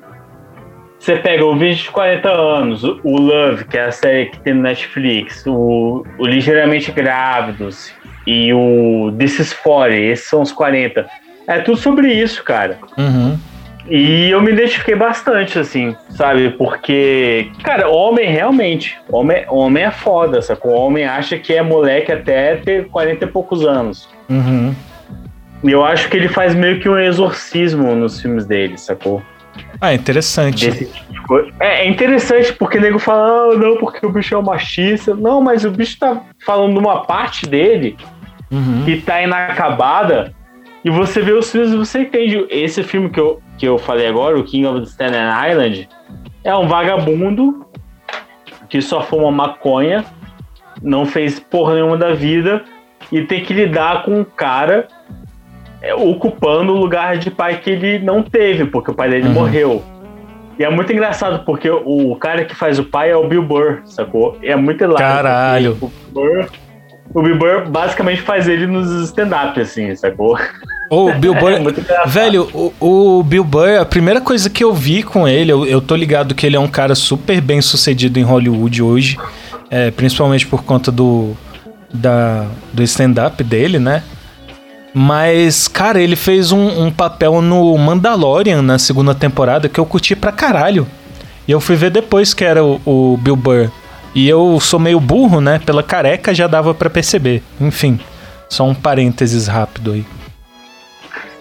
você 0.98 1.18
pega 1.18 1.44
o 1.46 1.56
Vídeo 1.58 1.84
de 1.84 1.92
40 1.92 2.30
anos, 2.30 2.84
o 2.84 3.00
o 3.04 3.18
Love, 3.20 3.66
que 3.66 3.78
é 3.78 3.86
a 3.86 3.92
série 3.92 4.28
que 4.28 4.40
tem 4.40 4.54
no 4.54 4.62
Netflix, 4.62 5.44
o, 5.46 6.06
o 6.18 6.26
Ligeiramente 6.26 6.92
Grávidos 6.92 7.92
e 8.26 8.54
o 8.54 9.12
This 9.18 9.40
is 9.40 9.54
40, 9.54 9.96
esses 9.96 10.30
são 10.30 10.42
os 10.42 10.52
40. 10.54 11.06
É 11.48 11.60
tudo 11.60 11.78
sobre 11.78 12.14
isso, 12.14 12.44
cara. 12.44 12.78
Uhum. 12.98 13.38
E 13.90 14.30
eu 14.30 14.42
me 14.42 14.52
identifiquei 14.52 14.96
bastante, 14.96 15.58
assim, 15.58 15.96
sabe? 16.10 16.50
Porque, 16.52 17.50
cara, 17.64 17.90
homem 17.90 18.30
realmente, 18.30 18.98
homem, 19.10 19.46
homem 19.50 19.84
é 19.84 19.92
foda, 19.92 20.42
sacou? 20.42 20.74
Homem 20.74 21.06
acha 21.06 21.38
que 21.38 21.54
é 21.54 21.62
moleque 21.62 22.12
até 22.12 22.58
ter 22.58 22.88
40 22.88 23.24
e 23.24 23.28
poucos 23.28 23.66
anos. 23.66 24.10
Uhum. 24.30 24.76
E 25.64 25.72
eu 25.72 25.84
acho 25.84 26.10
que 26.10 26.18
ele 26.18 26.28
faz 26.28 26.54
meio 26.54 26.80
que 26.80 26.90
um 26.90 27.00
exorcismo 27.00 27.96
nos 27.96 28.22
filmes 28.22 28.46
dele, 28.46 28.78
sacou? 28.78 29.22
Ah, 29.80 29.94
interessante. 29.94 30.70
Tipo 30.72 31.14
de 31.14 31.22
coisa. 31.22 31.52
É, 31.60 31.86
é 31.86 31.90
interessante 31.90 32.54
porque 32.54 32.78
o 32.78 32.82
nego 32.82 33.00
fala, 33.00 33.54
ah, 33.54 33.58
não, 33.58 33.78
porque 33.78 34.06
o 34.06 34.12
bicho 34.12 34.36
é 34.36 34.38
um 34.38 34.44
machista. 34.44 35.16
Não, 35.16 35.42
mas 35.42 35.66
o 35.66 35.72
bicho 35.72 35.98
tá 35.98 36.22
falando 36.46 36.74
de 36.74 36.80
uma 36.80 37.06
parte 37.06 37.46
dele 37.48 37.96
Uhum. 38.50 38.84
que 38.86 39.02
tá 39.02 39.22
inacabada. 39.22 40.34
E 40.84 40.90
você 40.90 41.22
vê 41.22 41.34
os 41.34 41.52
filmes 41.52 41.72
e 41.72 41.76
você 41.76 42.00
entende. 42.00 42.46
Esse 42.50 42.82
filme 42.84 43.10
que 43.10 43.20
eu, 43.20 43.42
que 43.58 43.66
eu 43.68 43.78
falei 43.78 44.08
agora, 44.08 44.38
o 44.38 44.44
King 44.44 44.66
of 44.68 44.80
the 44.82 44.86
Staten 44.86 45.50
Island, 45.52 45.90
é 46.44 46.56
um 46.56 46.68
vagabundo 46.68 47.66
que 48.70 48.82
só 48.82 49.02
fuma 49.02 49.32
maconha, 49.32 50.06
não 50.82 51.06
fez 51.06 51.40
porra 51.40 51.76
nenhuma 51.76 51.98
da 51.98 52.14
vida 52.14 52.64
e 53.12 53.22
tem 53.24 53.44
que 53.44 53.54
lidar 53.54 54.04
com 54.04 54.20
um 54.20 54.24
cara 54.24 54.88
é, 55.82 55.94
ocupando 55.96 56.74
o 56.74 56.78
lugar 56.78 57.18
de 57.18 57.32
pai 57.32 57.58
que 57.60 57.70
ele 57.72 58.00
não 58.00 58.22
teve, 58.22 58.66
porque 58.66 58.92
o 58.92 58.94
pai 58.94 59.10
dele 59.10 59.28
Uhum. 59.28 59.34
morreu. 59.34 59.84
E 60.60 60.64
é 60.64 60.70
muito 60.70 60.92
engraçado, 60.92 61.46
porque 61.46 61.70
o 61.70 62.16
cara 62.16 62.44
que 62.44 62.56
faz 62.56 62.80
o 62.80 62.84
pai 62.84 63.12
é 63.12 63.16
o 63.16 63.28
Bill 63.28 63.44
Burr, 63.44 63.82
sacou? 63.86 64.38
E 64.42 64.48
é 64.48 64.56
muito 64.56 64.84
hilário. 64.84 64.98
Caralho. 65.00 65.72
O 65.80 65.88
Bill 65.88 65.92
Burr, 66.12 66.50
o 67.14 67.22
Bill 67.22 67.38
Burr 67.38 67.70
basicamente 67.70 68.22
faz 68.22 68.48
ele 68.48 68.66
nos 68.66 68.90
stand-up, 69.04 69.60
assim, 69.62 69.96
sacou? 69.96 70.36
Ô, 70.90 71.12
Bill 71.14 71.34
Burr. 71.34 71.54
É 71.54 71.60
muito 71.60 71.80
engraçado. 71.80 72.10
Velho, 72.10 72.50
o, 72.54 73.18
o 73.20 73.24
Bill 73.24 73.44
Burr, 73.44 73.80
a 73.82 73.86
primeira 73.86 74.22
coisa 74.22 74.50
que 74.50 74.64
eu 74.64 74.74
vi 74.74 75.04
com 75.04 75.28
ele, 75.28 75.52
eu, 75.52 75.66
eu 75.66 75.82
tô 75.82 75.96
ligado 75.96 76.34
que 76.34 76.46
ele 76.46 76.56
é 76.56 76.60
um 76.60 76.68
cara 76.68 76.96
super 76.96 77.42
bem 77.42 77.62
sucedido 77.62 78.20
em 78.20 78.24
Hollywood 78.24 78.82
hoje, 78.82 79.18
é, 79.70 79.92
principalmente 79.92 80.48
por 80.48 80.64
conta 80.64 80.92
do, 80.92 81.36
da, 81.94 82.48
do 82.74 82.84
stand-up 82.84 83.44
dele, 83.44 83.80
né? 83.80 84.04
Mas, 84.94 85.68
cara, 85.68 86.02
ele 86.02 86.16
fez 86.16 86.52
um, 86.52 86.86
um 86.86 86.92
papel 86.92 87.42
no 87.42 87.78
Mandalorian 87.78 88.62
na 88.62 88.80
segunda 88.80 89.14
temporada 89.14 89.70
que 89.70 89.80
eu 89.80 89.86
curti 89.86 90.16
pra 90.16 90.32
caralho. 90.32 90.88
E 91.48 91.52
eu 91.52 91.62
fui 91.62 91.76
ver 91.76 91.92
depois 91.92 92.34
que 92.34 92.44
era 92.44 92.64
o, 92.64 92.82
o 92.86 93.18
Bill 93.18 93.36
Burr. 93.36 93.70
E 94.16 94.28
eu 94.28 94.58
sou 94.60 94.80
meio 94.80 95.00
burro, 95.00 95.40
né? 95.40 95.60
Pela 95.64 95.84
careca 95.84 96.34
já 96.34 96.48
dava 96.48 96.74
pra 96.74 96.90
perceber. 96.90 97.44
Enfim, 97.62 98.00
só 98.50 98.68
um 98.68 98.74
parênteses 98.74 99.48
rápido 99.48 99.92
aí. 99.92 100.06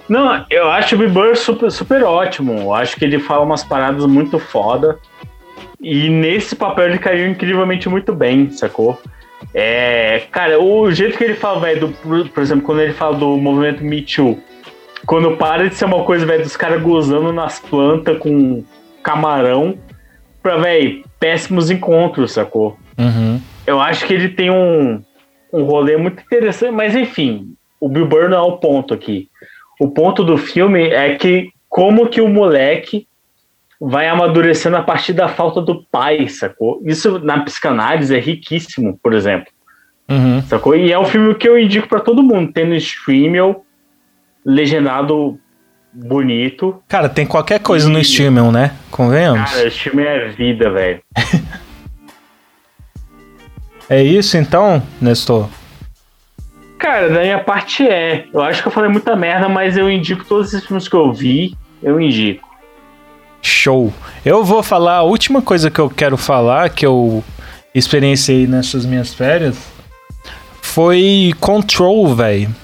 Não, 0.09 0.45
eu 0.51 0.71
acho 0.71 0.95
o 0.95 0.99
Bill 0.99 1.11
Burr 1.11 1.37
super, 1.37 1.71
super 1.71 2.05
ótimo. 2.05 2.53
Eu 2.53 2.75
acho 2.75 2.97
que 2.97 3.05
ele 3.05 3.19
fala 3.19 3.45
umas 3.45 3.65
paradas 3.65 4.07
muito 4.07 4.39
foda. 4.39 4.99
E 5.81 6.09
nesse 6.09 6.55
papel 6.57 6.87
ele 6.87 6.99
caiu 6.99 7.29
incrivelmente 7.29 7.89
muito 7.89 8.15
bem, 8.15 8.51
sacou? 8.51 9.01
É, 9.53 10.23
cara, 10.31 10.61
o 10.61 10.91
jeito 10.91 11.19
que 11.19 11.25
ele 11.25 11.35
fala, 11.35 11.61
velho, 11.61 11.95
por 12.33 12.43
exemplo, 12.43 12.65
quando 12.65 12.81
ele 12.81 12.93
fala 12.93 13.17
do 13.17 13.37
movimento 13.37 13.85
Me 13.85 14.03
Too, 14.03 14.39
quando 15.07 15.37
para 15.37 15.69
de 15.69 15.75
ser 15.75 15.85
uma 15.85 16.03
coisa, 16.05 16.27
velho, 16.27 16.43
dos 16.43 16.57
caras 16.57 16.83
gozando 16.83 17.33
nas 17.33 17.61
plantas 17.61 18.19
com 18.19 18.65
camarão, 19.03 19.79
pra, 20.43 20.57
velho, 20.57 21.05
péssimos 21.21 21.71
encontros, 21.71 22.33
sacou? 22.33 22.79
Uhum. 22.99 23.41
Eu 23.67 23.81
acho 23.81 24.07
que 24.07 24.15
ele 24.15 24.31
tem 24.31 24.51
um, 24.51 25.03
um 25.53 25.65
rolê 25.65 25.97
muito 25.97 26.23
interessante, 26.23 26.73
mas 26.73 26.97
enfim, 26.97 27.55
o 27.81 27.89
Bill 27.89 28.07
Burr 28.07 28.29
não 28.29 28.39
é 28.39 28.43
o 28.43 28.59
ponto 28.59 28.95
aqui. 28.95 29.29
O 29.81 29.91
ponto 29.91 30.25
do 30.25 30.37
filme 30.39 30.89
é 30.89 31.15
que 31.17 31.51
como 31.69 32.09
que 32.09 32.21
o 32.21 32.29
moleque 32.29 33.07
vai 33.81 34.09
amadurecendo 34.09 34.77
a 34.77 34.83
partir 34.83 35.13
da 35.13 35.29
falta 35.29 35.61
do 35.61 35.85
pai, 35.91 36.29
sacou? 36.29 36.81
Isso 36.85 37.19
na 37.19 37.41
psicanálise 37.41 38.15
é 38.17 38.19
riquíssimo, 38.21 38.99
por 39.03 39.13
exemplo, 39.13 39.53
Uhum. 40.09 40.41
sacou? 40.43 40.75
E 40.75 40.91
é 40.93 40.99
um 40.99 41.05
filme 41.05 41.35
que 41.35 41.47
eu 41.49 41.59
indico 41.59 41.87
pra 41.89 42.01
todo 42.01 42.23
mundo, 42.23 42.53
tem 42.53 42.65
no 42.67 42.75
Streamel, 42.77 43.65
legendado 44.45 45.39
bonito. 45.93 46.83
Cara, 46.89 47.09
tem 47.09 47.27
qualquer 47.27 47.59
coisa 47.61 47.89
no 47.89 47.99
E- 47.99 48.03
streaming, 48.03 48.51
né? 48.53 48.75
Convenhamos. 48.91 49.51
Cara, 49.51 49.71
filme 49.71 50.03
é 50.05 50.29
vida, 50.29 50.71
velho. 50.71 51.01
É 53.89 54.03
isso 54.03 54.37
então, 54.37 54.83
Nestor? 55.01 55.49
Cara, 56.79 57.09
da 57.09 57.21
minha 57.21 57.39
parte 57.39 57.87
é. 57.87 58.27
Eu 58.33 58.43
acho 58.43 58.63
que 58.63 58.69
eu 58.69 58.73
falei 58.73 58.91
muita 58.91 59.17
merda, 59.17 59.49
mas 59.49 59.77
eu 59.77 59.91
indico 59.91 60.25
todos 60.25 60.53
esses 60.53 60.67
filmes 60.67 60.87
que 60.89 60.95
eu 60.95 61.13
vi, 61.13 61.57
eu 61.83 62.01
indico. 62.01 62.47
Show. 63.43 63.93
Eu 64.25 64.45
vou 64.45 64.63
falar 64.63 64.97
a 64.97 65.03
última 65.03 65.41
coisa 65.41 65.71
que 65.71 65.79
eu 65.79 65.89
quero 65.89 66.17
falar, 66.17 66.71
que 66.71 66.85
eu 66.85 67.23
experienciei 67.75 68.47
nessas 68.47 68.85
minhas 68.85 69.15
férias, 69.15 69.57
foi 70.61 71.33
Control, 71.41 72.15
velho. 72.15 72.55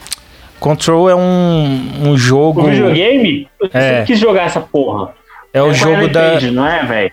Control 0.61 1.11
é 1.11 1.15
um, 1.17 1.91
um 2.05 2.17
jogo. 2.17 2.63
O 2.63 2.71
videogame? 2.71 3.49
Eu 3.61 3.71
É. 3.73 3.81
sempre 3.91 4.07
quis 4.07 4.19
jogar 4.21 4.45
essa 4.45 4.61
porra. 4.61 5.13
É 5.53 5.61
o 5.61 5.67
com 5.69 5.75
jogo 5.75 6.09
da. 6.09 6.33
Page, 6.33 6.51
não 6.51 6.67
é, 6.67 6.85
velho? 6.85 7.13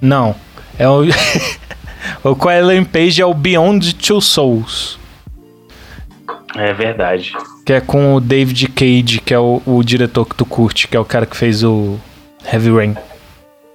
Não. 0.00 0.34
É 0.78 0.88
o. 0.88 1.02
o 2.24 2.50
Ellen 2.50 2.84
Page 2.84 3.22
é 3.22 3.26
o 3.26 3.32
Beyond 3.32 3.94
Two 3.94 4.20
Souls. 4.20 4.99
É 6.56 6.72
verdade. 6.72 7.32
Que 7.64 7.72
é 7.74 7.80
com 7.80 8.14
o 8.14 8.20
David 8.20 8.68
Cage, 8.68 9.20
que 9.24 9.32
é 9.32 9.38
o, 9.38 9.62
o 9.64 9.82
diretor 9.84 10.24
que 10.26 10.34
tu 10.34 10.44
curte, 10.44 10.88
que 10.88 10.96
é 10.96 11.00
o 11.00 11.04
cara 11.04 11.24
que 11.26 11.36
fez 11.36 11.62
o 11.62 11.96
Heavy 12.52 12.70
Rain. 12.70 12.96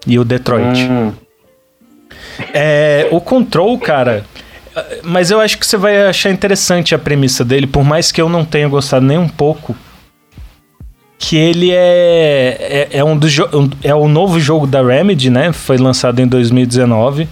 E 0.05 0.19
o 0.19 0.25
Detroit. 0.25 0.83
Hum, 0.83 1.11
É, 2.53 3.07
o 3.11 3.19
Control, 3.21 3.77
cara. 3.79 4.25
Mas 5.03 5.31
eu 5.31 5.39
acho 5.39 5.57
que 5.57 5.65
você 5.65 5.77
vai 5.77 6.05
achar 6.05 6.29
interessante 6.31 6.93
a 6.93 6.99
premissa 6.99 7.45
dele, 7.45 7.65
por 7.65 7.83
mais 7.83 8.11
que 8.11 8.21
eu 8.21 8.27
não 8.27 8.43
tenha 8.43 8.67
gostado 8.67 9.05
nem 9.05 9.17
um 9.17 9.29
pouco. 9.29 9.75
Que 11.17 11.37
ele 11.37 11.71
é, 11.71 12.57
é, 12.91 12.97
é 12.99 13.03
um 13.03 13.17
dos 13.17 13.39
um- 13.39 13.69
é 13.81 13.95
o 13.95 14.07
novo 14.09 14.37
jogo 14.39 14.67
da 14.67 14.83
Remedy, 14.83 15.29
né? 15.29 15.53
Foi 15.53 15.77
lançado 15.77 16.19
em 16.19 16.27
2019. 16.27 17.27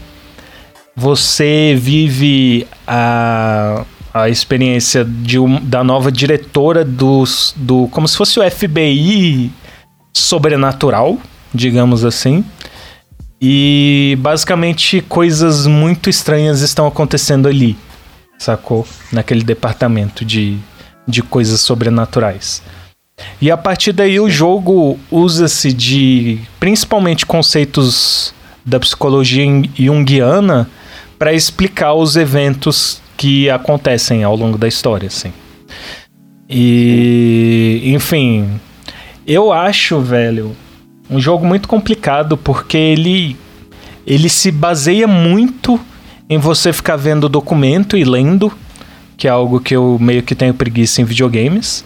Você 0.96 1.76
vive 1.78 2.66
a, 2.88 3.84
a 4.14 4.30
experiência 4.30 5.04
de 5.04 5.40
um- 5.40 5.60
da 5.60 5.84
nova 5.84 6.12
diretora 6.12 6.86
dos, 6.86 7.54
do. 7.58 7.88
como 7.88 8.08
se 8.08 8.16
fosse 8.16 8.40
o 8.40 8.44
FBI 8.44 9.52
sobrenatural, 10.14 11.18
digamos 11.54 12.06
assim. 12.06 12.44
E 13.42 14.16
basicamente 14.22 15.02
coisas 15.02 15.68
muito 15.68 16.10
estranhas 16.10 16.62
estão 16.62 16.88
acontecendo 16.88 17.48
ali, 17.48 17.76
sacou? 18.38 18.88
Naquele 19.12 19.44
departamento 19.44 20.24
de, 20.24 20.58
de 21.08 21.22
coisas 21.22 21.60
sobrenaturais. 21.60 22.62
E 23.42 23.52
a 23.52 23.58
partir 23.58 23.92
daí 23.92 24.20
o 24.20 24.30
jogo 24.30 24.98
usa-se 25.12 25.74
de 25.74 26.40
principalmente 26.60 27.26
conceitos 27.26 28.34
da 28.66 28.80
psicologia 28.80 29.46
junguiana 29.78 30.70
para 31.20 31.34
explicar 31.34 31.94
os 31.94 32.16
eventos 32.16 33.02
que 33.18 33.50
acontecem 33.50 34.24
ao 34.24 34.36
longo 34.36 34.58
da 34.58 34.68
história, 34.68 35.08
assim. 35.08 35.32
E, 36.50 37.82
enfim, 37.86 38.60
eu 39.26 39.52
acho, 39.52 40.00
velho, 40.00 40.56
um 41.10 41.20
jogo 41.20 41.46
muito 41.46 41.68
complicado 41.68 42.38
porque 42.38 42.78
ele 42.78 43.38
ele 44.06 44.28
se 44.28 44.52
baseia 44.52 45.08
muito 45.08 45.80
em 46.30 46.38
você 46.38 46.74
ficar 46.74 46.98
vendo 46.98 47.30
documento 47.30 47.96
e 47.96 48.04
lendo, 48.04 48.52
que 49.16 49.28
é 49.28 49.32
algo 49.32 49.60
que 49.60 49.76
eu 49.76 49.98
meio 50.00 50.24
que 50.24 50.36
tenho 50.36 50.54
preguiça 50.54 51.02
em 51.02 51.06
videogames. 51.06 51.86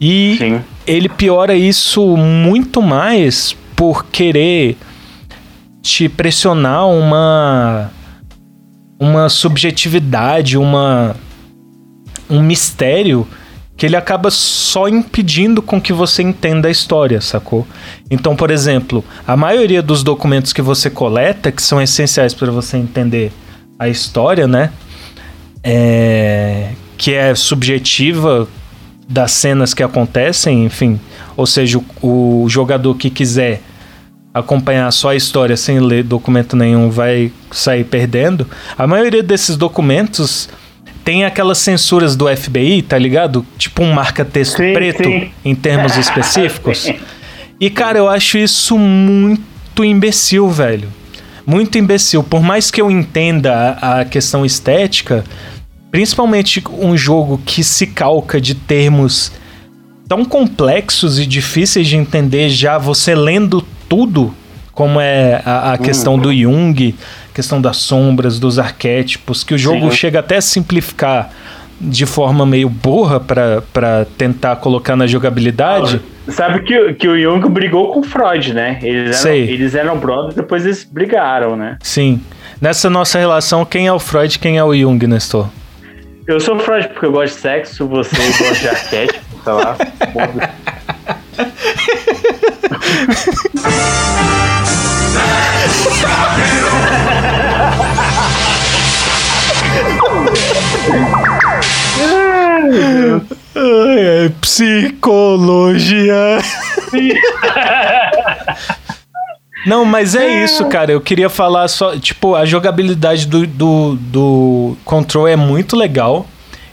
E 0.00 0.36
Sim. 0.38 0.60
ele 0.86 1.08
piora 1.08 1.54
isso 1.54 2.16
muito 2.16 2.82
mais 2.82 3.56
por 3.74 4.04
querer 4.06 4.76
te 5.82 6.08
pressionar 6.08 6.86
uma 6.88 7.90
uma 9.04 9.28
subjetividade, 9.28 10.56
uma 10.56 11.14
um 12.30 12.42
mistério 12.42 13.26
que 13.76 13.84
ele 13.84 13.96
acaba 13.96 14.30
só 14.30 14.88
impedindo 14.88 15.60
com 15.60 15.80
que 15.80 15.92
você 15.92 16.22
entenda 16.22 16.68
a 16.68 16.70
história, 16.70 17.20
sacou? 17.20 17.66
Então, 18.10 18.34
por 18.34 18.50
exemplo, 18.50 19.04
a 19.26 19.36
maioria 19.36 19.82
dos 19.82 20.02
documentos 20.02 20.52
que 20.52 20.62
você 20.62 20.88
coleta, 20.88 21.52
que 21.52 21.62
são 21.62 21.82
essenciais 21.82 22.32
para 22.32 22.50
você 22.50 22.78
entender 22.78 23.30
a 23.78 23.88
história, 23.88 24.46
né? 24.46 24.70
É, 25.62 26.70
que 26.96 27.12
é 27.12 27.34
subjetiva 27.34 28.48
das 29.08 29.32
cenas 29.32 29.74
que 29.74 29.82
acontecem, 29.82 30.64
enfim. 30.64 30.98
Ou 31.36 31.46
seja, 31.46 31.78
o, 32.00 32.44
o 32.44 32.48
jogador 32.48 32.94
que 32.94 33.10
quiser 33.10 33.60
acompanhar 34.34 34.90
só 34.90 35.10
a 35.10 35.16
história 35.16 35.56
sem 35.56 35.78
ler 35.78 36.02
documento 36.02 36.56
nenhum 36.56 36.90
vai 36.90 37.30
sair 37.52 37.84
perdendo. 37.84 38.46
A 38.76 38.84
maioria 38.84 39.22
desses 39.22 39.56
documentos 39.56 40.48
tem 41.04 41.24
aquelas 41.24 41.58
censuras 41.58 42.16
do 42.16 42.26
FBI, 42.34 42.82
tá 42.82 42.98
ligado? 42.98 43.46
Tipo 43.56 43.84
um 43.84 43.92
marca-texto 43.92 44.56
preto 44.56 45.04
sim. 45.04 45.30
em 45.44 45.54
termos 45.54 45.96
específicos. 45.96 46.90
E 47.60 47.70
cara, 47.70 47.96
eu 47.96 48.08
acho 48.08 48.36
isso 48.36 48.76
muito 48.76 49.84
imbecil, 49.84 50.50
velho. 50.50 50.88
Muito 51.46 51.78
imbecil. 51.78 52.22
Por 52.22 52.42
mais 52.42 52.68
que 52.68 52.80
eu 52.82 52.90
entenda 52.90 53.78
a, 53.80 54.00
a 54.00 54.04
questão 54.04 54.44
estética, 54.44 55.24
principalmente 55.90 56.62
um 56.68 56.96
jogo 56.96 57.40
que 57.46 57.62
se 57.62 57.86
calca 57.86 58.40
de 58.40 58.56
termos 58.56 59.32
tão 60.08 60.24
complexos 60.24 61.18
e 61.18 61.24
difíceis 61.24 61.86
de 61.86 61.96
entender 61.96 62.48
já 62.48 62.76
você 62.76 63.14
lendo 63.14 63.64
tudo, 63.88 64.34
como 64.72 65.00
é 65.00 65.40
a, 65.44 65.72
a 65.74 65.78
questão 65.78 66.18
do 66.18 66.32
Jung, 66.34 66.94
questão 67.32 67.60
das 67.60 67.76
sombras, 67.78 68.38
dos 68.38 68.58
arquétipos, 68.58 69.44
que 69.44 69.54
o 69.54 69.58
jogo 69.58 69.90
Sim. 69.90 69.96
chega 69.96 70.18
até 70.20 70.36
a 70.36 70.40
simplificar 70.40 71.30
de 71.80 72.06
forma 72.06 72.46
meio 72.46 72.68
burra 72.68 73.18
pra 73.20 73.62
pra 73.72 74.06
tentar 74.16 74.56
colocar 74.56 74.94
na 74.96 75.06
jogabilidade. 75.06 76.00
Sabe 76.28 76.62
que, 76.62 76.78
o- 76.78 76.94
que 76.94 77.06
o 77.08 77.20
Jung 77.20 77.46
brigou 77.50 77.92
com 77.92 78.00
o 78.00 78.02
Freud, 78.02 78.54
né? 78.54 78.78
Eles 78.82 79.24
eram, 79.24 79.36
eles 79.36 79.74
eram 79.74 79.98
brothers, 79.98 80.34
depois 80.34 80.64
eles 80.64 80.84
brigaram, 80.84 81.56
né? 81.56 81.76
Sim. 81.82 82.20
Nessa 82.60 82.88
nossa 82.88 83.18
relação, 83.18 83.64
quem 83.64 83.86
é 83.88 83.92
o 83.92 83.98
Freud 83.98 84.34
e 84.34 84.38
quem 84.38 84.56
é 84.56 84.64
o 84.64 84.74
Jung, 84.74 85.06
Nestor? 85.06 85.48
Eu 86.26 86.40
sou 86.40 86.58
Freud 86.58 86.88
porque 86.88 87.04
eu 87.04 87.12
gosto 87.12 87.34
de 87.34 87.40
sexo, 87.42 87.86
você 87.86 88.16
gosta 88.16 88.54
de 88.54 88.68
arquétipo, 88.68 89.24
sei 89.44 89.52
lá. 89.52 89.76
Ai, 103.56 104.32
psicologia. 104.40 106.14
Não, 109.66 109.84
mas 109.84 110.14
é 110.14 110.44
isso, 110.44 110.66
cara. 110.66 110.92
Eu 110.92 111.00
queria 111.00 111.30
falar 111.30 111.68
só. 111.68 111.96
Tipo, 111.98 112.34
a 112.34 112.44
jogabilidade 112.44 113.26
do, 113.26 113.46
do, 113.46 113.94
do 113.98 114.76
Control 114.84 115.26
é 115.26 115.36
muito 115.36 115.76
legal. 115.76 116.26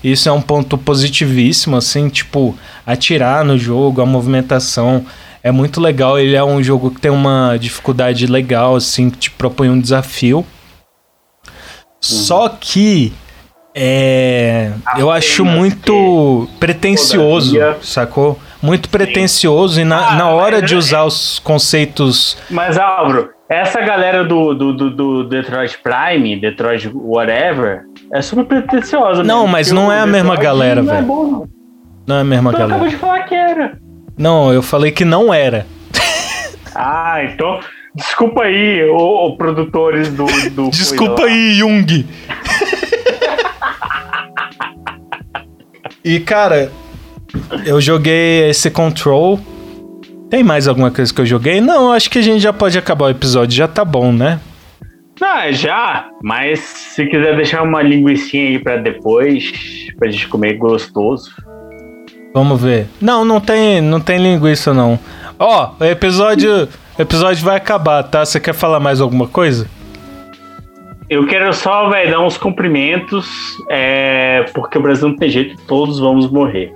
Isso 0.03 0.28
é 0.28 0.32
um 0.32 0.41
ponto 0.41 0.78
positivíssimo, 0.78 1.78
assim, 1.78 2.09
tipo, 2.09 2.57
atirar 2.86 3.45
no 3.45 3.55
jogo, 3.57 4.01
a 4.01 4.05
movimentação 4.05 5.05
é 5.44 5.52
muito 5.52 5.80
legal. 5.82 6.18
Ele 6.20 6.36
é 6.36 6.44
um 6.44 6.62
jogo 6.62 6.92
que 6.92 7.02
tem 7.02 7.12
uma 7.12 7.58
dificuldade 7.58 8.26
legal, 8.28 8.76
assim, 8.76 9.10
que 9.10 9.18
te 9.18 9.32
propõe 9.32 9.70
um 9.70 9.80
desafio. 9.80 10.46
Só 12.00 12.50
que 12.50 13.14
é, 13.76 14.72
eu 14.98 15.10
acho 15.12 15.44
Apenas 15.44 15.58
muito 15.58 16.48
pretencioso, 16.60 17.56
sacou? 17.82 18.39
Muito 18.62 18.89
pretencioso 18.89 19.80
e 19.80 19.84
na, 19.86 20.10
Ah, 20.10 20.16
na 20.16 20.30
hora 20.30 20.62
de 20.62 20.74
é- 20.74 20.78
usar 20.78 21.04
os 21.04 21.39
conceitos 21.39 22.38
Mas, 22.50 22.78
Álvaro, 22.78 23.30
essa 23.50 23.80
galera 23.82 24.24
do, 24.24 24.54
do, 24.54 24.74
do, 24.74 24.89
do 24.92 25.24
Detroit 25.30 25.78
Prime, 25.82 26.39
Detroit 26.39 26.89
whatever, 26.94 27.84
é 28.14 28.22
super 28.22 28.46
pretensiosa. 28.46 29.24
Não, 29.24 29.42
mesmo, 29.42 29.52
mas 29.52 29.72
não 29.72 29.92
é 29.92 30.00
a 30.00 30.06
mesma 30.06 30.36
Detroit 30.36 30.44
galera, 30.44 30.82
não 30.84 30.94
é 30.94 30.96
velho. 30.98 31.08
não. 31.08 31.50
não 32.08 32.16
é 32.18 32.22
a 32.22 32.24
mesma 32.24 32.50
acabou 32.52 32.70
galera. 32.70 32.89
de 32.89 32.96
falar 32.98 33.20
que 33.24 33.36
era. 33.36 33.78
Não, 34.18 34.53
eu 34.53 34.62
falei 34.62 34.91
que 34.91 35.05
não 35.05 35.34
era. 35.34 35.66
Ah, 36.76 37.24
então. 37.24 37.59
Desculpa 37.93 38.43
aí, 38.43 38.84
ô, 38.89 39.26
ô, 39.26 39.36
produtores 39.36 40.09
do. 40.09 40.26
do 40.51 40.70
Desculpa 40.72 41.26
aí, 41.26 41.53
Jung. 41.53 42.05
e 46.03 46.20
cara, 46.22 46.72
eu 47.66 47.82
joguei 47.82 48.49
esse 48.49 48.72
Control. 48.72 49.39
Tem 50.30 50.43
mais 50.43 50.66
alguma 50.66 50.89
coisa 50.89 51.14
que 51.14 51.20
eu 51.20 51.26
joguei? 51.26 51.59
Não, 51.59 51.91
acho 51.91 52.09
que 52.09 52.20
a 52.20 52.22
gente 52.22 52.39
já 52.39 52.53
pode 52.53 52.78
acabar 52.78 53.05
o 53.05 53.09
episódio, 53.09 53.57
já 53.57 53.68
tá 53.68 53.84
bom, 53.84 54.14
né? 54.14 54.39
Não, 55.20 55.51
já, 55.51 56.09
mas 56.24 56.59
se 56.62 57.05
quiser 57.05 57.36
deixar 57.36 57.62
uma 57.64 57.82
linguiçinha 57.84 58.47
aí 58.47 58.59
pra 58.59 58.78
depois, 58.78 59.51
pra 59.99 60.09
gente 60.09 60.30
comer 60.30 60.53
gostoso. 60.57 61.32
Vamos 62.34 62.62
ver. 62.62 62.88
Não, 63.00 63.26
não 63.26 63.40
tem, 63.40 63.82
não 63.82 64.00
tem 64.00 64.18
linguiça 64.18 64.74
não. 64.74 64.98
Ó, 65.38 65.72
o 65.80 65.84
episódio, 65.84 66.68
episódio 66.98 67.44
vai 67.44 67.58
acabar, 67.58 68.04
tá? 68.04 68.26
Você 68.26 68.40
quer 68.40 68.54
falar 68.54 68.80
mais 68.80 69.02
alguma 69.02 69.28
coisa? 69.28 69.68
Eu 71.10 71.28
quero 71.28 71.54
só, 71.54 71.90
velho, 71.90 72.12
dar 72.12 72.22
uns 72.22 72.38
cumprimentos, 72.38 73.28
é, 73.70 74.46
porque 74.54 74.78
o 74.78 74.82
Brasil 74.82 75.10
não 75.10 75.18
tem 75.18 75.30
jeito, 75.30 75.62
todos 75.68 76.00
vamos 76.00 76.32
morrer. 76.32 76.74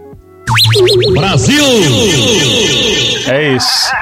É 3.28 3.54
isso. 3.54 3.92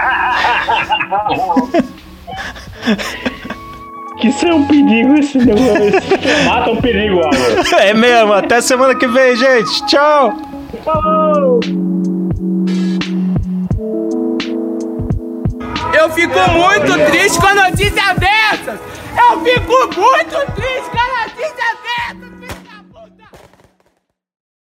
Que 4.24 4.30
isso 4.30 4.48
é 4.48 4.54
um 4.54 4.66
perigo 4.66 5.16
esse 5.16 5.38
negócio. 5.38 5.92
Mata 6.48 6.72
um 6.72 6.78
perigo, 6.78 7.18
Álvaro. 7.18 7.78
É 7.80 7.94
mesmo. 7.94 8.32
Até 8.32 8.62
semana 8.62 8.96
que 8.96 9.06
vem, 9.06 9.36
gente. 9.36 9.86
Tchau. 9.88 10.34
Eu 15.94 16.10
fico 16.10 16.40
muito 16.52 16.94
triste 17.10 17.40
com 17.40 17.48
a 17.48 17.54
notícia 17.54 18.14
dessas! 18.16 18.80
Eu 19.18 19.40
fico 19.42 19.72
muito 19.98 20.52
triste 20.56 20.90
com 20.92 21.00
a 21.00 21.24
notícia 21.24 21.78